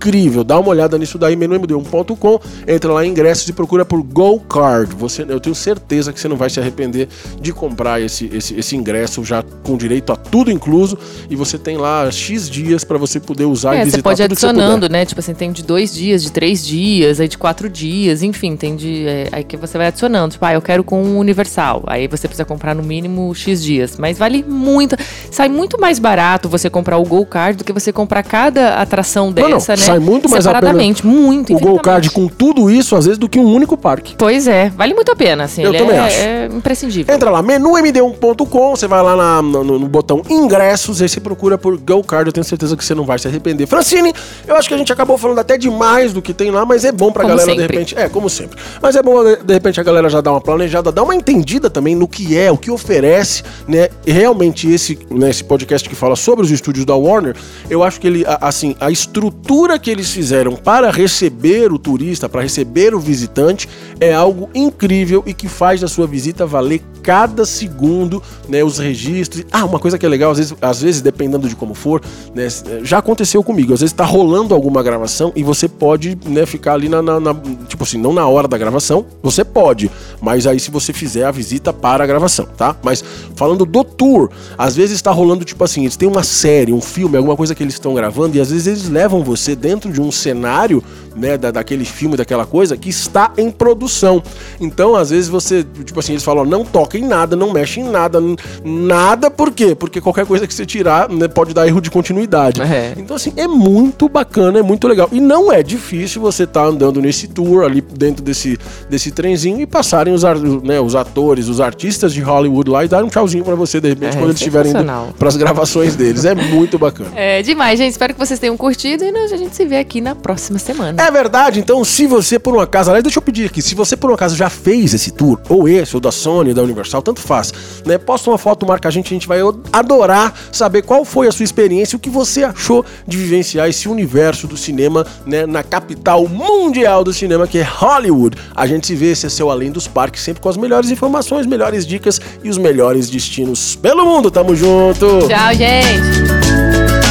incrível. 0.00 0.42
Dá 0.42 0.58
uma 0.58 0.70
olhada 0.70 0.96
nisso 0.96 1.18
daí, 1.18 1.36
menumd1.com, 1.36 2.40
entra 2.66 2.92
lá 2.92 3.04
em 3.04 3.10
ingressos 3.10 3.46
e 3.48 3.52
procura 3.52 3.84
por 3.84 4.02
Go 4.02 4.40
Card. 4.40 4.94
Você, 4.96 5.26
eu 5.28 5.38
tenho 5.38 5.54
certeza 5.54 6.12
que 6.12 6.18
você 6.18 6.26
não 6.26 6.36
vai 6.36 6.48
se 6.48 6.58
arrepender 6.58 7.06
de 7.40 7.52
comprar 7.52 8.00
esse, 8.00 8.30
esse, 8.32 8.58
esse 8.58 8.74
ingresso 8.74 9.22
já 9.22 9.44
com 9.62 9.76
direito 9.76 10.12
a 10.12 10.16
tudo 10.16 10.50
incluso 10.50 10.98
e 11.28 11.36
você 11.36 11.58
tem 11.58 11.76
lá 11.76 12.10
X 12.10 12.48
dias 12.48 12.82
para 12.82 12.96
você 12.96 13.20
poder 13.20 13.44
usar 13.44 13.74
é, 13.74 13.82
e 13.82 13.84
visitar 13.84 13.98
você 13.98 14.02
pode 14.02 14.22
adicionando, 14.22 14.88
né? 14.88 15.04
Tipo 15.04 15.20
assim, 15.20 15.34
tem 15.34 15.52
de 15.52 15.62
dois 15.62 15.92
dias, 15.92 16.22
de 16.22 16.32
três 16.32 16.64
dias, 16.64 17.20
aí 17.20 17.28
de 17.28 17.36
quatro 17.36 17.68
dias, 17.68 18.22
enfim, 18.22 18.56
tem 18.56 18.76
de. 18.76 19.06
É, 19.06 19.28
aí 19.32 19.44
que 19.44 19.56
você 19.56 19.76
vai 19.76 19.88
adicionando. 19.88 20.32
Tipo, 20.32 20.44
ah, 20.46 20.54
eu 20.54 20.62
quero 20.62 20.82
com 20.82 21.02
universal. 21.18 21.82
Aí 21.86 22.08
você 22.08 22.26
precisa 22.26 22.44
comprar 22.44 22.74
no 22.74 22.82
mínimo 22.82 23.34
X 23.34 23.62
dias. 23.62 23.96
Mas 23.98 24.16
vale 24.16 24.44
muito. 24.46 24.96
Sai 25.30 25.48
muito 25.48 25.78
mais 25.78 25.98
barato 25.98 26.48
você 26.48 26.70
comprar 26.70 26.96
o 26.96 27.04
Go 27.04 27.26
Card 27.26 27.58
do 27.58 27.64
que 27.64 27.72
você 27.72 27.92
comprar 27.92 28.22
cada 28.22 28.76
atração 28.76 29.32
dessa, 29.32 29.76
não, 29.76 29.82
não, 29.82 29.89
né? 29.89 29.89
Sai 29.90 29.98
muito 29.98 30.28
mais 30.28 30.44
Separadamente, 30.44 31.06
muito. 31.06 31.54
O 31.54 31.58
Go 31.58 31.78
Card 31.80 32.10
com 32.10 32.28
tudo 32.28 32.70
isso, 32.70 32.94
às 32.96 33.06
vezes, 33.06 33.18
do 33.18 33.28
que 33.28 33.38
um 33.38 33.52
único 33.52 33.76
parque. 33.76 34.14
Pois 34.16 34.46
é, 34.46 34.70
vale 34.70 34.94
muito 34.94 35.10
a 35.10 35.16
pena, 35.16 35.44
assim. 35.44 35.62
Eu 35.62 35.72
também 35.72 35.96
é, 35.96 35.98
acho. 35.98 36.20
É 36.20 36.46
imprescindível. 36.46 37.14
Entra 37.14 37.30
lá, 37.30 37.42
menumd1.com, 37.42 38.70
você 38.70 38.86
vai 38.86 39.02
lá 39.02 39.16
na, 39.16 39.42
no, 39.42 39.64
no, 39.64 39.88
botão 39.88 40.22
ingressos, 40.28 41.02
aí 41.02 41.08
você 41.08 41.20
procura 41.20 41.58
por 41.58 41.76
Go 41.78 42.02
Card, 42.04 42.28
eu 42.28 42.32
tenho 42.32 42.44
certeza 42.44 42.76
que 42.76 42.84
você 42.84 42.94
não 42.94 43.04
vai 43.04 43.18
se 43.18 43.26
arrepender. 43.26 43.66
Francine, 43.66 44.12
eu 44.46 44.54
acho 44.54 44.68
que 44.68 44.74
a 44.74 44.78
gente 44.78 44.92
acabou 44.92 45.18
falando 45.18 45.38
até 45.38 45.58
demais 45.58 46.12
do 46.12 46.22
que 46.22 46.32
tem 46.32 46.50
lá, 46.50 46.64
mas 46.64 46.84
é 46.84 46.92
bom 46.92 47.10
pra 47.10 47.22
como 47.22 47.36
galera, 47.36 47.50
sempre. 47.50 47.66
de 47.66 47.72
repente. 47.72 47.98
É, 47.98 48.08
como 48.08 48.30
sempre. 48.30 48.58
Mas 48.80 48.96
é 48.96 49.02
bom, 49.02 49.24
de 49.24 49.52
repente, 49.52 49.80
a 49.80 49.82
galera 49.82 50.08
já 50.08 50.20
dar 50.20 50.32
uma 50.32 50.40
planejada, 50.40 50.92
dar 50.92 51.02
uma 51.02 51.14
entendida 51.14 51.68
também 51.68 51.94
no 51.94 52.06
que 52.06 52.36
é, 52.36 52.50
o 52.50 52.56
que 52.56 52.70
oferece, 52.70 53.42
né? 53.66 53.88
Realmente 54.06 54.70
esse, 54.70 54.98
né, 55.10 55.30
esse 55.30 55.42
podcast 55.42 55.88
que 55.88 55.94
fala 55.94 56.16
sobre 56.16 56.44
os 56.44 56.50
estúdios 56.50 56.84
da 56.84 56.94
Warner, 56.94 57.34
eu 57.68 57.82
acho 57.82 58.00
que 58.00 58.06
ele, 58.06 58.24
assim, 58.40 58.76
a 58.80 58.90
estrutura 58.90 59.78
que 59.80 59.90
eles 59.90 60.10
fizeram 60.10 60.54
para 60.54 60.90
receber 60.90 61.72
o 61.72 61.78
turista, 61.78 62.28
para 62.28 62.42
receber 62.42 62.94
o 62.94 63.00
visitante, 63.00 63.68
é 63.98 64.14
algo 64.14 64.48
incrível 64.54 65.22
e 65.26 65.34
que 65.34 65.48
faz 65.48 65.80
da 65.80 65.88
sua 65.88 66.06
visita 66.06 66.46
valer 66.46 66.82
cada 67.02 67.44
segundo, 67.44 68.22
né, 68.48 68.62
os 68.62 68.78
registros. 68.78 69.44
Ah, 69.50 69.64
uma 69.64 69.78
coisa 69.78 69.98
que 69.98 70.04
é 70.04 70.08
legal, 70.08 70.30
às 70.30 70.38
vezes, 70.38 70.54
às 70.60 70.82
vezes 70.82 71.00
dependendo 71.00 71.48
de 71.48 71.56
como 71.56 71.74
for, 71.74 72.00
né, 72.34 72.46
já 72.82 72.98
aconteceu 72.98 73.42
comigo. 73.42 73.72
Às 73.72 73.80
vezes 73.80 73.92
tá 73.92 74.04
rolando 74.04 74.54
alguma 74.54 74.82
gravação 74.82 75.32
e 75.34 75.42
você 75.42 75.68
pode, 75.68 76.18
né, 76.26 76.46
ficar 76.46 76.74
ali 76.74 76.88
na, 76.88 77.02
na, 77.02 77.18
na, 77.18 77.34
tipo 77.66 77.82
assim, 77.82 77.98
não 77.98 78.12
na 78.12 78.26
hora 78.26 78.46
da 78.46 78.58
gravação, 78.58 79.06
você 79.22 79.44
pode, 79.44 79.90
mas 80.20 80.46
aí 80.46 80.60
se 80.60 80.70
você 80.70 80.92
fizer 80.92 81.24
a 81.24 81.30
visita 81.30 81.72
para 81.72 82.04
a 82.04 82.06
gravação, 82.06 82.46
tá? 82.56 82.76
Mas 82.82 83.02
falando 83.34 83.64
do 83.64 83.82
tour, 83.82 84.30
às 84.56 84.76
vezes 84.76 84.96
está 84.96 85.10
rolando 85.10 85.44
tipo 85.44 85.62
assim, 85.64 85.82
eles 85.82 85.96
têm 85.96 86.08
uma 86.08 86.22
série, 86.22 86.72
um 86.72 86.80
filme, 86.80 87.16
alguma 87.16 87.36
coisa 87.36 87.54
que 87.54 87.62
eles 87.62 87.74
estão 87.74 87.94
gravando 87.94 88.36
e 88.36 88.40
às 88.40 88.50
vezes 88.50 88.66
eles 88.66 88.88
levam 88.88 89.22
você 89.22 89.56
dentro 89.56 89.69
de 89.78 90.00
um 90.00 90.10
cenário, 90.10 90.82
né, 91.14 91.36
da, 91.36 91.50
daquele 91.50 91.84
filme, 91.84 92.16
daquela 92.16 92.46
coisa 92.46 92.76
que 92.76 92.88
está 92.88 93.32
em 93.36 93.50
produção. 93.50 94.22
Então, 94.60 94.94
às 94.96 95.10
vezes 95.10 95.28
você, 95.28 95.64
tipo 95.84 95.98
assim, 96.00 96.12
eles 96.12 96.24
falam, 96.24 96.44
não 96.44 96.64
toca 96.64 96.96
em 96.96 97.06
nada, 97.06 97.36
não 97.36 97.52
mexe 97.52 97.80
em 97.80 97.84
nada, 97.84 98.20
nada, 98.64 99.30
por 99.30 99.52
quê? 99.52 99.74
Porque 99.74 100.00
qualquer 100.00 100.26
coisa 100.26 100.46
que 100.46 100.54
você 100.54 100.64
tirar 100.64 101.08
né, 101.08 101.28
pode 101.28 101.52
dar 101.52 101.66
erro 101.66 101.80
de 101.80 101.90
continuidade. 101.90 102.60
É. 102.62 102.94
Então, 102.96 103.16
assim, 103.16 103.32
é 103.36 103.46
muito 103.46 104.08
bacana, 104.08 104.58
é 104.58 104.62
muito 104.62 104.86
legal. 104.86 105.08
E 105.12 105.20
não 105.20 105.52
é 105.52 105.62
difícil 105.62 106.20
você 106.20 106.44
estar 106.44 106.62
tá 106.62 106.66
andando 106.66 107.00
nesse 107.00 107.28
tour 107.28 107.64
ali 107.64 107.80
dentro 107.80 108.22
desse, 108.22 108.58
desse 108.88 109.10
trenzinho 109.10 109.60
e 109.60 109.66
passarem 109.66 110.14
os, 110.14 110.22
né, 110.62 110.80
os 110.80 110.94
atores, 110.94 111.48
os 111.48 111.60
artistas 111.60 112.12
de 112.12 112.20
Hollywood 112.20 112.70
lá 112.70 112.84
e 112.84 112.88
dar 112.88 113.04
um 113.04 113.08
tchauzinho 113.08 113.44
para 113.44 113.54
você, 113.54 113.80
de 113.80 113.88
repente, 113.88 114.16
é, 114.16 114.18
quando 114.18 114.30
eles 114.30 114.40
estiverem 114.40 114.72
indo 114.72 115.14
pras 115.18 115.36
gravações 115.36 115.96
deles. 115.96 116.24
É 116.24 116.34
muito 116.34 116.78
bacana. 116.78 117.10
É 117.14 117.42
demais, 117.42 117.78
gente. 117.78 117.92
Espero 117.92 118.14
que 118.14 118.18
vocês 118.18 118.38
tenham 118.38 118.56
curtido 118.56 119.04
e 119.04 119.08
a 119.08 119.36
gente 119.36 119.54
se 119.60 119.66
vê 119.66 119.76
aqui 119.76 120.00
na 120.00 120.14
próxima 120.14 120.58
semana. 120.58 121.02
É 121.02 121.10
verdade. 121.10 121.60
Então, 121.60 121.84
se 121.84 122.06
você, 122.06 122.38
por 122.38 122.56
um 122.56 122.60
acaso, 122.60 122.88
aliás, 122.88 123.02
deixa 123.02 123.18
eu 123.18 123.22
pedir 123.22 123.44
aqui, 123.44 123.60
se 123.60 123.74
você, 123.74 123.94
por 123.94 124.10
um 124.10 124.14
acaso, 124.14 124.34
já 124.34 124.48
fez 124.48 124.94
esse 124.94 125.10
tour, 125.10 125.38
ou 125.50 125.68
esse, 125.68 125.94
ou 125.94 126.00
da 126.00 126.10
Sony, 126.10 126.50
ou 126.50 126.54
da 126.54 126.62
Universal, 126.62 127.02
tanto 127.02 127.20
faz, 127.20 127.52
né? 127.84 127.98
Posta 127.98 128.30
uma 128.30 128.38
foto, 128.38 128.66
marca 128.66 128.88
a 128.88 128.90
gente, 128.90 129.08
a 129.08 129.14
gente 129.14 129.28
vai 129.28 129.40
adorar 129.70 130.34
saber 130.50 130.82
qual 130.82 131.04
foi 131.04 131.28
a 131.28 131.32
sua 131.32 131.44
experiência, 131.44 131.96
o 131.96 131.98
que 131.98 132.08
você 132.08 132.42
achou 132.42 132.84
de 133.06 133.18
vivenciar 133.18 133.68
esse 133.68 133.86
universo 133.86 134.46
do 134.46 134.56
cinema, 134.56 135.06
né, 135.26 135.44
na 135.44 135.62
capital 135.62 136.26
mundial 136.26 137.04
do 137.04 137.12
cinema, 137.12 137.46
que 137.46 137.58
é 137.58 137.62
Hollywood. 137.62 138.38
A 138.54 138.66
gente 138.66 138.86
se 138.86 138.94
vê, 138.94 139.10
esse 139.10 139.26
é 139.26 139.28
seu 139.28 139.50
Além 139.50 139.70
dos 139.70 139.86
Parques, 139.86 140.22
sempre 140.22 140.42
com 140.42 140.48
as 140.48 140.56
melhores 140.56 140.90
informações, 140.90 141.46
melhores 141.46 141.86
dicas 141.86 142.18
e 142.42 142.48
os 142.48 142.56
melhores 142.56 143.10
destinos 143.10 143.76
pelo 143.76 144.06
mundo. 144.06 144.30
Tamo 144.30 144.56
junto! 144.56 145.28
Tchau, 145.28 145.54
gente! 145.54 147.09